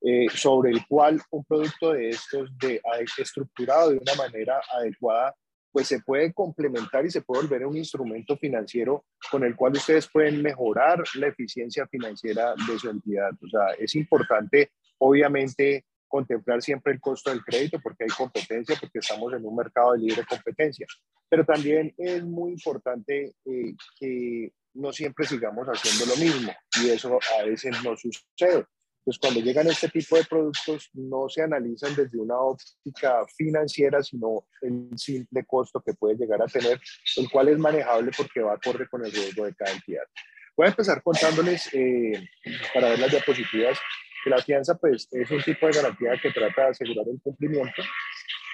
eh, 0.00 0.26
sobre 0.34 0.70
el 0.70 0.86
cual 0.86 1.20
un 1.30 1.44
producto 1.44 1.92
de 1.92 2.10
estos 2.10 2.56
de, 2.58 2.80
estructurado 3.18 3.90
de 3.90 3.98
una 3.98 4.14
manera 4.14 4.60
adecuada 4.72 5.34
pues 5.72 5.88
se 5.88 6.00
puede 6.00 6.32
complementar 6.32 7.04
y 7.04 7.10
se 7.10 7.22
puede 7.22 7.42
volver 7.42 7.66
un 7.66 7.76
instrumento 7.76 8.36
financiero 8.36 9.06
con 9.30 9.42
el 9.42 9.56
cual 9.56 9.72
ustedes 9.72 10.08
pueden 10.08 10.40
mejorar 10.40 11.02
la 11.16 11.26
eficiencia 11.26 11.84
financiera 11.88 12.54
de 12.68 12.78
su 12.78 12.90
entidad. 12.90 13.32
O 13.42 13.48
sea, 13.48 13.74
es 13.76 13.96
importante, 13.96 14.70
obviamente, 14.98 15.84
contemplar 16.08 16.62
siempre 16.62 16.92
el 16.92 17.00
costo 17.00 17.30
del 17.30 17.44
crédito 17.44 17.78
porque 17.82 18.04
hay 18.04 18.10
competencia, 18.10 18.76
porque 18.80 18.98
estamos 18.98 19.32
en 19.32 19.44
un 19.44 19.56
mercado 19.56 19.92
de 19.92 20.00
libre 20.00 20.24
competencia. 20.28 20.86
Pero 21.28 21.44
también 21.44 21.94
es 21.98 22.24
muy 22.24 22.52
importante 22.52 23.34
eh, 23.44 23.74
que 23.98 24.52
no 24.74 24.92
siempre 24.92 25.26
sigamos 25.26 25.66
haciendo 25.66 26.06
lo 26.06 26.16
mismo 26.16 26.52
y 26.82 26.90
eso 26.90 27.18
a 27.38 27.44
veces 27.44 27.76
no 27.82 27.96
sucede. 27.96 28.66
Pues 29.04 29.18
cuando 29.18 29.40
llegan 29.40 29.66
este 29.66 29.88
tipo 29.88 30.16
de 30.16 30.24
productos 30.24 30.88
no 30.94 31.28
se 31.28 31.42
analizan 31.42 31.94
desde 31.94 32.18
una 32.18 32.38
óptica 32.38 33.24
financiera, 33.36 34.02
sino 34.02 34.46
el 34.62 34.88
simple 34.96 35.44
costo 35.44 35.82
que 35.84 35.92
puede 35.92 36.16
llegar 36.16 36.40
a 36.40 36.46
tener, 36.46 36.80
el 37.16 37.30
cual 37.30 37.48
es 37.48 37.58
manejable 37.58 38.12
porque 38.16 38.40
va 38.40 38.54
acorde 38.54 38.88
con 38.88 39.04
el 39.04 39.12
riesgo 39.12 39.44
de 39.44 39.54
cada 39.54 39.72
entidad. 39.72 40.04
Voy 40.56 40.66
a 40.66 40.70
empezar 40.70 41.02
contándoles, 41.02 41.68
eh, 41.74 42.30
para 42.72 42.90
ver 42.90 43.00
las 43.00 43.10
diapositivas, 43.10 43.78
que 44.24 44.30
la 44.30 44.38
fianza 44.38 44.74
pues, 44.76 45.06
es 45.12 45.30
un 45.30 45.42
tipo 45.42 45.66
de 45.66 45.74
garantía 45.74 46.18
que 46.20 46.32
trata 46.32 46.62
de 46.62 46.68
asegurar 46.70 47.06
el 47.08 47.20
cumplimiento 47.22 47.82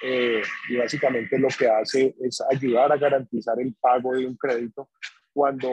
eh, 0.02 0.42
y 0.68 0.76
básicamente 0.76 1.38
lo 1.38 1.48
que 1.48 1.68
hace 1.68 2.14
es 2.20 2.42
ayudar 2.50 2.92
a 2.92 2.96
garantizar 2.96 3.54
el 3.60 3.74
pago 3.80 4.14
de 4.14 4.26
un 4.26 4.36
crédito 4.36 4.90
cuando 5.32 5.70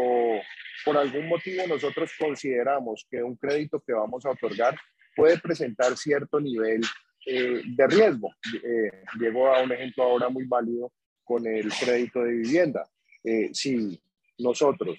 por 0.86 0.98
algún 0.98 1.28
motivo 1.28 1.66
nosotros 1.68 2.12
consideramos 2.20 3.08
que 3.10 3.24
un 3.24 3.36
crédito 3.36 3.82
que 3.86 3.94
vamos 3.94 4.26
a 4.26 4.30
otorgar 4.30 4.78
puede 5.16 5.40
presentar 5.40 5.98
cierto 5.98 6.40
nivel 6.40 6.82
eh, 7.26 7.62
de 7.66 7.88
riesgo. 7.88 8.30
Eh, 8.54 9.04
Diego 9.20 9.48
a 9.48 9.64
un 9.64 9.72
ejemplo 9.72 10.04
ahora 10.04 10.30
muy 10.30 10.46
válido 10.46 10.94
con 11.24 11.46
el 11.46 11.70
crédito 11.70 12.22
de 12.22 12.34
vivienda. 12.34 12.88
Eh, 13.24 13.50
si 13.52 14.00
nosotros 14.38 14.98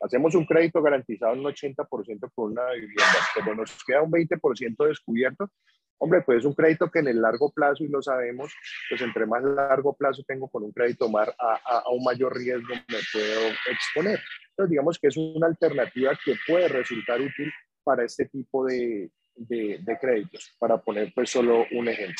hacemos 0.00 0.34
un 0.34 0.44
crédito 0.44 0.82
garantizado 0.82 1.34
en 1.34 1.40
un 1.40 1.46
80% 1.46 2.30
por 2.34 2.50
una 2.50 2.70
vivienda, 2.72 3.18
pero 3.34 3.54
nos 3.54 3.72
queda 3.84 4.02
un 4.02 4.10
20% 4.10 4.86
descubierto, 4.86 5.50
Hombre, 5.98 6.20
pues 6.22 6.38
es 6.38 6.44
un 6.44 6.52
crédito 6.52 6.90
que 6.90 6.98
en 6.98 7.08
el 7.08 7.22
largo 7.22 7.50
plazo, 7.52 7.82
y 7.82 7.88
lo 7.88 8.02
sabemos, 8.02 8.52
pues 8.90 9.00
entre 9.00 9.24
más 9.24 9.42
largo 9.42 9.96
plazo 9.96 10.22
tengo 10.26 10.48
con 10.48 10.62
un 10.62 10.72
crédito 10.72 11.08
más, 11.08 11.28
a, 11.38 11.54
a, 11.64 11.88
un 11.90 12.04
mayor 12.04 12.36
riesgo 12.36 12.74
me 12.74 12.98
puedo 13.12 13.48
exponer. 13.70 14.20
Entonces, 14.50 14.70
digamos 14.70 14.98
que 14.98 15.08
es 15.08 15.16
una 15.16 15.46
alternativa 15.46 16.12
que 16.22 16.34
puede 16.46 16.68
resultar 16.68 17.20
útil 17.20 17.50
para 17.82 18.04
este 18.04 18.26
tipo 18.26 18.66
de, 18.66 19.10
de, 19.36 19.98
créditos, 20.00 20.54
para 20.58 20.78
poner 20.78 21.12
pues 21.14 21.30
solo 21.30 21.64
un 21.72 21.88
ejemplo. 21.88 22.16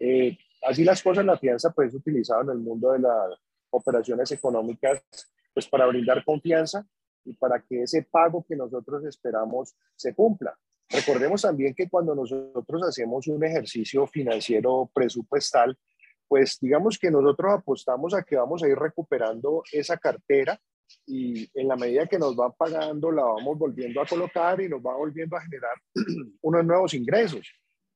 Eh, 0.00 0.36
así 0.66 0.82
las 0.82 1.02
cosas, 1.02 1.24
la 1.24 1.38
fianza 1.38 1.70
pues 1.70 1.90
es 1.90 1.94
utilizada 1.94 2.42
en 2.42 2.50
el 2.50 2.58
mundo 2.58 2.90
de 2.90 3.00
las 3.00 3.38
operaciones 3.70 4.30
económicas 4.32 5.02
pues 5.54 5.68
para 5.68 5.86
brindar 5.86 6.24
confianza 6.24 6.84
y 7.24 7.32
para 7.34 7.60
que 7.62 7.82
ese 7.82 8.02
pago 8.02 8.44
que 8.48 8.56
nosotros 8.56 9.04
esperamos 9.04 9.74
se 9.94 10.14
cumpla. 10.14 10.56
Recordemos 10.88 11.42
también 11.42 11.74
que 11.74 11.88
cuando 11.88 12.14
nosotros 12.14 12.82
hacemos 12.82 13.26
un 13.26 13.42
ejercicio 13.44 14.06
financiero 14.06 14.90
presupuestal, 14.92 15.76
pues 16.28 16.58
digamos 16.60 16.98
que 16.98 17.10
nosotros 17.10 17.52
apostamos 17.58 18.14
a 18.14 18.22
que 18.22 18.36
vamos 18.36 18.62
a 18.62 18.68
ir 18.68 18.76
recuperando 18.76 19.62
esa 19.72 19.96
cartera 19.96 20.60
y 21.06 21.48
en 21.58 21.68
la 21.68 21.76
medida 21.76 22.06
que 22.06 22.18
nos 22.18 22.36
van 22.36 22.52
pagando 22.52 23.10
la 23.10 23.22
vamos 23.22 23.58
volviendo 23.58 24.00
a 24.00 24.06
colocar 24.06 24.60
y 24.60 24.68
nos 24.68 24.80
va 24.80 24.94
volviendo 24.94 25.36
a 25.36 25.42
generar 25.42 25.74
unos 26.42 26.64
nuevos 26.64 26.94
ingresos. 26.94 27.50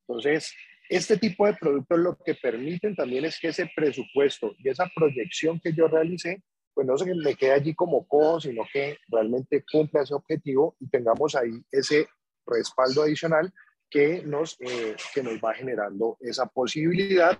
Entonces, 0.08 0.54
este 0.88 1.16
tipo 1.16 1.46
de 1.46 1.54
productos 1.54 1.98
lo 1.98 2.16
que 2.16 2.34
permiten 2.34 2.94
también 2.94 3.24
es 3.24 3.38
que 3.40 3.48
ese 3.48 3.70
presupuesto 3.74 4.54
y 4.58 4.68
esa 4.68 4.88
proyección 4.94 5.60
que 5.60 5.72
yo 5.72 5.88
realicé, 5.88 6.42
pues 6.76 6.86
no 6.86 6.98
se 6.98 7.06
me 7.06 7.34
quede 7.34 7.52
allí 7.52 7.74
como 7.74 8.06
cojo, 8.06 8.38
sino 8.38 8.62
que 8.70 8.98
realmente 9.08 9.64
cumpla 9.72 10.02
ese 10.02 10.12
objetivo 10.12 10.76
y 10.78 10.90
tengamos 10.90 11.34
ahí 11.34 11.64
ese 11.72 12.06
respaldo 12.46 13.02
adicional 13.02 13.50
que 13.88 14.22
nos, 14.22 14.60
eh, 14.60 14.94
que 15.14 15.22
nos 15.22 15.40
va 15.40 15.54
generando 15.54 16.18
esa 16.20 16.44
posibilidad 16.44 17.38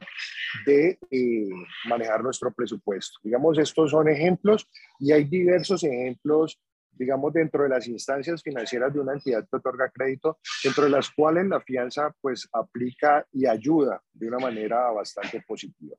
de 0.64 0.99
eh, 1.11 1.51
manejar 1.87 2.22
nuestro 2.22 2.51
presupuesto. 2.51 3.18
Digamos, 3.22 3.59
estos 3.59 3.91
son 3.91 4.09
ejemplos 4.09 4.70
y 4.99 5.12
hay 5.12 5.24
diversos 5.24 5.84
ejemplos, 5.84 6.59
digamos, 6.93 7.34
dentro 7.34 7.64
de 7.64 7.68
las 7.68 7.87
instancias 7.89 8.43
financieras 8.43 8.95
de 8.95 9.01
una 9.01 9.12
entidad 9.12 9.47
que 9.47 9.57
otorga 9.59 9.91
crédito, 9.91 10.39
dentro 10.64 10.84
de 10.84 10.91
las 10.91 11.11
cuales 11.11 11.47
la 11.47 11.61
fianza 11.61 12.11
pues 12.22 12.49
aplica 12.55 13.26
y 13.32 13.45
ayuda 13.45 14.03
de 14.14 14.28
una 14.28 14.39
manera 14.39 14.91
bastante 14.93 15.43
positiva. 15.47 15.95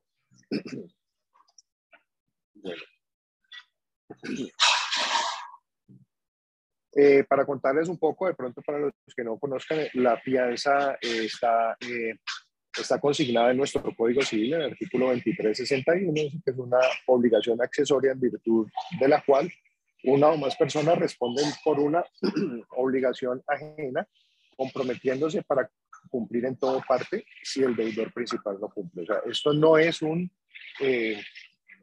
Bueno. 2.60 2.82
Eh, 7.00 7.22
para 7.28 7.46
contarles 7.46 7.88
un 7.88 7.98
poco, 7.98 8.26
de 8.26 8.34
pronto 8.34 8.60
para 8.62 8.80
los 8.80 8.92
que 9.14 9.22
no 9.22 9.38
conozcan, 9.38 9.86
la 9.94 10.16
fianza 10.16 10.94
eh, 10.94 11.26
está, 11.26 11.76
eh, 11.80 12.16
está 12.76 12.98
consignada 12.98 13.52
en 13.52 13.58
nuestro 13.58 13.82
Código 13.94 14.22
Civil, 14.22 14.54
en 14.54 14.62
el 14.62 14.70
artículo 14.72 15.06
2361, 15.06 16.42
que 16.44 16.50
es 16.50 16.56
una 16.56 16.78
obligación 17.06 17.62
accesoria 17.62 18.12
en 18.12 18.20
virtud 18.20 18.66
de 18.98 19.06
la 19.06 19.22
cual 19.22 19.48
una 20.04 20.28
o 20.28 20.36
más 20.38 20.56
personas 20.56 20.98
responden 20.98 21.46
por 21.62 21.78
una 21.78 22.02
obligación 22.70 23.42
ajena, 23.46 24.08
comprometiéndose 24.56 25.42
para 25.42 25.70
cumplir 26.10 26.46
en 26.46 26.56
todo 26.56 26.82
parte 26.88 27.24
si 27.42 27.62
el 27.62 27.76
deudor 27.76 28.12
principal 28.12 28.58
no 28.60 28.68
cumple. 28.70 29.02
O 29.02 29.06
sea, 29.06 29.20
esto 29.26 29.52
no 29.52 29.78
es 29.78 30.02
un 30.02 30.30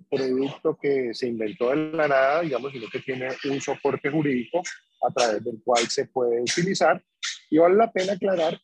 producto 0.09 0.77
que 0.81 1.13
se 1.13 1.27
inventó 1.27 1.69
de 1.69 1.75
la 1.75 2.07
nada, 2.07 2.41
digamos, 2.41 2.71
sino 2.71 2.87
que 2.89 2.99
tiene 2.99 3.29
un 3.49 3.61
soporte 3.61 4.09
jurídico 4.09 4.61
a 5.07 5.13
través 5.13 5.43
del 5.43 5.61
cual 5.63 5.87
se 5.87 6.05
puede 6.05 6.41
utilizar. 6.41 7.03
Y 7.49 7.57
vale 7.57 7.75
la 7.75 7.91
pena 7.91 8.13
aclarar 8.13 8.59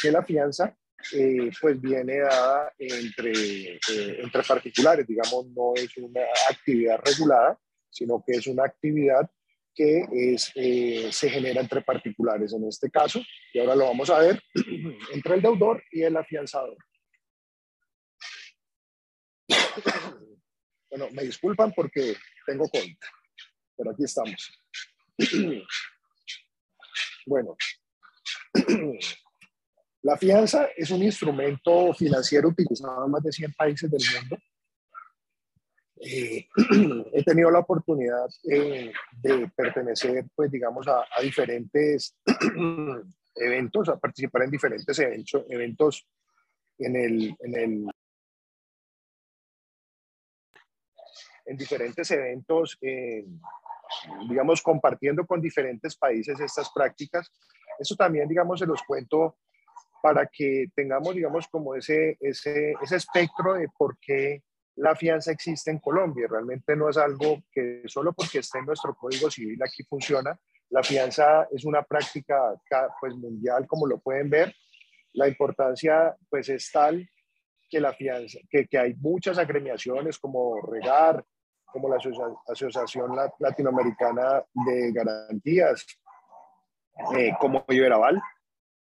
que 0.00 0.10
la 0.10 0.22
fianza 0.22 0.76
eh, 1.12 1.50
pues 1.60 1.80
viene 1.80 2.18
dada 2.18 2.72
entre, 2.78 3.32
eh, 3.32 3.78
entre 4.22 4.42
particulares, 4.42 5.06
digamos, 5.06 5.46
no 5.48 5.72
es 5.74 5.96
una 5.96 6.20
actividad 6.50 7.00
regulada, 7.04 7.58
sino 7.88 8.22
que 8.24 8.32
es 8.32 8.46
una 8.46 8.64
actividad 8.64 9.28
que 9.74 10.04
es, 10.12 10.52
eh, 10.56 11.08
se 11.10 11.30
genera 11.30 11.60
entre 11.60 11.80
particulares 11.80 12.52
en 12.52 12.66
este 12.66 12.90
caso, 12.90 13.20
y 13.52 13.58
ahora 13.58 13.76
lo 13.76 13.86
vamos 13.86 14.10
a 14.10 14.18
ver, 14.18 14.42
entre 15.14 15.36
el 15.36 15.42
deudor 15.42 15.82
y 15.90 16.02
el 16.02 16.16
afianzador. 16.16 16.76
Bueno, 20.90 21.08
me 21.12 21.22
disculpan 21.22 21.72
porque 21.72 22.16
tengo 22.44 22.68
COVID, 22.68 22.96
pero 23.76 23.90
aquí 23.92 24.04
estamos. 24.04 24.52
Bueno, 27.26 27.54
la 30.02 30.16
fianza 30.16 30.68
es 30.74 30.90
un 30.90 31.02
instrumento 31.02 31.92
financiero 31.92 32.48
utilizado 32.48 33.04
en 33.04 33.10
más 33.10 33.22
de 33.22 33.30
100 33.30 33.52
países 33.52 33.90
del 33.90 34.00
mundo. 34.18 34.38
Eh, 36.00 36.48
he 37.12 37.22
tenido 37.22 37.50
la 37.50 37.58
oportunidad 37.58 38.26
eh, 38.50 38.90
de 39.22 39.48
pertenecer, 39.54 40.24
pues 40.34 40.50
digamos, 40.50 40.88
a, 40.88 41.04
diferentes 41.22 42.16
eventos, 43.36 43.88
a 43.90 43.98
participar 43.98 44.44
en 44.44 44.50
diferentes 44.50 44.98
eventos, 44.98 45.44
eventos 45.50 46.08
en 46.78 46.96
el, 46.96 47.36
en 47.38 47.54
el 47.54 47.86
en 51.50 51.56
diferentes 51.56 52.10
eventos 52.10 52.78
eh, 52.80 53.24
digamos, 54.28 54.62
compartiendo 54.62 55.26
con 55.26 55.40
diferentes 55.40 55.96
países 55.96 56.38
estas 56.40 56.70
prácticas. 56.72 57.30
Eso 57.78 57.96
también, 57.96 58.28
digamos, 58.28 58.60
se 58.60 58.66
los 58.66 58.82
cuento 58.82 59.38
para 60.02 60.26
que 60.26 60.66
tengamos, 60.74 61.14
digamos, 61.14 61.48
como 61.48 61.74
ese, 61.74 62.16
ese, 62.20 62.74
ese 62.80 62.96
espectro 62.96 63.54
de 63.54 63.68
por 63.76 63.98
qué 63.98 64.42
la 64.76 64.94
fianza 64.94 65.32
existe 65.32 65.70
en 65.70 65.78
Colombia. 65.78 66.26
Realmente 66.28 66.74
no 66.74 66.88
es 66.88 66.96
algo 66.96 67.42
que 67.52 67.82
solo 67.86 68.12
porque 68.12 68.38
esté 68.38 68.58
en 68.58 68.66
nuestro 68.66 68.94
Código 68.94 69.30
Civil 69.30 69.62
aquí 69.62 69.82
funciona. 69.84 70.38
La 70.70 70.82
fianza 70.82 71.48
es 71.50 71.64
una 71.64 71.82
práctica 71.82 72.54
pues, 73.00 73.14
mundial, 73.14 73.66
como 73.66 73.86
lo 73.86 73.98
pueden 73.98 74.30
ver. 74.30 74.54
La 75.12 75.28
importancia 75.28 76.16
pues, 76.30 76.48
es 76.48 76.70
tal 76.72 77.06
que, 77.68 77.80
la 77.80 77.92
fianza, 77.92 78.38
que, 78.48 78.66
que 78.66 78.78
hay 78.78 78.94
muchas 78.94 79.36
agremiaciones 79.38 80.18
como 80.18 80.60
Regar, 80.62 81.24
como 81.72 81.88
la 81.88 81.98
Asociación 82.46 83.16
Latinoamericana 83.38 84.44
de 84.52 84.92
Garantías, 84.92 85.86
eh, 87.16 87.32
como 87.40 87.64
Iberaval, 87.68 88.20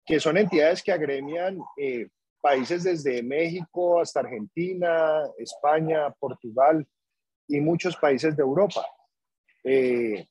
que 0.04 0.20
son 0.20 0.36
entidades 0.36 0.82
que 0.82 0.92
agremian 0.92 1.58
eh, 1.76 2.08
países 2.40 2.84
desde 2.84 3.22
México 3.22 4.00
hasta 4.00 4.20
Argentina, 4.20 5.22
España, 5.38 6.10
Portugal, 6.18 6.86
y 7.48 7.60
muchos 7.60 7.96
países 7.96 8.36
de 8.36 8.42
Europa. 8.42 8.86
Eh, 9.62 10.26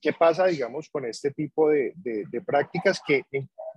¿Qué 0.00 0.12
pasa, 0.12 0.46
digamos, 0.46 0.88
con 0.88 1.04
este 1.04 1.30
tipo 1.30 1.68
de, 1.68 1.94
prácticas? 2.44 3.00
Que 3.06 3.24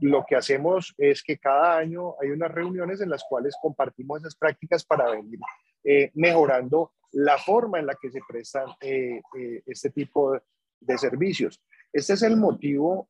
lo 0.01 0.25
que 0.25 0.35
hacemos 0.35 0.93
es 0.97 1.21
que 1.21 1.37
cada 1.37 1.77
año 1.77 2.15
hay 2.19 2.31
unas 2.31 2.51
reuniones 2.51 2.99
en 3.01 3.09
las 3.09 3.23
cuales 3.29 3.55
compartimos 3.61 4.19
esas 4.19 4.35
prácticas 4.35 4.83
para 4.83 5.11
venir 5.11 5.39
eh, 5.83 6.09
mejorando 6.15 6.93
la 7.11 7.37
forma 7.37 7.79
en 7.79 7.87
la 7.87 7.95
que 7.95 8.11
se 8.11 8.19
prestan 8.27 8.67
eh, 8.81 9.21
este 9.65 9.89
tipo 9.89 10.33
de, 10.79 10.97
servicios. 10.97 11.61
Este 11.91 12.13
es 12.13 12.21
el 12.23 12.37
motivo, 12.37 13.07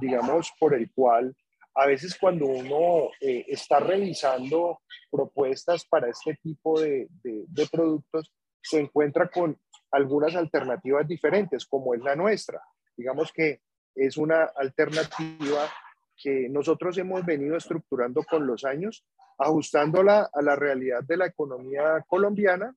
digamos, 0.00 0.52
por 0.58 0.74
el 0.74 0.90
cual 0.90 1.36
a 1.74 1.86
veces 1.86 2.16
cuando 2.18 2.46
uno 2.46 3.10
está 3.20 3.78
revisando 3.78 4.80
propuestas 5.10 5.84
para 5.84 6.08
este 6.08 6.34
tipo 6.42 6.80
de, 6.80 7.06
de 7.22 7.66
productos, 7.70 8.32
se 8.60 8.80
encuentra 8.80 9.28
con 9.28 9.56
algunas 9.90 10.34
alternativas 10.34 11.06
diferentes, 11.06 11.66
como 11.66 11.94
es 11.94 12.00
la 12.00 12.16
nuestra. 12.16 12.60
Digamos 12.96 13.32
que 13.32 13.60
es 13.94 14.16
una 14.16 14.44
alternativa 14.56 15.68
que 16.16 16.48
nosotros 16.48 16.96
hemos 16.98 17.24
venido 17.24 17.56
estructurando 17.56 18.22
con 18.22 18.46
los 18.46 18.64
años, 18.64 19.04
ajustándola 19.38 20.30
a 20.32 20.42
la 20.42 20.56
realidad 20.56 21.02
de 21.02 21.16
la 21.16 21.26
economía 21.26 22.04
colombiana, 22.06 22.74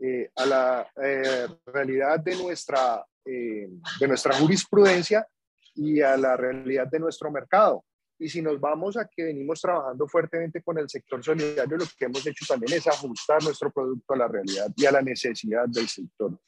eh, 0.00 0.30
a 0.36 0.46
la 0.46 0.88
eh, 1.02 1.48
realidad 1.66 2.20
de 2.20 2.36
nuestra, 2.36 3.04
eh, 3.24 3.68
de 3.98 4.08
nuestra 4.08 4.34
jurisprudencia 4.36 5.26
y 5.74 6.00
a 6.00 6.16
la 6.16 6.36
realidad 6.36 6.86
de 6.86 7.00
nuestro 7.00 7.30
mercado. 7.30 7.84
Y 8.18 8.28
si 8.28 8.40
nos 8.40 8.60
vamos 8.60 8.96
a 8.96 9.08
que 9.08 9.24
venimos 9.24 9.60
trabajando 9.60 10.06
fuertemente 10.06 10.62
con 10.62 10.78
el 10.78 10.88
sector 10.88 11.22
solidario, 11.22 11.76
lo 11.76 11.84
que 11.96 12.04
hemos 12.04 12.26
hecho 12.26 12.44
también 12.46 12.78
es 12.78 12.86
ajustar 12.86 13.42
nuestro 13.42 13.70
producto 13.70 14.14
a 14.14 14.16
la 14.18 14.28
realidad 14.28 14.72
y 14.76 14.86
a 14.86 14.92
la 14.92 15.02
necesidad 15.02 15.66
del 15.68 15.88
sector 15.88 16.38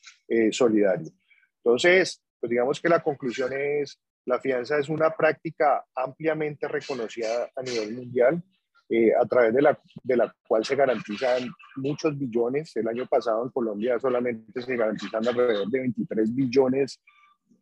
solidario. 0.50 1.12
Entonces, 1.62 2.22
pues 2.40 2.50
digamos 2.50 2.80
que 2.80 2.88
la 2.88 3.02
conclusión 3.02 3.52
es, 3.52 4.00
la 4.26 4.40
fianza 4.40 4.78
es 4.78 4.88
una 4.88 5.10
práctica 5.10 5.84
ampliamente 5.94 6.66
reconocida 6.66 7.50
a 7.54 7.62
nivel 7.62 7.94
mundial, 7.94 8.42
eh, 8.90 9.12
a 9.14 9.24
través 9.24 9.54
de 9.54 9.62
la, 9.62 9.80
de 10.02 10.16
la 10.16 10.34
cual 10.46 10.64
se 10.64 10.76
garantizan 10.76 11.48
muchos 11.76 12.18
billones. 12.18 12.76
El 12.76 12.88
año 12.88 13.06
pasado 13.06 13.44
en 13.44 13.50
Colombia 13.50 13.98
solamente 13.98 14.60
se 14.60 14.76
garantizan 14.76 15.26
alrededor 15.26 15.68
de 15.70 15.80
23 15.80 16.34
billones 16.34 17.00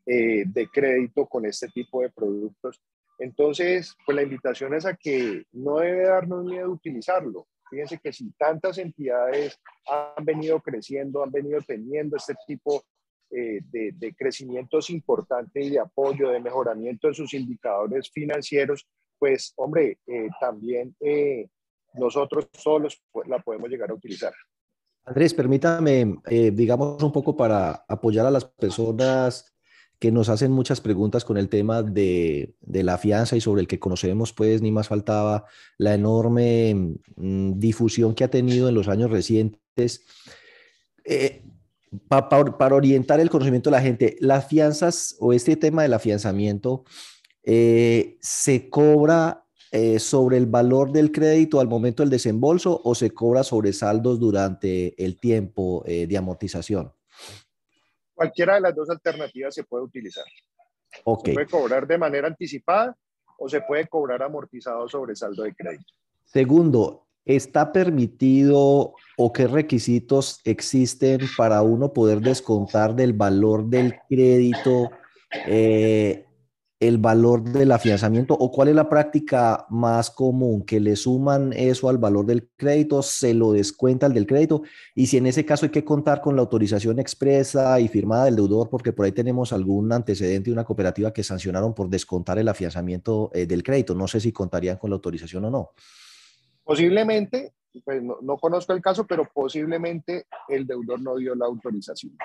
eh, 0.07 0.45
de 0.47 0.69
crédito 0.69 1.27
con 1.27 1.45
este 1.47 1.69
tipo 1.69 2.03
de 2.03 2.11
productos 2.11 2.81
entonces, 3.19 3.97
pues 4.07 4.15
la 4.17 4.23
invitación 4.23 4.75
es 4.75 4.87
a 4.87 4.95
que 4.95 5.45
no 5.53 5.79
debe 5.79 6.05
darnos 6.05 6.45
miedo 6.45 6.71
utilizarlo. 6.71 7.49
Fíjense 7.69 7.99
que 7.99 8.13
si 8.13 8.31
tantas 8.33 8.79
entidades 8.79 9.61
han 9.87 10.25
venido 10.25 10.61
creciendo, 10.61 11.23
han 11.23 11.33
venido 11.33 11.61
teniendo 11.67 12.17
este 12.17 12.35
tipo 12.47 12.83
eh, 13.31 13.61
de, 13.63 14.15
crecimientos 14.17 14.89
importantes 14.89 15.67
y 15.67 15.71
de 15.71 15.81
apoyo, 15.81 16.31
de 16.31 16.41
mejoramiento 16.41 17.09
de 17.09 17.15
sus 17.15 17.35
indicadores 17.35 18.11
financieros, 18.11 18.87
pues 19.19 19.53
hombre, 19.57 19.99
eh, 20.07 20.29
también 20.41 20.95
eh, 21.01 21.49
nosotros 21.95 22.49
solos 22.53 23.03
la 23.27 23.41
podemos 23.41 23.69
llegar 23.69 23.91
a 23.91 23.95
utilizar. 23.95 24.33
Andrés, 25.05 25.33
permítame, 25.33 26.19
digamos, 26.53 27.03
un 27.03 27.13
poco 27.13 27.35
para 27.35 27.85
apoyar 27.89 28.27
a 28.27 28.31
las 28.31 28.45
personas 28.45 29.59
que 29.99 30.13
nos 30.13 30.29
hacen 30.29 30.53
muchas 30.53 30.81
preguntas 30.81 31.25
con 31.25 31.37
el 31.37 31.49
tema 31.49 31.83
de, 31.83 32.55
la 32.61 32.99
fianza 32.99 33.37
y 33.37 33.41
sobre 33.41 33.63
el 33.63 33.67
que 33.67 33.81
conocemos, 33.81 34.33
pues 34.33 34.63
ni 34.63 34.71
más 34.71 34.89
faltaba 34.89 35.45
la 35.77 35.95
enorme 35.95 36.97
mm, 37.17 37.59
difusión 37.59 38.15
que 38.15 38.25
ha 38.25 38.31
tenido 38.31 38.69
en 38.69 38.75
los 38.75 38.89
años 38.89 39.11
recientes. 39.11 40.05
Eh, 41.05 41.43
para 42.07 42.75
orientar 42.75 43.19
el 43.19 43.31
conocimiento 43.31 43.71
de 43.71 43.77
la 43.77 43.83
gente, 43.83 44.17
las 44.21 44.47
fianzas 44.47 45.17
o 45.21 45.33
este 45.33 45.57
tema 45.57 45.83
del 45.83 45.95
afianzamiento 45.95 46.85
eh, 47.51 48.19
se 48.21 48.69
cobra 48.69 49.43
eh, 49.73 49.99
sobre 49.99 50.37
el 50.37 50.45
valor 50.45 50.93
del 50.93 51.11
crédito 51.11 51.61
al 51.61 51.69
momento 51.69 52.03
del 52.03 52.11
desembolso 52.11 52.79
o 52.85 52.95
se 52.95 53.11
cobra 53.11 53.43
sobre 53.43 53.73
saldos 53.73 54.21
durante 54.21 55.03
el 55.03 55.19
tiempo 55.19 55.83
de 55.87 56.17
amortización? 56.17 56.93
Cualquiera 58.15 58.57
de 58.57 58.61
las 58.61 58.75
dos 58.75 58.91
alternativas 58.91 59.55
se 59.55 59.65
puede 59.65 59.85
utilizar. 59.85 60.25
Se 60.91 61.33
puede 61.33 61.47
cobrar 61.47 61.87
de 61.87 61.97
manera 61.97 62.29
anticipada 62.29 62.97
o 63.39 63.49
se 63.49 63.61
puede 63.63 63.87
cobrar 63.87 64.23
amortizado 64.23 64.89
sobre 64.89 65.15
saldo 65.15 65.45
de 65.45 65.55
crédito. 65.55 65.93
Segundo, 66.25 67.07
¿está 67.25 67.73
permitido 67.73 68.95
o 69.17 69.33
qué 69.33 69.47
requisitos 69.47 70.41
existen 70.45 71.21
para 71.37 71.63
uno 71.63 71.93
poder 71.93 72.21
descontar 72.21 72.95
del 72.95 73.13
valor 73.13 73.65
del 73.67 73.95
crédito 74.09 74.91
eh, 75.47 76.27
el 76.81 76.99
valor 76.99 77.43
del 77.43 77.73
afianzamiento 77.73 78.35
o 78.35 78.53
cuál 78.53 78.69
es 78.69 78.75
la 78.75 78.89
práctica 78.89 79.67
más 79.69 80.11
común? 80.11 80.65
Que 80.65 80.81
le 80.81 80.97
suman 80.97 81.53
eso 81.53 81.89
al 81.89 81.99
valor 81.99 82.27
del 82.27 82.49
crédito, 82.57 83.03
se 83.03 83.35
lo 83.35 83.53
descuenta 83.53 84.07
el 84.07 84.15
del 84.15 84.27
crédito 84.27 84.63
y 84.95 85.07
si 85.07 85.17
en 85.17 85.27
ese 85.27 85.45
caso 85.45 85.67
hay 85.67 85.73
que 85.73 85.85
contar 85.85 86.21
con 86.21 86.37
la 86.37 86.43
autorización 86.43 86.99
expresa 86.99 87.81
y 87.81 87.89
firmada 87.89 88.27
del 88.27 88.37
deudor 88.37 88.69
porque 88.71 88.93
por 88.93 89.07
ahí 89.07 89.13
tenemos 89.13 89.53
algún 89.53 89.93
antecedente 89.93 90.51
de 90.51 90.55
una 90.55 90.65
cooperativa 90.65 91.13
que 91.13 91.25
sancionaron 91.25 91.75
por 91.75 91.89
descontar 91.89 92.39
el 92.39 92.49
afianzamiento 92.49 93.31
eh, 93.35 93.47
del 93.47 93.63
crédito. 93.63 93.95
No 93.95 94.07
sé 94.07 94.21
si 94.21 94.33
contarían 94.33 94.77
con 94.77 94.91
la 94.91 94.95
autorización 94.95 95.45
o 95.47 95.51
no. 95.51 95.71
Posiblemente, 96.63 97.55
pues 97.85 98.03
no 98.03 98.37
conozco 98.37 98.73
el 98.73 98.83
caso, 98.83 99.07
pero 99.07 99.29
posiblemente 99.33 100.27
el 100.49 100.67
deudor 100.67 101.01
no 101.01 101.17
dio 101.17 101.35
la 101.35 101.47
autorización. 101.47 102.17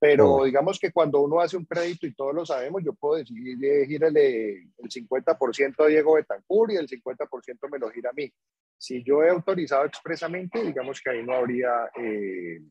Pero 0.00 0.44
digamos 0.44 0.78
que 0.78 0.90
cuando 0.90 1.20
uno 1.20 1.40
hace 1.40 1.58
un 1.58 1.66
crédito, 1.66 2.06
y 2.06 2.14
todos 2.14 2.34
lo 2.34 2.46
sabemos, 2.46 2.82
yo 2.82 2.94
puedo 2.94 3.16
decidir 3.16 3.58
girarle 3.86 4.70
el 4.78 4.88
50% 4.88 5.84
a 5.84 5.86
Diego 5.88 6.14
Betancur 6.14 6.72
y 6.72 6.76
el 6.76 6.88
50% 6.88 7.68
me 7.70 7.78
lo 7.78 7.90
gira 7.90 8.08
a 8.08 8.14
mí. 8.14 8.32
Si 8.78 9.04
yo 9.04 9.22
he 9.22 9.28
autorizado 9.28 9.84
expresamente, 9.84 10.64
digamos 10.64 11.02
que 11.02 11.10
ahí 11.10 11.22
no 11.22 11.34
habría 11.34 11.68
eh, 12.02 12.62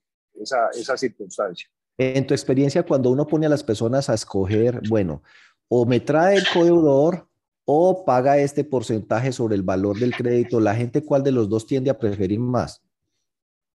esa, 0.41 0.69
esa 0.73 0.97
circunstancia. 0.97 1.69
En 1.99 2.25
tu 2.25 2.33
experiencia, 2.33 2.81
cuando 2.81 3.11
uno 3.11 3.27
pone 3.27 3.45
a 3.45 3.49
las 3.49 3.63
personas 3.63 4.09
a 4.09 4.15
escoger, 4.15 4.81
bueno, 4.89 5.21
o 5.67 5.85
me 5.85 5.99
trae 5.99 6.35
el 6.35 6.45
codeudor 6.51 7.27
o 7.63 8.05
paga 8.05 8.39
este 8.39 8.63
porcentaje 8.63 9.31
sobre 9.31 9.55
el 9.55 9.61
valor 9.61 9.99
del 9.99 10.15
crédito, 10.15 10.59
¿la 10.59 10.73
gente 10.73 11.03
cuál 11.03 11.21
de 11.21 11.31
los 11.31 11.47
dos 11.47 11.67
tiende 11.67 11.91
a 11.91 11.99
preferir 11.99 12.39
más? 12.39 12.81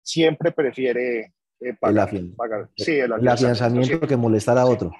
Siempre 0.01 0.51
prefiere 0.51 1.35
eh, 1.63 1.77
el, 1.81 2.67
Sí, 2.75 2.91
el, 2.93 3.27
afianzamiento 3.27 4.07
que 4.07 4.17
molestar 4.17 4.57
a 4.57 4.65
otro. 4.65 4.91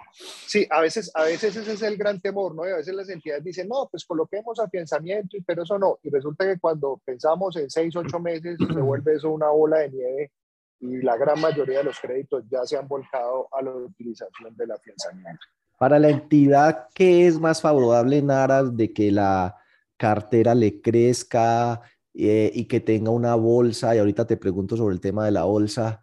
Sí, 0.48 0.66
a 0.70 0.82
veces, 0.82 1.12
a 1.14 1.24
veces 1.24 1.56
ese 1.56 1.74
es 1.74 1.82
el 1.82 1.98
gran 1.98 2.22
temor, 2.22 2.56
¿no? 2.56 2.68
Y 2.68 2.72
a 2.72 2.78
veces 2.78 2.96
las 2.96 3.10
entidades 3.10 3.44
dicen, 3.44 3.68
no, 3.68 3.88
pues 3.90 4.06
coloquemos 4.06 4.60
afianzamiento, 4.60 5.38
pero 5.46 5.64
eso 5.64 5.78
no. 5.78 6.00
Y 6.04 6.10
resulta 6.10 6.46
que 6.46 6.60
cuando 6.60 7.02
pensamos 7.04 7.56
en 7.58 7.70
seis, 7.70 7.96
ocho 7.96 8.20
meses, 8.20 8.58
se 8.58 8.82
vuelve 8.82 9.16
eso 9.16 9.32
una 9.32 9.50
bola 9.50 9.80
de 9.80 9.90
nieve 9.90 10.32
y 10.80 11.02
la 11.02 11.16
gran 11.16 11.40
mayoría 11.40 11.80
de 11.80 11.86
los 11.86 12.00
créditos 12.00 12.44
ya 12.50 12.64
se 12.66 12.78
han 12.78 12.88
volcado 12.88 13.48
a 13.52 13.62
la 13.62 13.72
utilización 13.72 14.56
del 14.56 14.72
afianzamiento. 14.72 15.42
Para 15.78 15.98
la 15.98 16.10
entidad, 16.10 16.88
¿qué 16.94 17.26
es 17.26 17.40
más 17.40 17.62
favorable 17.62 18.18
en 18.18 18.32
aras 18.32 18.76
de 18.76 18.94
que 18.94 19.12
la 19.12 19.56
cartera 19.98 20.54
le 20.54 20.82
crezca 20.82 21.82
eh, 22.14 22.52
y 22.54 22.66
que 22.66 22.80
tenga 22.82 23.12
una 23.12 23.36
bolsa? 23.36 23.96
Y 23.96 24.00
ahorita 24.00 24.28
te 24.28 24.38
pregunto 24.38 24.76
sobre 24.76 24.94
el 24.94 25.02
tema 25.02 25.26
de 25.26 25.32
la 25.32 25.44
bolsa 25.44 26.02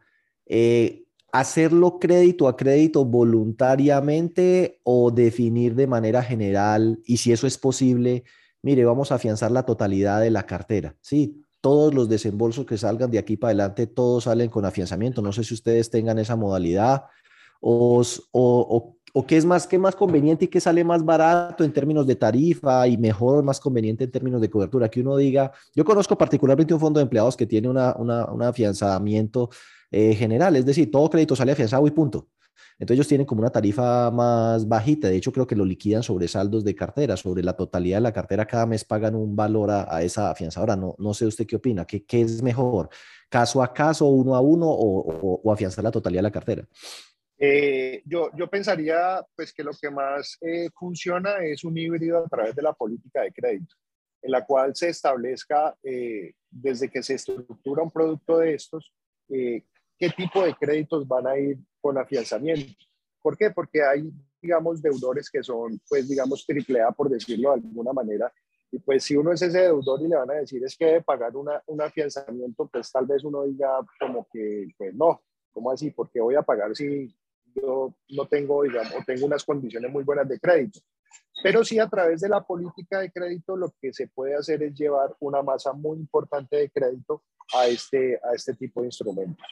eh, 0.52 1.04
hacerlo 1.32 2.00
crédito 2.00 2.48
a 2.48 2.56
crédito 2.56 3.04
voluntariamente 3.04 4.80
o 4.82 5.12
definir 5.12 5.76
de 5.76 5.86
manera 5.86 6.24
general 6.24 6.98
y 7.04 7.18
si 7.18 7.30
eso 7.30 7.46
es 7.46 7.56
posible, 7.56 8.24
mire, 8.60 8.84
vamos 8.84 9.12
a 9.12 9.14
afianzar 9.14 9.52
la 9.52 9.64
totalidad 9.64 10.20
de 10.20 10.32
la 10.32 10.42
cartera, 10.46 10.96
¿sí? 11.00 11.40
Todos 11.60 11.94
los 11.94 12.08
desembolsos 12.08 12.66
que 12.66 12.76
salgan 12.76 13.12
de 13.12 13.18
aquí 13.18 13.36
para 13.36 13.50
adelante, 13.50 13.86
todos 13.86 14.24
salen 14.24 14.48
con 14.48 14.64
afianzamiento. 14.64 15.22
No 15.22 15.32
sé 15.32 15.44
si 15.44 15.54
ustedes 15.54 15.88
tengan 15.88 16.18
esa 16.18 16.34
modalidad 16.34 17.04
o, 17.60 18.02
o, 18.32 18.96
o, 19.12 19.26
qué 19.26 19.36
es 19.36 19.44
más, 19.44 19.68
qué 19.68 19.78
más 19.78 19.94
conveniente 19.94 20.46
y 20.46 20.48
qué 20.48 20.58
sale 20.58 20.82
más 20.82 21.04
barato 21.04 21.62
en 21.62 21.72
términos 21.72 22.08
de 22.08 22.16
tarifa 22.16 22.88
y 22.88 22.96
mejor, 22.96 23.44
más 23.44 23.60
conveniente 23.60 24.04
en 24.04 24.10
términos 24.10 24.40
de 24.40 24.50
cobertura. 24.50 24.88
Que 24.88 25.02
uno 25.02 25.16
diga, 25.16 25.52
yo 25.76 25.84
conozco 25.84 26.18
particularmente 26.18 26.74
un 26.74 26.80
fondo 26.80 26.98
de 26.98 27.02
empleados 27.02 27.36
que 27.36 27.46
tiene 27.46 27.68
una, 27.68 27.94
una, 27.96 28.24
un 28.24 28.42
afianzamiento 28.42 29.50
eh, 29.90 30.14
general, 30.14 30.56
es 30.56 30.66
decir, 30.66 30.90
todo 30.90 31.10
crédito 31.10 31.34
sale 31.34 31.52
afianzado 31.52 31.86
y 31.86 31.90
punto. 31.90 32.28
Entonces 32.80 32.96
ellos 32.96 33.08
tienen 33.08 33.26
como 33.26 33.42
una 33.42 33.50
tarifa 33.50 34.10
más 34.10 34.66
bajita, 34.66 35.08
de 35.08 35.16
hecho 35.16 35.32
creo 35.32 35.46
que 35.46 35.54
lo 35.54 35.66
liquidan 35.66 36.02
sobre 36.02 36.28
saldos 36.28 36.64
de 36.64 36.74
cartera, 36.74 37.14
sobre 37.14 37.42
la 37.42 37.52
totalidad 37.54 37.98
de 37.98 38.02
la 38.02 38.12
cartera 38.12 38.46
cada 38.46 38.64
mes 38.64 38.84
pagan 38.86 39.14
un 39.14 39.36
valor 39.36 39.70
a, 39.70 40.02
esa 40.02 40.30
afianzadora. 40.30 40.76
No, 40.76 40.94
no 40.98 41.12
sé 41.12 41.26
usted 41.26 41.46
qué 41.46 41.56
opina, 41.56 41.84
¿Qué, 41.84 42.04
¿qué, 42.04 42.22
es 42.22 42.42
mejor? 42.42 42.88
¿Caso 43.28 43.62
a 43.62 43.72
caso, 43.72 44.06
uno 44.06 44.34
a 44.34 44.40
uno 44.40 44.66
o, 44.66 45.40
o, 45.42 45.52
afianzar 45.52 45.84
la 45.84 45.90
totalidad 45.90 46.20
de 46.20 46.22
la 46.22 46.30
cartera? 46.30 46.66
Eh, 47.38 48.02
yo, 48.06 48.30
yo 48.34 48.48
pensaría 48.48 49.24
pues 49.36 49.52
que 49.52 49.62
lo 49.62 49.72
que 49.72 49.90
más 49.90 50.38
eh, 50.40 50.68
funciona 50.74 51.36
es 51.42 51.64
un 51.64 51.76
híbrido 51.76 52.24
a 52.24 52.28
través 52.28 52.54
de 52.54 52.62
la 52.62 52.72
política 52.72 53.22
de 53.22 53.32
crédito, 53.32 53.74
en 54.22 54.30
la 54.30 54.46
cual 54.46 54.74
se 54.74 54.88
establezca 54.88 55.76
desde 56.50 56.88
que 56.88 57.02
se 57.02 57.14
estructura 57.14 57.82
un 57.82 57.90
producto 57.90 58.38
de 58.38 58.54
estos, 58.54 58.90
qué 60.00 60.08
tipo 60.10 60.42
de 60.42 60.54
créditos 60.54 61.06
van 61.06 61.26
a 61.26 61.38
ir 61.38 61.58
con 61.80 61.98
afianzamiento. 61.98 62.72
¿Por 63.22 63.36
qué? 63.36 63.50
Porque 63.50 63.82
hay, 63.82 64.10
digamos, 64.40 64.80
deudores 64.80 65.28
que 65.30 65.42
son, 65.42 65.78
pues, 65.88 66.08
digamos, 66.08 66.44
triple 66.46 66.80
A, 66.80 66.90
por 66.90 67.10
decirlo 67.10 67.50
de 67.50 67.56
alguna 67.56 67.92
manera, 67.92 68.32
y 68.72 68.78
pues 68.78 69.04
si 69.04 69.16
uno 69.16 69.32
es 69.32 69.42
ese 69.42 69.58
deudor 69.58 70.00
y 70.00 70.08
le 70.08 70.16
van 70.16 70.30
a 70.30 70.34
decir 70.34 70.64
es 70.64 70.76
que 70.76 70.86
debe 70.86 71.02
pagar 71.02 71.36
una, 71.36 71.60
un 71.66 71.82
afianzamiento, 71.82 72.68
pues 72.68 72.90
tal 72.92 73.06
vez 73.06 73.24
uno 73.24 73.42
diga 73.42 73.80
como 73.98 74.26
que, 74.32 74.68
pues 74.78 74.94
no, 74.94 75.22
¿cómo 75.50 75.72
así? 75.72 75.90
¿Por 75.90 76.10
qué 76.10 76.20
voy 76.20 76.36
a 76.36 76.42
pagar 76.42 76.74
si 76.76 77.12
yo 77.56 77.94
no 78.10 78.28
tengo, 78.28 78.62
digamos, 78.62 78.94
o 78.94 79.04
tengo 79.04 79.26
unas 79.26 79.44
condiciones 79.44 79.90
muy 79.90 80.04
buenas 80.04 80.28
de 80.28 80.38
crédito? 80.38 80.78
Pero 81.42 81.64
sí 81.64 81.80
a 81.80 81.88
través 81.88 82.20
de 82.20 82.28
la 82.28 82.42
política 82.42 83.00
de 83.00 83.10
crédito 83.10 83.56
lo 83.56 83.72
que 83.80 83.92
se 83.92 84.06
puede 84.06 84.36
hacer 84.36 84.62
es 84.62 84.74
llevar 84.74 85.16
una 85.18 85.42
masa 85.42 85.72
muy 85.72 85.98
importante 85.98 86.56
de 86.56 86.70
crédito 86.70 87.24
a 87.52 87.66
este, 87.66 88.20
a 88.22 88.34
este 88.34 88.54
tipo 88.54 88.80
de 88.80 88.88
instrumentos, 88.88 89.44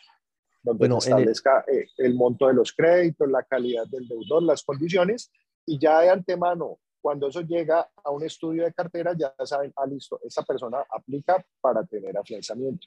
donde 0.63 0.79
bueno, 0.79 1.01
se 1.01 1.11
establezca 1.11 1.65
el... 1.67 1.79
Eh, 1.79 1.89
el 1.99 2.15
monto 2.15 2.47
de 2.47 2.55
los 2.55 2.73
créditos, 2.73 3.29
la 3.31 3.43
calidad 3.43 3.87
del 3.87 4.07
deudor, 4.07 4.43
las 4.43 4.63
condiciones, 4.63 5.31
y 5.67 5.79
ya 5.79 6.01
de 6.01 6.11
antemano 6.11 6.79
cuando 7.01 7.29
eso 7.29 7.41
llega 7.43 7.89
a 8.05 8.11
un 8.11 8.25
estudio 8.25 8.65
de 8.65 8.73
cartera, 8.73 9.15
ya 9.17 9.33
saben, 9.45 9.73
ah, 9.77 9.87
listo, 9.87 10.21
esa 10.25 10.43
persona 10.43 10.79
aplica 10.91 11.45
para 11.61 11.85
tener 11.85 12.17
afianzamiento. 12.17 12.87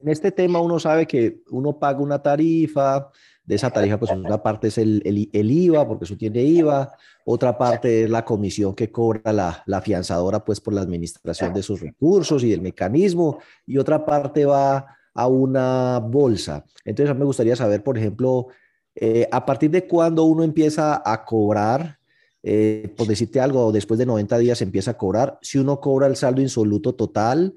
En 0.00 0.08
este 0.08 0.32
tema 0.32 0.60
uno 0.60 0.78
sabe 0.80 1.06
que 1.06 1.42
uno 1.50 1.78
paga 1.78 2.00
una 2.00 2.20
tarifa, 2.20 3.08
de 3.44 3.54
esa 3.54 3.70
tarifa 3.70 3.98
pues 3.98 4.10
una 4.10 4.42
parte 4.42 4.68
es 4.68 4.78
el, 4.78 5.02
el, 5.04 5.50
IVA, 5.50 5.86
porque 5.86 6.04
eso 6.04 6.16
tiene 6.16 6.42
IVA, 6.42 6.92
otra 7.24 7.56
parte 7.56 8.04
es 8.04 8.10
la 8.10 8.24
comisión 8.24 8.74
que 8.74 8.90
cobra 8.90 9.32
la, 9.32 9.62
la 9.66 9.78
afianzadora 9.78 10.44
pues 10.44 10.60
por 10.60 10.74
la 10.74 10.80
administración 10.80 11.54
de 11.54 11.62
sus 11.62 11.80
recursos 11.80 12.42
y 12.42 12.50
del 12.50 12.60
mecanismo, 12.60 13.38
y 13.64 13.78
otra 13.78 14.04
parte 14.04 14.44
va 14.44 14.86
a 15.14 15.26
una 15.26 15.98
bolsa. 15.98 16.64
Entonces 16.84 17.14
me 17.16 17.24
gustaría 17.24 17.56
saber, 17.56 17.82
por 17.82 17.98
ejemplo, 17.98 18.48
eh, 18.94 19.28
a 19.30 19.44
partir 19.46 19.70
de 19.70 19.86
cuándo 19.86 20.24
uno 20.24 20.44
empieza 20.44 21.02
a 21.04 21.24
cobrar 21.24 21.98
eh, 22.42 22.92
por 22.96 23.06
decirte 23.06 23.40
algo, 23.40 23.70
después 23.70 23.98
de 23.98 24.06
90 24.06 24.38
días 24.38 24.62
empieza 24.62 24.92
a 24.92 24.98
cobrar, 24.98 25.38
si 25.42 25.58
uno 25.58 25.80
cobra 25.80 26.08
el 26.08 26.16
saldo 26.16 26.42
insoluto 26.42 26.94
total 26.94 27.54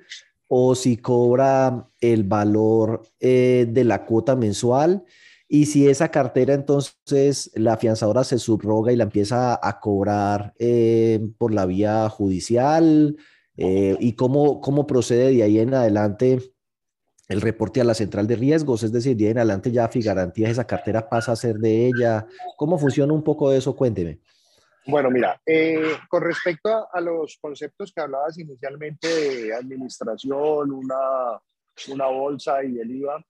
o 0.48 0.76
si 0.76 0.98
cobra 0.98 1.90
el 2.00 2.24
valor 2.24 3.02
eh, 3.20 3.66
de 3.68 3.84
la 3.84 4.06
cuota 4.06 4.36
mensual 4.36 5.04
y 5.48 5.66
si 5.66 5.88
esa 5.88 6.10
cartera 6.10 6.54
entonces 6.54 7.52
la 7.56 7.74
afianzadora 7.74 8.24
se 8.24 8.38
subroga 8.38 8.92
y 8.92 8.96
la 8.96 9.06
empieza 9.06 9.60
a, 9.62 9.80
cobrar 9.80 10.54
eh, 10.60 11.20
por 11.40 11.54
la 11.54 11.66
vía 11.66 12.08
judicial 12.10 13.18
y 13.58 14.14
cómo, 14.14 14.60
cómo 14.60 14.86
procede 14.86 15.32
de 15.32 15.44
ahí 15.44 15.60
en 15.60 15.74
adelante 15.74 16.55
el 17.28 17.42
reporte 17.42 17.82
a 17.82 17.84
la 17.84 17.94
central 17.94 18.28
de 18.28 18.36
riesgos, 18.36 18.84
es 18.84 18.92
decir, 18.92 19.18
de 19.18 19.32
en 19.32 19.38
adelante 19.40 19.72
ya 19.72 19.88
Figarantías 19.88 20.52
esa 20.52 20.68
cartera 20.68 21.10
pasa 21.10 21.32
a 21.32 21.36
ser 21.36 21.56
de 21.58 21.88
ella. 21.88 22.28
¿Cómo 22.58 22.78
funciona 22.78 23.14
un 23.14 23.24
poco 23.24 23.52
eso? 23.52 23.76
Cuénteme. 23.76 24.20
Bueno, 24.88 25.10
mira, 25.10 25.42
eh, 25.46 25.98
con 26.08 26.22
respecto 26.22 26.88
a, 26.92 27.02
los 27.02 27.38
conceptos 27.42 27.92
que 27.92 28.02
hablabas 28.02 28.38
inicialmente 28.38 29.08
de 29.08 29.56
administración, 29.56 30.72
una, 30.72 31.42
una 31.88 32.06
bolsa 32.06 32.64
y 32.64 32.78
el 32.80 32.92
IVA, 32.92 33.26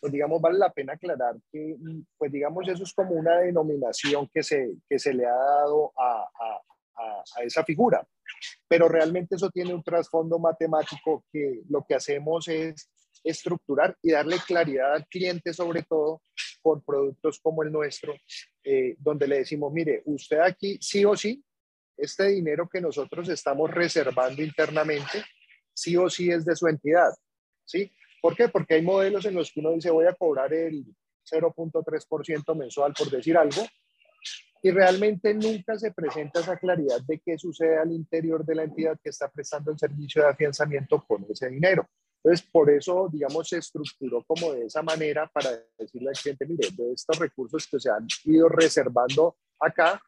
pues 0.00 0.12
digamos, 0.12 0.40
vale 0.40 0.58
la 0.58 0.72
pena 0.72 0.94
aclarar 0.94 1.36
que, 1.52 1.76
pues 2.16 2.32
digamos, 2.32 2.66
eso 2.68 2.82
es 2.82 2.92
como 2.92 3.12
una 3.12 3.38
denominación 3.38 4.28
que 4.34 4.42
se, 4.42 4.74
que 4.88 4.98
se 4.98 5.14
le 5.14 5.24
ha 5.24 5.34
dado 5.34 5.92
a, 5.96 6.22
a, 6.22 7.22
a 7.36 7.42
esa 7.44 7.62
figura, 7.62 8.04
pero 8.66 8.88
realmente 8.88 9.36
eso 9.36 9.50
tiene 9.50 9.72
un 9.72 9.84
trasfondo 9.84 10.40
matemático 10.40 11.24
que 11.32 11.62
lo 11.68 11.84
que 11.86 11.94
hacemos 11.94 12.48
es 12.48 12.90
estructurar 13.30 13.96
y 14.02 14.12
darle 14.12 14.36
claridad 14.46 14.94
al 14.94 15.06
cliente 15.06 15.52
sobre 15.52 15.82
todo 15.82 16.22
por 16.62 16.82
productos 16.84 17.38
como 17.40 17.62
el 17.62 17.72
nuestro, 17.72 18.14
eh, 18.64 18.96
donde 18.98 19.28
le 19.28 19.38
decimos, 19.38 19.72
mire, 19.72 20.02
usted 20.06 20.40
aquí 20.40 20.78
sí 20.80 21.04
o 21.04 21.16
sí, 21.16 21.42
este 21.96 22.28
dinero 22.28 22.68
que 22.68 22.80
nosotros 22.80 23.28
estamos 23.28 23.70
reservando 23.70 24.42
internamente, 24.42 25.24
sí 25.72 25.96
o 25.96 26.08
sí 26.08 26.30
es 26.30 26.44
de 26.44 26.56
su 26.56 26.66
entidad. 26.68 27.10
¿Sí? 27.64 27.92
¿Por 28.22 28.34
qué? 28.34 28.48
Porque 28.48 28.74
hay 28.74 28.82
modelos 28.82 29.24
en 29.26 29.34
los 29.34 29.52
que 29.52 29.60
uno 29.60 29.72
dice, 29.72 29.90
voy 29.90 30.06
a 30.06 30.14
cobrar 30.14 30.52
el 30.52 30.84
0.3% 31.30 32.56
mensual, 32.56 32.94
por 32.94 33.10
decir 33.10 33.36
algo, 33.36 33.62
y 34.62 34.70
realmente 34.70 35.34
nunca 35.34 35.78
se 35.78 35.92
presenta 35.92 36.40
esa 36.40 36.56
claridad 36.56 37.00
de 37.06 37.20
qué 37.20 37.38
sucede 37.38 37.78
al 37.78 37.92
interior 37.92 38.44
de 38.44 38.54
la 38.54 38.64
entidad 38.64 38.98
que 39.02 39.10
está 39.10 39.30
prestando 39.30 39.70
el 39.70 39.78
servicio 39.78 40.22
de 40.22 40.28
afianzamiento 40.28 41.04
con 41.06 41.24
ese 41.30 41.48
dinero. 41.48 41.88
Entonces, 42.22 42.46
por 42.50 42.70
eso, 42.70 43.08
digamos, 43.12 43.48
se 43.48 43.58
estructuró 43.58 44.24
como 44.24 44.52
de 44.52 44.66
esa 44.66 44.82
manera 44.82 45.30
para 45.32 45.50
decirle 45.78 46.10
al 46.10 46.16
cliente, 46.16 46.46
mire, 46.46 46.68
de 46.76 46.92
estos 46.92 47.18
recursos 47.18 47.66
que 47.70 47.78
se 47.78 47.90
han 47.90 48.06
ido 48.24 48.48
reservando 48.48 49.36
acá, 49.60 50.02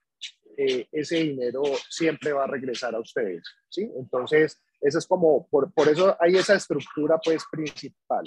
eh, 0.56 0.86
ese 0.90 1.16
dinero 1.16 1.62
siempre 1.88 2.32
va 2.32 2.44
a 2.44 2.48
regresar 2.48 2.94
a 2.94 3.00
ustedes, 3.00 3.44
¿sí? 3.68 3.90
Entonces, 3.96 4.61
eso 4.80 4.98
es 4.98 5.06
como, 5.06 5.46
por, 5.48 5.72
por 5.72 5.88
eso 5.88 6.16
hay 6.20 6.36
esa 6.36 6.54
estructura, 6.54 7.18
pues, 7.24 7.44
principal. 7.50 8.24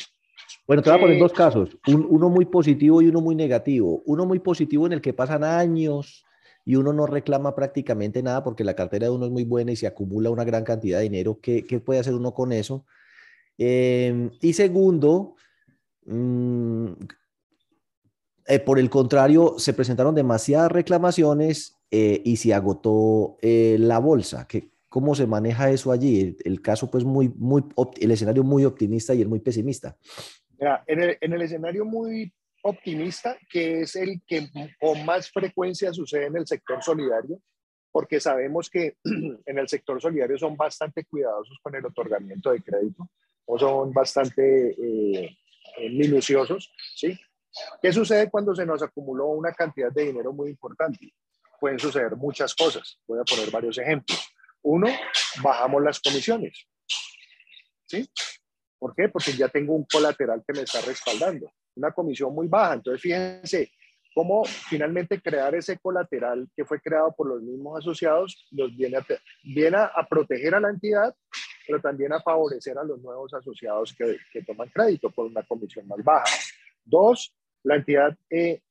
Bueno, 0.66 0.82
te 0.82 0.90
voy 0.90 0.98
a 1.00 1.02
poner 1.02 1.20
dos 1.20 1.34
casos, 1.34 1.78
uno 1.88 2.30
muy 2.30 2.46
positivo 2.46 3.02
y 3.02 3.08
uno 3.08 3.22
muy 3.22 3.36
negativo. 3.36 4.02
Uno 4.06 4.26
muy 4.26 4.40
positivo 4.40 4.86
en 4.86 4.94
el 4.94 5.02
que 5.02 5.14
pasan 5.14 5.44
años 5.44 6.26
y 6.66 6.76
uno 6.76 6.94
no 6.94 7.06
reclama 7.06 7.56
prácticamente 7.56 8.24
nada 8.24 8.44
porque 8.44 8.64
la 8.64 8.74
cartera 8.74 9.08
de 9.08 9.12
uno 9.12 9.26
es 9.26 9.32
muy 9.32 9.44
buena 9.44 9.72
y 9.72 9.76
se 9.76 9.88
acumula 9.88 10.30
una 10.30 10.44
gran 10.44 10.64
cantidad 10.64 10.98
de 10.98 11.04
dinero. 11.04 11.40
¿Qué, 11.42 11.66
qué 11.66 11.80
puede 11.80 12.00
hacer 12.00 12.14
uno 12.14 12.34
con 12.34 12.52
eso? 12.54 12.86
Em, 13.58 14.32
y 14.42 14.54
segundo, 14.54 15.36
mm, 16.06 16.92
eh, 18.48 18.60
por 18.60 18.80
el 18.80 18.90
contrario, 18.90 19.56
se 19.58 19.74
presentaron 19.74 20.16
demasiadas 20.16 20.72
reclamaciones 20.72 21.78
eh, 21.92 22.22
y 22.26 22.38
se 22.38 22.54
agotó 22.54 23.38
eh, 23.42 23.78
la 23.80 24.00
bolsa. 24.00 24.48
¿Qué, 24.48 24.72
¿Cómo 24.90 25.16
se 25.16 25.28
maneja 25.28 25.70
eso 25.70 25.92
allí? 25.92 26.36
El, 26.44 26.62
caso, 26.62 26.90
pues, 26.90 27.04
muy, 27.04 27.30
muy, 27.30 27.64
el 28.00 28.12
escenario 28.12 28.44
muy 28.44 28.66
optimista 28.66 29.14
y 29.14 29.22
el 29.22 29.28
muy 29.28 29.40
pesimista. 29.40 29.98
en, 30.88 31.02
el, 31.02 31.18
en 31.22 31.34
el 31.34 31.42
escenario 31.42 31.86
muy 31.86 32.34
optimista, 32.64 33.38
que 33.50 33.82
es 33.82 33.96
el 33.96 34.22
que 34.26 34.50
con 34.80 35.06
más 35.06 35.30
frecuencia 35.30 35.94
sucede 35.94 36.28
en 36.28 36.38
el 36.38 36.48
sector 36.48 36.82
solidario, 36.82 37.40
porque 37.92 38.20
sabemos 38.20 38.70
que 38.70 38.98
en 39.04 39.58
el 39.58 39.68
sector 39.68 40.02
solidario 40.02 40.38
son 40.38 40.56
bastante 40.56 41.06
cuidadosos 41.06 41.60
con 41.62 41.76
el 41.76 41.86
otorgamiento 41.86 42.52
de 42.52 42.62
crédito 42.62 43.10
o 43.46 43.60
son 43.60 43.92
bastante 43.92 44.72
eh, 44.72 45.38
eh, 45.78 45.90
minuciosos, 45.90 46.72
¿sí? 46.96 47.20
¿Qué 47.82 47.92
sucede 47.92 48.30
cuando 48.30 48.56
se 48.56 48.66
nos 48.66 48.82
acumuló 48.82 49.28
una 49.28 49.52
cantidad 49.54 49.92
de 49.92 50.06
dinero 50.06 50.34
muy 50.34 50.50
importante? 50.50 51.14
Pueden 51.60 51.80
suceder 51.80 52.16
muchas 52.16 52.56
cosas. 52.56 53.00
Voy 53.08 53.20
a 53.20 53.24
poner 53.24 53.52
varios 53.52 53.78
ejemplos. 53.78 54.20
Uno, 54.64 54.88
bajamos 55.42 55.84
las 55.84 56.00
comisiones. 56.00 56.68
¿Sí? 57.86 58.10
¿Por 58.80 58.96
qué? 58.96 59.08
Porque 59.10 59.34
ya 59.34 59.48
tengo 59.50 59.74
un 59.74 59.86
colateral 59.86 60.44
que 60.46 60.54
me 60.54 60.64
está 60.64 60.82
respaldando. 60.82 61.52
Una 61.76 61.92
comisión 61.92 62.34
muy 62.34 62.48
baja. 62.48 62.74
Entonces, 62.74 63.02
fíjense 63.02 63.72
cómo 64.16 64.44
finalmente 64.46 65.22
crear 65.22 65.54
ese 65.56 65.78
colateral 65.80 66.48
que 66.56 66.66
fue 66.66 66.80
creado 66.80 67.14
por 67.16 67.28
los 67.28 67.42
mismos 67.42 67.80
asociados 67.80 68.48
los 68.52 68.76
viene 68.76 68.98
a, 68.98 69.06
viene 69.44 69.78
a 69.78 70.06
proteger 70.10 70.56
a 70.56 70.60
la 70.60 70.70
entidad 70.70 71.16
pero 71.66 71.80
también 71.82 72.14
a 72.14 72.22
favorecer 72.22 72.78
a 72.78 72.84
los 72.84 73.02
nuevos 73.02 73.34
asociados 73.34 73.94
que, 73.94 74.18
que 74.32 74.44
toman 74.44 74.70
crédito 74.70 75.10
por 75.10 75.26
una 75.26 75.44
comisión 75.44 75.88
más 75.88 76.04
baja. 76.04 76.36
Dos, 76.84 77.36
la 77.64 77.76
entidad, 77.76 78.18
eh, 78.30 78.62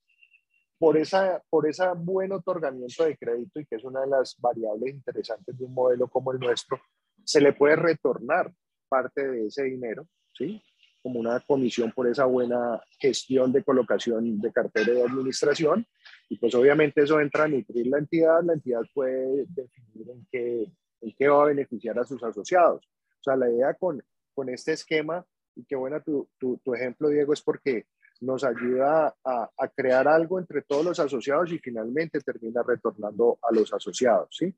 por, 0.79 0.97
esa, 0.97 1.43
por 1.49 1.69
ese 1.69 1.85
buen 1.97 2.33
otorgamiento 2.33 3.05
de 3.05 3.17
crédito 3.17 3.61
y 3.61 3.67
que 3.67 3.77
es 3.77 3.85
una 3.85 4.01
de 4.01 4.09
las 4.09 4.37
variables 4.41 4.95
interesantes 4.95 5.57
de 5.57 5.65
un 5.65 5.75
modelo 5.75 6.09
como 6.09 6.33
el 6.33 6.41
nuestro, 6.41 6.81
se 7.25 7.41
le 7.41 7.53
puede 7.53 7.77
retornar 7.77 8.53
parte 8.89 9.27
de 9.27 9.47
ese 9.47 9.65
dinero, 9.65 10.07
¿sí? 10.33 10.61
como 11.03 11.19
una 11.19 11.41
comisión 11.41 11.91
por 11.93 12.07
esa 12.07 12.27
buena 12.27 12.81
gestión 12.99 13.53
de 13.53 13.65
colocación 13.65 14.41
de 14.41 14.53
cartera 14.53 14.93
de 14.93 15.03
administración. 15.03 15.87
Y 16.29 16.37
pues 16.37 16.55
obviamente 16.55 17.03
eso 17.03 17.21
entra 17.21 17.45
a 17.45 17.49
nutrir 17.49 17.89
la 17.89 17.99
entidad, 17.99 18.43
la 18.45 18.55
entidad 18.55 18.83
puede 18.95 19.47
definir 19.49 20.11
en 20.11 20.27
qué, 20.31 20.73
en 21.03 21.15
qué 21.19 21.29
va 21.29 21.43
a 21.43 21.47
beneficiar 21.49 21.99
a 21.99 22.05
sus 22.05 22.23
asociados. 22.23 22.85
O 22.85 23.23
sea, 23.23 23.37
la 23.37 23.51
idea 23.51 23.75
con, 23.75 24.03
con 24.35 24.49
este 24.49 24.73
esquema, 24.73 25.25
y 25.55 25.65
qué 25.65 25.77
buena 25.77 26.01
tu, 26.01 26.29
tu, 26.39 26.59
tu 26.59 26.75
ejemplo, 26.75 27.09
Diego, 27.09 27.33
es 27.33 27.43
porque 27.43 27.87
nos 28.21 28.45
ayuda 28.45 29.15
a, 29.25 29.51
a, 29.59 29.69
crear 29.69 30.07
algo 30.07 30.39
entre 30.39 30.63
todos 30.63 30.85
los 30.85 31.01
asociados 31.01 31.53
y 31.53 31.59
finalmente 31.59 32.21
termina 32.21 32.63
retornando 32.63 33.39
a 33.43 33.53
los 33.53 33.73
asociados. 33.75 34.29
¿sí? 34.31 34.55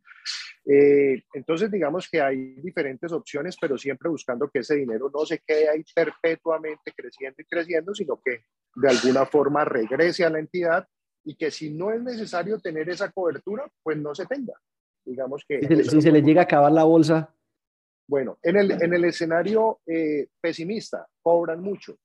Eh, 0.66 1.22
entonces, 1.32 1.70
digamos 1.70 2.08
que 2.08 2.20
hay 2.20 2.54
diferentes 2.56 3.10
opciones, 3.12 3.56
pero 3.60 3.76
siempre 3.76 4.08
buscando 4.08 4.48
que 4.48 4.60
ese 4.60 4.76
dinero 4.76 5.10
no 5.12 5.24
se 5.26 5.40
quede 5.40 5.68
ahí 5.68 5.84
perpetuamente 5.94 6.92
creciendo 6.94 7.36
y 7.38 7.44
creciendo, 7.44 7.94
sino 7.94 8.20
que 8.22 8.44
de 8.74 8.88
alguna 8.88 9.26
forma 9.26 9.64
regrese 9.64 10.24
a 10.24 10.30
la 10.30 10.38
entidad 10.38 10.86
y 11.24 11.36
que 11.36 11.50
si 11.50 11.70
no 11.70 11.90
es 11.90 12.02
necesario 12.02 12.58
tener 12.60 12.88
esa 12.88 13.10
cobertura, 13.10 13.70
pues 13.82 13.96
no 13.98 14.14
se 14.14 14.26
tenga. 14.26 14.54
Digamos 15.04 15.44
que... 15.46 15.60
Si 15.84 16.00
se, 16.00 16.12
le 16.12 16.22
llega 16.22 16.42
a 16.42 16.44
acabar 16.44 16.72
la 16.72 16.84
bolsa. 16.84 17.34
Bueno, 18.06 18.38
en 18.42 18.56
el, 18.56 18.70
en 18.70 18.92
el 18.94 19.04
escenario 19.04 19.80
eh, 19.86 20.28
pesimista, 20.40 21.06
cobran 21.22 21.60
mucho. 21.62 21.98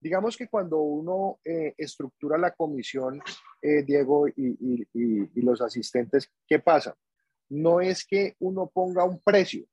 digamos 0.00 0.36
que 0.36 0.48
cuando 0.48 0.78
uno 0.78 1.38
eh, 1.44 1.74
estructura 1.78 2.36
la 2.36 2.50
comisión, 2.52 3.22
eh, 3.62 3.82
Diego 3.82 4.28
y, 4.28 4.86
los 5.34 5.60
asistentes, 5.62 6.30
¿qué 6.46 6.58
pasa? 6.58 6.94
No 7.48 7.80
es 7.80 8.04
que 8.04 8.34
uno 8.40 8.70
ponga 8.72 9.04
un 9.04 9.20
precio, 9.20 9.64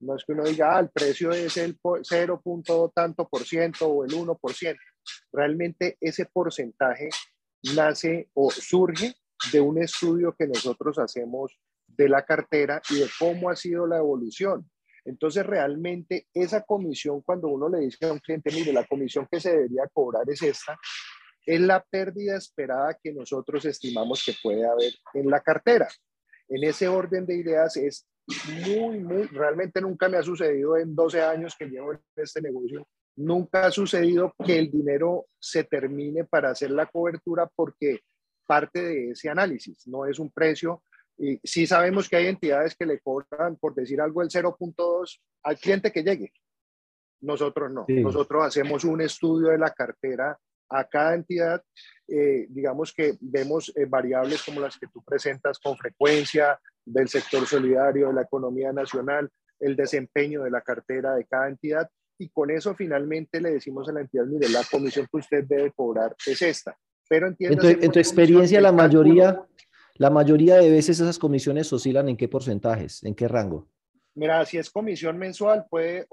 no 0.00 0.14
es 0.14 0.24
que 0.24 0.32
uno 0.32 0.44
diga, 0.44 0.76
ah, 0.76 0.80
el 0.80 0.90
precio 0.90 1.30
es 1.32 1.56
el 1.56 1.78
0. 2.02 2.42
tanto 2.94 3.28
por 3.28 3.44
ciento 3.44 3.88
o 3.88 4.04
el 4.04 4.10
1%. 4.10 4.76
Realmente 5.32 5.96
ese 6.00 6.26
porcentaje 6.26 7.08
nace 7.74 8.28
o 8.34 8.50
surge 8.50 9.14
de 9.52 9.60
un 9.60 9.82
estudio 9.82 10.34
que 10.36 10.46
nosotros 10.46 10.98
hacemos 10.98 11.58
de 11.98 12.08
la 12.08 12.24
cartera 12.24 12.80
y 12.90 13.00
de 13.00 13.06
cómo 13.18 13.50
ha 13.50 13.56
sido 13.56 13.86
la 13.86 13.98
evolución. 13.98 14.70
Entonces, 15.04 15.44
realmente 15.44 16.28
esa 16.32 16.62
comisión, 16.62 17.22
cuando 17.22 17.48
uno 17.48 17.68
le 17.68 17.80
dice 17.80 18.06
a 18.06 18.12
un 18.12 18.20
cliente, 18.20 18.50
mire, 18.52 18.72
la 18.72 18.86
comisión 18.86 19.26
que 19.30 19.40
se 19.40 19.50
debería 19.50 19.88
cobrar 19.92 20.22
es 20.28 20.40
esta, 20.42 20.78
es 21.44 21.60
la 21.60 21.82
pérdida 21.82 22.36
esperada 22.36 22.96
que 23.02 23.12
nosotros 23.12 23.64
estimamos 23.64 24.22
que 24.24 24.34
puede 24.42 24.66
haber 24.66 24.92
en 25.14 25.28
la 25.28 25.40
cartera. 25.40 25.88
En 26.48 26.62
ese 26.62 26.88
orden 26.88 27.26
de 27.26 27.36
ideas 27.36 27.76
es 27.76 28.06
muy, 28.66 29.00
muy, 29.00 29.22
realmente 29.28 29.80
nunca 29.80 30.08
me 30.08 30.18
ha 30.18 30.22
sucedido 30.22 30.76
en 30.76 30.94
12 30.94 31.22
años 31.22 31.56
que 31.58 31.66
llevo 31.66 31.94
en 31.94 32.00
este 32.16 32.42
negocio, 32.42 32.86
nunca 33.16 33.66
ha 33.66 33.70
sucedido 33.70 34.34
que 34.44 34.58
el 34.58 34.70
dinero 34.70 35.26
se 35.38 35.64
termine 35.64 36.24
para 36.24 36.50
hacer 36.50 36.70
la 36.70 36.86
cobertura 36.86 37.50
porque 37.56 38.00
parte 38.46 38.82
de 38.82 39.10
ese 39.10 39.30
análisis, 39.30 39.86
no 39.86 40.06
es 40.06 40.18
un 40.18 40.30
precio 40.30 40.82
y 41.18 41.40
sí 41.42 41.66
sabemos 41.66 42.08
que 42.08 42.16
hay 42.16 42.26
entidades 42.28 42.76
que 42.76 42.86
le 42.86 43.00
cobran, 43.00 43.56
por 43.56 43.74
decir 43.74 44.00
algo, 44.00 44.22
el 44.22 44.28
0.2 44.28 45.20
al 45.42 45.58
cliente 45.58 45.90
que 45.90 46.04
llegue. 46.04 46.32
Nosotros 47.20 47.70
no. 47.72 47.84
Nosotros 47.88 48.44
hacemos 48.44 48.84
un 48.84 49.00
estudio 49.00 49.48
de 49.48 49.58
la 49.58 49.70
cartera 49.70 50.38
a 50.70 50.84
cada 50.84 51.14
entidad. 51.14 51.62
Eh, 52.06 52.46
digamos 52.48 52.92
que 52.92 53.16
vemos 53.20 53.72
eh, 53.74 53.86
variables 53.86 54.42
como 54.44 54.60
las 54.60 54.78
que 54.78 54.86
tú 54.86 55.02
presentas 55.02 55.58
con 55.58 55.76
frecuencia 55.76 56.58
del 56.84 57.08
sector 57.08 57.44
solidario, 57.46 58.08
de 58.08 58.14
la 58.14 58.22
economía 58.22 58.72
nacional, 58.72 59.28
el 59.58 59.74
desempeño 59.74 60.44
de 60.44 60.50
la 60.50 60.60
cartera 60.60 61.14
de 61.16 61.24
cada 61.24 61.48
entidad. 61.48 61.90
Y 62.16 62.28
con 62.28 62.50
eso 62.50 62.74
finalmente 62.74 63.40
le 63.40 63.52
decimos 63.52 63.88
a 63.88 63.92
la 63.92 64.00
entidad, 64.00 64.24
mire, 64.26 64.48
la 64.48 64.62
comisión 64.70 65.06
que 65.10 65.18
usted 65.18 65.44
debe 65.44 65.72
cobrar 65.72 66.14
es 66.26 66.40
esta. 66.42 66.76
Pero 67.08 67.26
en 67.26 67.36
tu, 67.56 67.66
en 67.66 67.90
tu 67.90 67.98
experiencia, 67.98 68.60
la 68.60 68.72
mayoría, 68.72 69.42
la 69.98 70.10
mayoría 70.10 70.56
de 70.56 70.70
veces 70.70 71.00
esas 71.00 71.18
comisiones 71.18 71.72
oscilan 71.72 72.08
en 72.08 72.16
qué 72.16 72.28
porcentajes, 72.28 73.02
en 73.02 73.14
qué 73.14 73.28
rango. 73.28 73.68
Mira, 74.14 74.44
si 74.44 74.56
es 74.56 74.70
comisión 74.70 75.18
mensual, 75.18 75.66
puede 75.68 76.06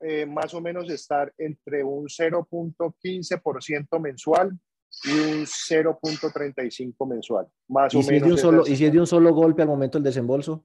eh, 0.00 0.26
más 0.26 0.52
o 0.54 0.60
menos 0.60 0.90
estar 0.90 1.32
entre 1.38 1.82
un 1.82 2.06
0.15% 2.06 4.00
mensual 4.00 4.58
y 5.04 5.10
un 5.10 5.46
0.35 5.46 7.08
mensual, 7.08 7.46
más 7.68 7.94
¿Y 7.94 7.98
o 7.98 8.02
si 8.02 8.10
menos. 8.10 8.22
Es 8.22 8.26
de 8.26 8.32
un 8.32 8.38
solo, 8.38 8.66
¿Y 8.66 8.76
si 8.76 8.84
es 8.84 8.92
de 8.92 9.00
un 9.00 9.06
solo 9.06 9.32
golpe 9.32 9.62
al 9.62 9.68
momento 9.68 9.98
del 9.98 10.04
desembolso? 10.04 10.64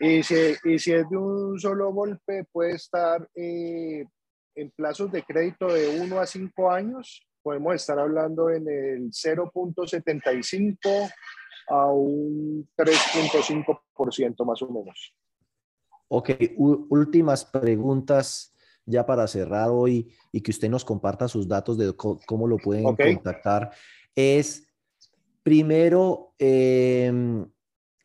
Y 0.00 0.22
si, 0.22 0.34
y 0.64 0.78
si 0.78 0.92
es 0.92 1.08
de 1.08 1.16
un 1.16 1.58
solo 1.58 1.92
golpe, 1.92 2.44
puede 2.50 2.72
estar 2.72 3.28
eh, 3.34 4.04
en 4.54 4.70
plazos 4.70 5.10
de 5.10 5.22
crédito 5.22 5.72
de 5.72 6.00
1 6.00 6.20
a 6.20 6.26
5 6.26 6.70
años, 6.70 7.26
podemos 7.42 7.74
estar 7.74 7.98
hablando 7.98 8.50
en 8.50 8.68
el 8.68 9.10
0.75 9.10 11.10
a 11.68 11.86
un 11.90 12.68
3.5% 12.76 14.44
más 14.44 14.62
o 14.62 14.70
menos. 14.70 15.14
Ok, 16.08 16.30
últimas 16.56 17.44
preguntas 17.44 18.52
ya 18.84 19.06
para 19.06 19.26
cerrar 19.26 19.70
hoy 19.70 20.12
y 20.30 20.40
que 20.40 20.50
usted 20.50 20.68
nos 20.68 20.84
comparta 20.84 21.28
sus 21.28 21.48
datos 21.48 21.78
de 21.78 21.94
cómo 21.94 22.46
lo 22.46 22.58
pueden 22.58 22.84
contactar. 22.84 23.70
Es, 24.14 24.66
primero, 25.42 26.34
em, 26.38 27.46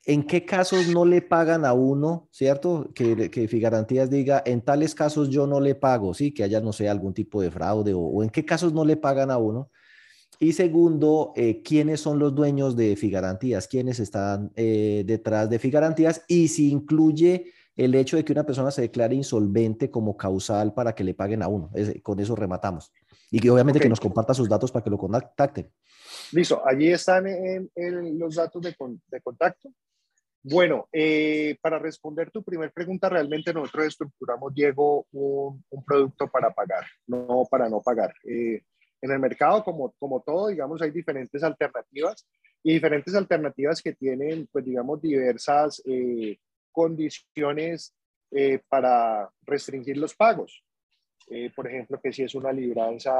¿en 0.06 0.24
qué 0.24 0.46
casos 0.46 0.88
no 0.88 1.04
le 1.04 1.22
pagan 1.22 1.66
a 1.66 1.74
uno, 1.74 2.30
cierto? 2.32 2.90
Que, 2.94 3.30
que 3.30 3.48
Figarantías 3.48 4.10
diga, 4.10 4.42
en 4.46 4.62
tales 4.62 4.96
casos 4.96 5.30
yo 5.30 5.48
no 5.48 5.60
le 5.60 5.76
pago, 5.76 6.14
¿sí? 6.14 6.34
Que 6.34 6.44
haya, 6.44 6.62
no 6.62 6.72
sé, 6.72 6.88
algún 6.88 7.14
tipo 7.14 7.42
de 7.42 7.52
fraude 7.52 7.94
o, 7.94 8.00
o 8.00 8.24
en 8.24 8.30
qué 8.30 8.46
casos 8.46 8.72
no 8.72 8.86
le 8.86 8.96
pagan 8.98 9.32
a 9.32 9.38
uno. 9.38 9.70
Y 10.40 10.54
segundo, 10.54 11.34
eh, 11.36 11.64
quiénes 11.64 12.02
son 12.02 12.20
los 12.20 12.36
dueños 12.36 12.76
de 12.76 12.96
Figarantías, 12.96 13.68
quiénes 13.68 14.00
están 14.00 14.52
eh, 14.56 15.04
detrás 15.06 15.50
de 15.50 15.58
Figarantías 15.58 16.24
y 16.28 16.48
si 16.50 16.70
incluye 16.70 17.52
el 17.76 17.96
hecho 17.96 18.18
de 18.18 18.26
que 18.26 18.34
una 18.34 18.46
persona 18.46 18.70
se 18.72 18.82
declare 18.82 19.16
insolvente 19.16 19.90
como 19.90 20.16
causal 20.16 20.74
para 20.74 20.94
que 20.94 21.04
le 21.04 21.14
paguen 21.14 21.42
a 21.42 21.48
uno. 21.48 21.72
con 22.04 22.20
eso 22.20 22.36
rematamos. 22.36 22.92
Y 23.32 23.40
que 23.40 23.50
obviamente 23.50 23.80
que 23.80 23.90
nos 23.90 24.00
comparta 24.00 24.34
sus 24.34 24.48
datos 24.48 24.72
para 24.72 24.84
que 24.84 24.90
lo 24.90 24.98
contacten. 24.98 25.70
Listo, 26.32 26.62
allí 26.66 26.92
están 26.92 27.26
los 27.76 28.36
datos 28.36 28.62
de, 28.62 29.22
contacto. 29.22 29.70
Bueno, 30.44 30.88
eh, 30.92 31.58
para 31.62 31.78
responder 31.78 32.32
tu 32.32 32.42
primer 32.42 32.72
pregunta, 32.72 33.10
realmente 33.10 33.54
nosotros 33.54 33.88
estructuramos, 33.88 34.54
Diego, 34.54 35.06
un, 35.12 35.64
un 35.70 35.84
producto 35.84 36.30
para 36.30 36.52
pagar, 36.52 36.86
no 37.06 37.46
para 37.50 37.68
no 37.70 37.82
pagar. 37.82 38.14
En 39.02 39.12
el 39.12 39.20
mercado, 39.20 39.64
como, 39.64 39.94
como 40.00 40.22
todo, 40.22 40.48
digamos, 40.48 40.82
hay 40.82 40.92
diferentes 40.92 41.44
alternativas 41.44 42.28
y 42.64 42.74
diferentes 42.74 43.14
alternativas 43.16 43.82
que 43.82 43.94
tienen, 43.94 44.48
pues, 44.52 44.66
digamos, 44.66 45.02
diversas 45.02 45.82
eh, 45.86 46.38
condiciones 46.72 47.94
eh, 48.32 48.60
para 48.68 49.30
restringir 49.44 49.98
los 49.98 50.16
pagos. 50.16 50.64
Eh, 51.30 51.52
por 51.56 51.68
ejemplo, 51.68 52.00
que 52.02 52.12
si 52.12 52.24
es 52.24 52.36
una 52.36 52.52
libranza 52.52 53.14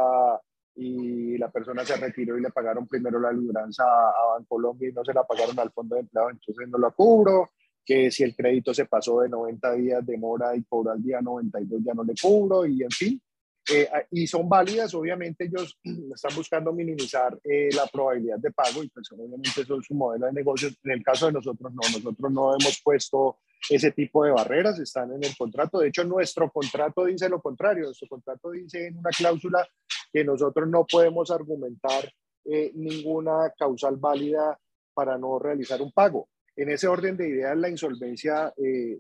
y 0.76 1.38
la 1.38 1.50
persona 1.50 1.84
se 1.84 1.96
retiró 1.98 2.38
y 2.38 2.42
le 2.42 2.52
pagaron 2.52 2.88
primero 2.88 3.20
la 3.20 3.32
libranza 3.32 3.84
a 3.84 4.34
Bancolombia 4.36 4.90
y 4.90 4.94
no 4.94 5.04
se 5.04 5.14
la 5.14 5.24
pagaron 5.24 5.58
al 5.60 5.72
fondo 5.72 5.96
de 5.96 6.02
empleado, 6.02 6.30
entonces 6.30 6.68
no 6.70 6.78
lo 6.78 6.94
cubro. 6.94 7.50
Que 7.86 8.12
si 8.12 8.24
el 8.24 8.36
crédito 8.36 8.74
se 8.74 8.86
pasó 8.86 9.22
de 9.22 9.30
90 9.30 9.72
días 9.74 10.06
de 10.06 10.18
mora 10.18 10.56
y 10.56 10.64
cobró 10.66 10.92
al 10.92 11.02
día 11.02 11.22
92 11.22 11.82
ya 11.84 11.94
no 11.94 12.04
le 12.04 12.14
cubro 12.22 12.66
y 12.66 12.84
en 12.84 12.92
fin. 12.92 13.22
Eh, 13.70 13.90
ah, 13.92 14.02
y 14.12 14.26
son 14.28 14.48
válidas, 14.48 14.94
obviamente 14.94 15.46
ellos 15.46 15.78
están 16.16 16.36
buscando 16.36 16.72
minimizar 16.72 17.38
eh, 17.44 17.70
la 17.74 17.86
probabilidad 17.88 18.38
de 18.38 18.52
pago 18.52 18.82
y 18.82 18.90
pues 18.90 19.12
obviamente 19.12 19.62
eso 19.62 19.80
es 19.80 19.86
su 19.86 19.94
modelo 19.94 20.28
de 20.28 20.34
negocio. 20.34 20.70
En 20.84 20.92
el 20.92 21.04
caso 21.04 21.28
de 21.28 21.34
nosotros 21.34 21.74
no, 21.74 21.82
nosotros 21.82 22.32
no 22.32 22.52
hemos 22.52 22.82
puesto 22.82 23.40
ese 23.70 23.92
tipo 23.92 24.24
de 24.24 24.32
barreras, 24.32 24.80
están 24.80 25.12
en 25.12 25.24
el 25.24 25.36
contrato. 25.36 25.80
De 25.80 25.90
hecho, 25.90 26.04
nuestro 26.04 26.50
contrato 26.50 27.06
dice 27.06 27.28
lo 27.28 27.42
contrario, 27.42 27.86
nuestro 27.86 28.08
contrato 28.08 28.52
dice 28.52 28.88
en 28.88 28.98
una 28.98 29.10
cláusula 29.10 29.68
que 30.14 30.24
nosotros 30.24 30.68
no 30.70 30.86
podemos 30.86 31.30
argumentar 31.32 32.10
eh, 32.46 32.72
ninguna 32.76 33.52
causal 33.58 33.98
válida 33.98 34.58
para 34.94 35.18
no 35.18 35.40
realizar 35.40 35.82
un 35.82 35.92
pago. 35.92 36.30
En 36.56 36.70
ese 36.70 36.88
orden 36.88 37.18
de 37.18 37.28
ideas, 37.28 37.56
la 37.56 37.70
insolvencia 37.70 38.52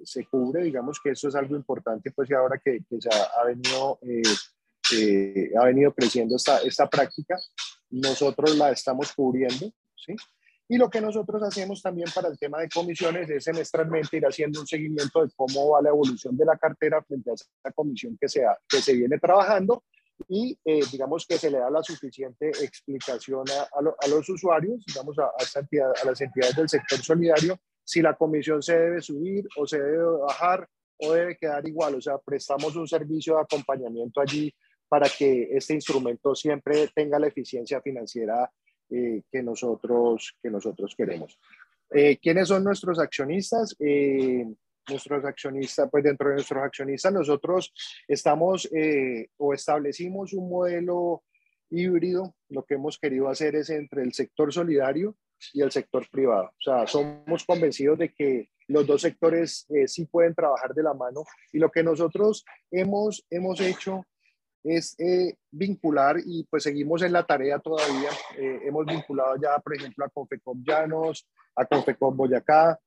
se 0.03 0.25
cubre, 0.25 0.63
digamos 0.63 0.99
que 1.03 1.09
eso 1.11 1.27
es 1.27 1.33
algo 1.33 1.55
importante, 1.55 2.11
pues 2.11 2.29
y 2.29 2.35
ahora 2.35 2.61
que, 2.63 2.81
que 2.87 3.01
se 3.01 3.09
ha, 3.09 3.41
ha 3.41 3.45
venido 3.45 3.97
eh, 4.93 5.51
ha 5.59 5.65
venido 5.65 5.93
creciendo 5.93 6.35
esta, 6.35 6.59
esta 6.59 6.87
práctica, 6.89 7.37
nosotros 7.89 8.55
la 8.57 8.71
estamos 8.71 9.13
cubriendo, 9.13 9.71
¿sí? 9.95 10.15
Y 10.69 10.77
lo 10.77 10.89
que 10.89 10.99
nosotros 10.99 11.41
hacemos 11.43 11.81
también 11.81 12.09
para 12.13 12.27
el 12.27 12.37
tema 12.37 12.59
de 12.59 12.67
comisiones 12.67 13.29
es 13.29 13.45
semestralmente 13.45 14.17
ir 14.17 14.25
haciendo 14.25 14.59
un 14.59 14.67
seguimiento 14.67 15.25
de 15.25 15.31
cómo 15.35 15.69
va 15.69 15.81
la 15.81 15.89
evolución 15.89 16.35
de 16.35 16.43
la 16.43 16.57
cartera 16.57 17.01
frente 17.01 17.31
a 17.31 17.35
esa 17.35 17.71
comisión 17.73 18.17
que 18.19 18.27
se, 18.27 18.43
que 18.67 18.81
se 18.81 18.93
viene 18.93 19.17
trabajando 19.17 19.83
y 20.27 20.59
eh, 20.65 20.81
digamos 20.91 21.25
que 21.25 21.37
se 21.37 21.49
le 21.49 21.59
da 21.59 21.69
la 21.69 21.83
suficiente 21.83 22.49
explicación 22.49 23.45
a, 23.49 23.79
a, 23.79 24.07
los 24.07 24.27
usuarios, 24.27 24.83
digamos 24.85 25.17
a, 25.19 25.25
a, 25.25 25.59
entidad, 25.59 25.91
a 26.01 26.05
las 26.05 26.19
entidades 26.19 26.55
del 26.55 26.67
sector 26.67 26.99
solidario, 26.99 27.59
si 27.83 28.01
la 28.01 28.15
comisión 28.15 28.61
se 28.61 28.77
debe 28.77 29.01
subir 29.01 29.47
o 29.55 29.65
se 29.65 29.79
debe 29.79 30.03
bajar 30.03 30.67
o 30.97 31.13
debe 31.13 31.37
quedar 31.37 31.65
igual. 31.65 31.95
O 31.95 32.01
sea, 32.01 32.17
prestamos 32.17 32.75
un 32.75 32.87
servicio 32.87 33.35
de 33.35 33.41
acompañamiento 33.43 34.19
allí 34.19 34.53
para 34.87 35.09
que 35.09 35.49
este 35.51 35.73
instrumento 35.73 36.35
siempre 36.35 36.89
tenga 36.93 37.19
la 37.19 37.27
eficiencia 37.27 37.81
financiera 37.81 38.49
eh, 38.89 39.23
que, 39.29 39.43
nosotros, 39.43 40.37
que 40.41 40.49
nosotros 40.49 40.95
queremos. 40.97 41.37
Eh, 41.91 42.17
¿Quiénes 42.21 42.47
son 42.47 42.63
nuestros 42.63 42.99
accionistas? 42.99 43.75
Eh, 43.79 44.45
nuestros 44.87 45.25
accionistas, 45.25 45.89
pues 45.91 46.05
dentro 46.05 46.29
de 46.29 46.35
nuestros 46.35 46.63
accionistas 46.63 47.11
nosotros 47.11 47.73
estamos 48.07 48.69
o 49.35 49.53
establecimos 49.53 50.31
un 50.31 50.49
modelo 50.49 51.23
híbrido. 51.69 52.33
Lo 52.47 52.63
que 52.63 52.75
hemos 52.75 52.97
querido 52.97 53.27
hacer 53.27 53.55
es 53.55 53.69
entre 53.69 54.03
el 54.03 54.13
sector 54.13 54.53
solidario 54.53 55.17
y 55.53 55.61
el 55.61 55.71
sector 55.73 56.07
privado. 56.09 56.45
O 56.45 56.61
sea, 56.61 56.87
somos 56.87 57.43
convencidos 57.43 57.99
de 57.99 58.13
que 58.13 58.47
los 58.69 58.87
dos 58.87 59.01
sectores 59.01 59.67
sí 59.87 60.05
pueden 60.05 60.33
trabajar 60.33 60.73
de 60.73 60.83
la 60.83 60.93
mano 60.93 61.25
y 61.51 61.59
lo 61.59 61.69
que 61.69 61.83
nosotros 61.83 62.45
hemos, 62.71 63.25
hemos 63.29 63.59
hecho 63.59 64.05
es 64.67 64.95
eh, 64.99 65.35
vincular 65.51 66.17
y 66.25 66.45
pues 66.49 66.63
seguimos 66.63 67.01
en 67.01 67.13
la 67.13 67.25
tarea 67.25 67.59
todavía. 67.59 68.09
Eh, 68.37 68.61
hemos 68.65 68.85
vinculado 68.85 69.35
ya, 69.41 69.57
por 69.59 69.75
ejemplo, 69.75 70.05
a 70.05 70.09
Confecom 70.09 70.63
Llanos, 70.63 71.27
a 71.55 71.65
Confecom 71.65 72.15
Boyacá, 72.15 72.79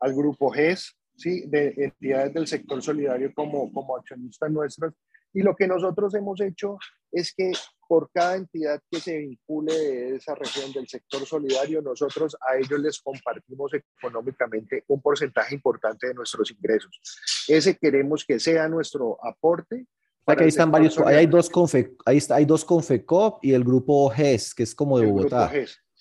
al 0.00 0.14
grupo 0.14 0.50
GES, 0.50 0.96
¿sí? 1.16 1.44
de 1.46 1.74
entidades 1.76 2.34
del 2.34 2.46
sector 2.46 2.82
solidario 2.82 3.32
como, 3.34 3.72
como 3.72 3.96
accionistas 3.96 4.50
nuestras. 4.50 4.92
Y 5.32 5.42
lo 5.42 5.56
que 5.56 5.66
nosotros 5.66 6.14
hemos 6.14 6.40
hecho 6.40 6.78
es 7.10 7.34
que 7.34 7.52
por 7.88 8.10
cada 8.12 8.36
entidad 8.36 8.80
que 8.90 9.00
se 9.00 9.18
vincule 9.18 9.74
de 9.74 10.16
esa 10.16 10.34
región 10.34 10.72
del 10.72 10.88
sector 10.88 11.26
solidario, 11.26 11.82
nosotros 11.82 12.36
a 12.40 12.56
ellos 12.56 12.80
les 12.80 13.00
compartimos 13.00 13.72
económicamente 13.74 14.84
un 14.88 15.02
porcentaje 15.02 15.54
importante 15.54 16.06
de 16.06 16.14
nuestros 16.14 16.50
ingresos. 16.50 17.00
Ese 17.48 17.76
queremos 17.76 18.24
que 18.24 18.38
sea 18.40 18.68
nuestro 18.68 19.18
aporte. 19.24 19.86
Ahí 20.26 20.48
están 20.48 20.70
varios, 20.70 20.98
ahí 20.98 21.16
hay 21.16 21.26
dos, 21.26 21.50
confe, 21.50 21.94
ahí 22.04 22.16
está, 22.16 22.36
hay 22.36 22.44
dos 22.44 22.64
Confecop 22.64 23.44
y 23.44 23.52
el 23.52 23.64
grupo 23.64 24.08
GES, 24.10 24.54
que 24.54 24.62
es 24.62 24.74
como 24.74 24.98
de 24.98 25.06
Bogotá. 25.06 25.52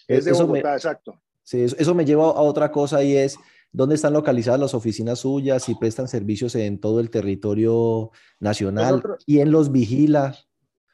Es 0.07 0.25
de 0.25 0.31
Bogotá, 0.31 0.73
exacto. 0.73 1.19
Sí, 1.43 1.61
eso, 1.61 1.75
eso, 1.77 1.93
me 1.93 2.05
lleva 2.05 2.25
a 2.25 2.41
otra 2.41 2.71
cosa 2.71 3.03
y 3.03 3.17
es 3.17 3.37
dónde 3.71 3.95
están 3.95 4.13
localizadas 4.13 4.59
las 4.59 4.73
oficinas 4.73 5.19
suyas 5.19 5.67
y 5.67 5.75
prestan 5.75 6.07
servicios 6.07 6.55
en 6.55 6.79
todo 6.79 6.99
el 6.99 7.09
territorio 7.09 8.11
nacional. 8.39 9.03
¿Quién 9.25 9.51
los 9.51 9.71
vigila? 9.71 10.35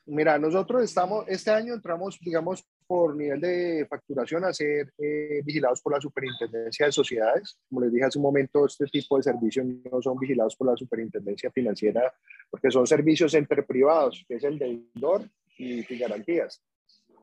Mira, 0.05 0.39
nosotros 0.39 0.83
estamos, 0.83 1.25
este 1.27 1.51
año 1.51 1.75
entramos, 1.75 2.17
digamos, 2.21 2.65
por 2.89 3.15
nivel 3.15 3.39
de 3.39 3.85
facturación 3.87 4.45
a 4.45 4.51
ser 4.51 4.91
eh, 4.97 5.43
vigilados 5.45 5.79
por 5.79 5.93
la 5.93 6.01
Superintendencia 6.01 6.87
de 6.87 6.91
Sociedades. 6.91 7.55
Como 7.69 7.81
les 7.81 7.93
dije 7.93 8.05
hace 8.05 8.17
un 8.17 8.23
momento, 8.23 8.65
este 8.65 8.87
tipo 8.87 9.17
de 9.17 9.21
servicios 9.21 9.63
no 9.67 10.01
son 10.01 10.17
vigilados 10.17 10.55
por 10.55 10.65
la 10.65 10.75
Superintendencia 10.75 11.51
Financiera 11.51 12.11
porque 12.49 12.71
son 12.71 12.87
servicios 12.87 13.35
entre 13.35 13.61
privados, 13.61 14.25
que 14.27 14.37
es 14.37 14.43
el 14.43 14.57
deudor 14.57 15.21
y 15.55 15.83
garantías. 15.99 16.63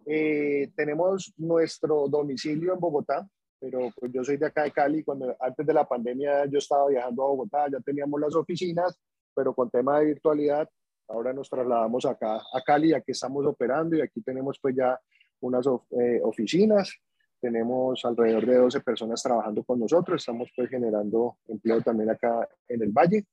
Eh, 0.06 0.70
tenemos 0.76 1.34
nuestro 1.36 2.06
domicilio 2.06 2.74
en 2.74 2.78
Bogotá, 2.78 3.28
pero 3.58 3.90
pues 3.98 4.12
yo 4.12 4.22
soy 4.22 4.36
de 4.36 4.46
acá 4.46 4.62
de 4.62 4.70
Cali. 4.70 5.02
Cuando 5.02 5.36
antes 5.40 5.66
de 5.66 5.74
la 5.74 5.84
pandemia 5.84 6.46
yo 6.46 6.58
estaba 6.58 6.88
viajando 6.88 7.24
a 7.24 7.26
Bogotá, 7.26 7.66
ya 7.72 7.80
teníamos 7.80 8.20
las 8.20 8.36
oficinas, 8.36 8.96
pero 9.34 9.52
con 9.52 9.68
tema 9.68 9.98
de 9.98 10.06
virtualidad 10.06 10.70
Ahora 11.08 11.32
nos 11.32 11.48
trasladamos 11.48 12.04
acá 12.04 12.42
a 12.52 12.62
Cali, 12.64 12.92
aquí 12.92 13.12
estamos 13.12 13.46
operando 13.46 13.96
y 13.96 14.00
aquí 14.00 14.20
tenemos 14.22 14.58
pues 14.60 14.74
ya 14.74 14.98
unas 15.46 15.66
eh, 15.66 16.20
oficinas, 16.22 16.92
tenemos 17.40 18.04
alrededor 18.04 18.46
de 18.46 18.56
12 18.56 18.80
personas 18.80 19.22
trabajando 19.22 19.62
con 19.62 19.78
nosotros, 19.78 20.20
estamos 20.20 20.50
pues 20.54 20.68
generando 20.68 21.36
empleo 21.48 21.80
también 21.80 22.10
acá 22.10 22.48
en 22.68 22.82
el 22.82 22.90
Valle. 22.90 23.24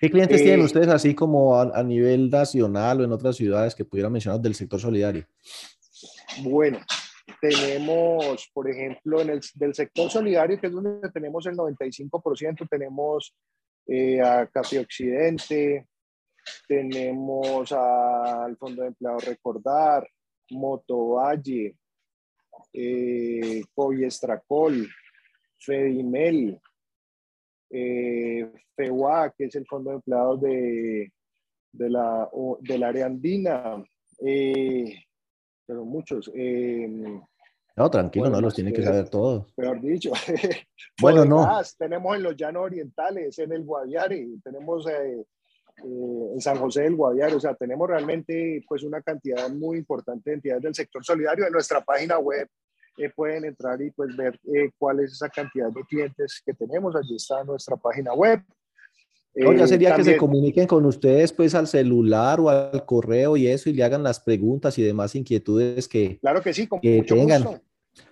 ¿Qué 0.00 0.10
clientes 0.10 0.42
tienen 0.42 0.60
eh, 0.60 0.64
ustedes 0.64 0.88
así 0.88 1.14
como 1.14 1.58
a, 1.58 1.82
nivel 1.82 2.28
nacional 2.28 3.00
o 3.00 3.04
en 3.04 3.12
otras 3.12 3.36
ciudades 3.36 3.74
que 3.74 3.84
pudieran 3.84 4.12
mencionar 4.12 4.40
del 4.40 4.54
sector 4.54 4.80
solidario? 4.80 5.24
Bueno, 6.42 6.80
tenemos, 7.40 8.50
por 8.52 8.68
ejemplo, 8.68 9.20
en 9.20 9.30
el 9.30 9.40
del 9.54 9.74
sector 9.74 10.10
solidario, 10.10 10.60
que 10.60 10.66
es 10.66 10.72
donde 10.72 11.08
tenemos 11.10 11.46
el 11.46 11.56
95%, 11.56 12.68
tenemos 12.68 13.34
eh, 13.86 14.20
a 14.20 14.46
Café 14.46 14.80
Occidente, 14.80 15.86
tenemos 16.66 17.72
al 17.72 18.56
Fondo 18.56 18.82
de 18.82 18.88
Empleado 18.88 19.18
Recordar, 19.18 20.06
Motovalle, 20.50 21.76
eh, 22.72 23.62
Estracol, 24.02 24.88
Fedimel, 25.58 26.60
eh, 27.70 28.50
FEUA, 28.76 29.32
que 29.36 29.44
es 29.44 29.54
el 29.56 29.66
Fondo 29.66 29.90
de 29.90 29.96
Empleados 29.96 30.40
de, 30.40 31.12
de 31.72 31.90
la, 31.90 32.28
del 32.60 32.82
área 32.82 33.06
andina, 33.06 33.84
eh, 34.24 34.96
pero 35.66 35.84
muchos. 35.84 36.30
Eh, 36.34 36.88
no, 37.76 37.90
tranquilo, 37.90 38.30
no 38.30 38.40
los 38.40 38.54
tiene 38.54 38.72
que 38.72 38.82
saber 38.82 39.08
todos. 39.08 39.52
Peor 39.54 39.80
dicho. 39.80 40.12
bueno, 41.00 41.24
no. 41.24 41.60
Tenemos 41.76 42.16
en 42.16 42.22
los 42.22 42.36
llanos 42.36 42.62
orientales, 42.64 43.38
en 43.38 43.52
el 43.52 43.64
Guaviare, 43.64 44.28
tenemos 44.44 44.86
eh, 45.78 46.30
en 46.34 46.40
San 46.40 46.56
José 46.56 46.82
del 46.82 46.96
Guaviare. 46.96 47.34
O 47.34 47.40
sea, 47.40 47.54
tenemos 47.54 47.88
realmente 47.88 48.64
pues 48.68 48.82
una 48.82 49.02
cantidad 49.02 49.48
muy 49.50 49.78
importante 49.78 50.30
de 50.30 50.36
entidades 50.36 50.62
del 50.62 50.74
sector 50.74 51.04
solidario. 51.04 51.46
En 51.46 51.52
nuestra 51.52 51.80
página 51.82 52.18
web 52.18 52.48
eh, 52.98 53.10
pueden 53.14 53.44
entrar 53.44 53.80
y 53.82 53.90
pues 53.90 54.16
ver 54.16 54.38
eh, 54.54 54.70
cuál 54.78 55.00
es 55.00 55.12
esa 55.12 55.28
cantidad 55.28 55.70
de 55.70 55.82
clientes 55.84 56.42
que 56.44 56.54
tenemos. 56.54 56.94
Allí 56.96 57.16
está 57.16 57.42
nuestra 57.44 57.76
página 57.76 58.14
web. 58.14 58.40
ya 59.34 59.66
sería 59.66 59.96
que 59.96 60.04
se 60.04 60.16
comuniquen 60.16 60.66
con 60.66 60.84
ustedes 60.86 61.32
pues 61.32 61.54
al 61.54 61.66
celular 61.66 62.40
o 62.40 62.48
al 62.48 62.84
correo 62.86 63.36
y 63.36 63.48
eso 63.48 63.68
y 63.68 63.72
le 63.72 63.82
hagan 63.82 64.02
las 64.02 64.20
preguntas 64.20 64.78
y 64.78 64.82
demás 64.82 65.14
inquietudes 65.16 65.88
que, 65.88 66.18
claro 66.20 66.40
que, 66.40 66.54
sí, 66.54 66.68
que 66.80 67.02
tengan. 67.02 67.60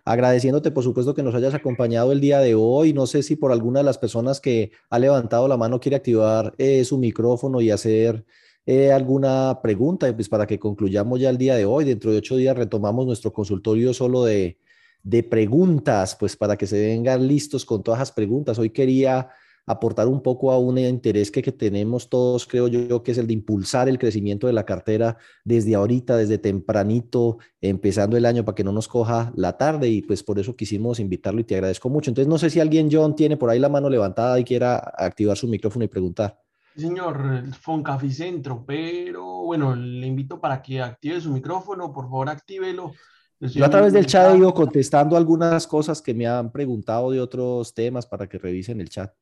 Agradeciéndote, 0.05 0.71
por 0.71 0.85
supuesto, 0.85 1.15
que 1.15 1.23
nos 1.23 1.35
hayas 1.35 1.55
acompañado 1.55 2.13
el 2.13 2.21
día 2.21 2.41
de 2.41 2.55
hoy. 2.55 2.93
No 2.93 3.07
sé 3.07 3.23
si 3.23 3.37
por 3.37 3.53
alguna 3.53 3.81
de 3.81 3.85
las 3.85 3.99
personas 3.99 4.41
que 4.41 4.73
ha 4.91 4.99
levantado 4.99 5.49
la 5.49 5.57
mano 5.57 5.81
quiere 5.81 5.97
activar 5.97 6.55
eh, 6.59 6.85
su 6.85 6.99
micrófono 6.99 7.61
y 7.61 7.71
hacer 7.71 8.25
eh, 8.67 8.93
alguna 8.93 9.61
pregunta, 9.63 10.13
pues 10.15 10.29
para 10.29 10.47
que 10.47 10.59
concluyamos 10.59 11.21
ya 11.21 11.31
el 11.31 11.39
día 11.39 11.55
de 11.57 11.65
hoy. 11.65 11.85
Dentro 11.85 12.11
de 12.11 12.19
ocho 12.19 12.37
días 12.37 12.57
retomamos 12.57 13.07
nuestro 13.07 13.33
consultorio 13.33 13.95
solo 13.95 14.25
de, 14.25 14.59
de 15.03 15.23
preguntas, 15.23 16.17
pues 16.19 16.37
para 16.37 16.57
que 16.57 16.67
se 16.67 16.81
vengan 16.81 17.27
listos 17.27 17.65
con 17.65 17.83
todas 17.83 18.01
las 18.01 18.13
preguntas. 18.13 18.59
Hoy 18.59 18.71
quería 18.71 19.29
aportar 19.67 20.09
un 20.09 20.23
poco 20.23 20.51
a 20.51 20.59
un 20.59 20.79
interés 20.79 21.31
que, 21.31 21.43
que, 21.43 21.53
tenemos 21.53 22.09
todos, 22.09 22.47
creo 22.47 22.69
yo, 22.69 23.03
que 23.03 23.13
es 23.13 23.19
el 23.19 23.27
de 23.27 23.35
impulsar 23.35 23.89
el 23.89 23.99
crecimiento 23.99 24.47
de 24.47 24.53
la 24.53 24.65
cartera 24.65 25.17
desde 25.45 25.75
ahorita, 25.75 26.17
desde 26.17 26.39
tempranito, 26.39 27.39
empezando 27.61 28.17
el 28.17 28.27
año 28.27 28.45
para 28.45 28.55
que 28.55 28.65
no 28.65 28.73
nos 28.73 28.89
coja 28.89 29.33
la 29.37 29.57
tarde 29.57 29.89
y 29.89 30.03
pues 30.03 30.23
por 30.23 30.39
eso 30.39 30.57
quisimos 30.57 30.99
invitarlo 31.01 31.41
y 31.41 31.45
te 31.45 31.55
agradezco 31.55 31.89
mucho. 31.89 32.11
Entonces 32.11 32.29
no 32.29 32.39
sé 32.39 32.51
si 32.51 32.61
alguien, 32.61 32.89
John, 32.91 33.15
tiene 33.15 33.37
por 33.37 33.51
ahí 33.51 33.59
la 33.59 33.69
mano 33.69 33.89
levantada 33.89 34.39
y 34.39 34.45
quiera 34.45 34.77
activar 34.97 35.37
su 35.37 35.47
micrófono 35.49 35.85
y 35.85 35.89
preguntar. 35.89 36.39
Señor 36.77 37.45
Foncaficentro, 37.61 38.65
pero 38.67 39.43
bueno, 39.43 39.77
le 39.77 40.07
invito 40.07 40.41
para 40.41 40.63
que 40.63 40.81
active 40.81 41.21
su 41.21 41.31
micrófono, 41.31 41.93
por 41.93 42.05
favor 42.05 42.31
actívelo. 42.31 42.93
Yo 43.39 43.65
a 43.65 43.71
través 43.71 43.93
del 43.93 44.07
chat 44.07 44.33
he 44.33 44.39
ido 44.39 44.55
contestando 44.55 45.17
algunas 45.17 45.67
cosas 45.67 46.01
que 46.01 46.15
me 46.15 46.27
han 46.27 46.53
preguntado 46.53 47.11
de 47.11 47.21
otros 47.21 47.75
temas 47.75 48.07
para 48.07 48.29
que 48.29 48.39
revisen 48.39 48.81
el 48.81 48.89
chat. 48.89 49.13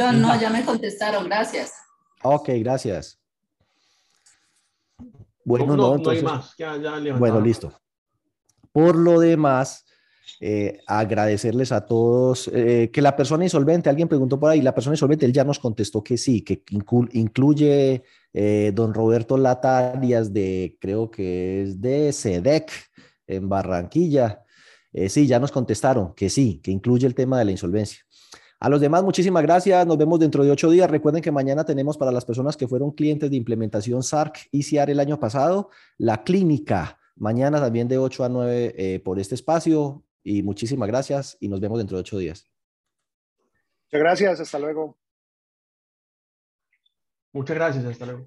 Yo 0.00 0.12
no, 0.12 0.40
ya 0.40 0.48
me 0.48 0.64
contestaron, 0.64 1.24
gracias. 1.24 1.74
Ok, 2.22 2.48
gracias. 2.60 3.20
Bueno, 5.44 5.76
no, 5.76 5.96
entonces, 5.96 6.22
más. 6.22 6.54
bueno, 7.18 7.40
listo. 7.40 7.70
Por 8.72 8.96
lo 8.96 9.20
demás, 9.20 9.84
eh, 10.40 10.80
agradecerles 10.86 11.70
a 11.70 11.84
todos 11.84 12.48
eh, 12.54 12.90
que 12.90 13.02
la 13.02 13.14
persona 13.14 13.44
insolvente, 13.44 13.90
alguien 13.90 14.08
preguntó 14.08 14.40
por 14.40 14.50
ahí, 14.50 14.62
la 14.62 14.74
persona 14.74 14.94
insolvente, 14.94 15.26
él 15.26 15.34
ya 15.34 15.44
nos 15.44 15.58
contestó 15.58 16.02
que 16.02 16.16
sí, 16.16 16.40
que 16.40 16.62
incluye 17.12 18.02
eh, 18.32 18.72
don 18.74 18.94
Roberto 18.94 19.36
Latarias 19.36 20.32
de, 20.32 20.78
creo 20.80 21.10
que 21.10 21.62
es 21.62 21.80
de 21.80 22.10
SEDEC 22.10 22.70
en 23.26 23.50
Barranquilla. 23.50 24.44
sí, 25.08 25.26
ya 25.26 25.38
nos 25.38 25.52
contestaron 25.52 26.14
que 26.14 26.30
sí, 26.30 26.58
que 26.62 26.70
incluye 26.70 27.06
el 27.06 27.14
tema 27.14 27.38
de 27.38 27.44
la 27.44 27.50
insolvencia. 27.50 28.00
A 28.62 28.68
los 28.68 28.78
demás, 28.78 29.02
muchísimas 29.02 29.42
gracias. 29.42 29.86
Nos 29.86 29.96
vemos 29.96 30.20
dentro 30.20 30.44
de 30.44 30.50
ocho 30.50 30.70
días. 30.70 30.90
Recuerden 30.90 31.22
que 31.22 31.32
mañana 31.32 31.64
tenemos 31.64 31.96
para 31.96 32.12
las 32.12 32.26
personas 32.26 32.58
que 32.58 32.68
fueron 32.68 32.90
clientes 32.90 33.30
de 33.30 33.36
implementación 33.36 34.02
SARC 34.02 34.48
ICR 34.52 34.90
el 34.90 35.00
año 35.00 35.18
pasado, 35.18 35.70
la 35.96 36.22
clínica. 36.24 36.98
Mañana 37.16 37.58
también 37.58 37.88
de 37.88 37.96
8 37.96 38.24
a 38.24 38.28
9 38.28 38.74
eh, 38.76 39.00
por 39.00 39.18
este 39.18 39.34
espacio. 39.34 40.04
Y 40.22 40.42
muchísimas 40.42 40.88
gracias 40.88 41.38
y 41.40 41.48
nos 41.48 41.60
vemos 41.60 41.78
dentro 41.78 41.96
de 41.96 42.02
ocho 42.02 42.18
días. 42.18 42.50
Muchas 43.86 44.00
gracias. 44.00 44.40
Hasta 44.40 44.58
luego. 44.58 44.98
Muchas 47.32 47.56
gracias. 47.56 47.84
Hasta 47.86 48.04
luego. 48.04 48.26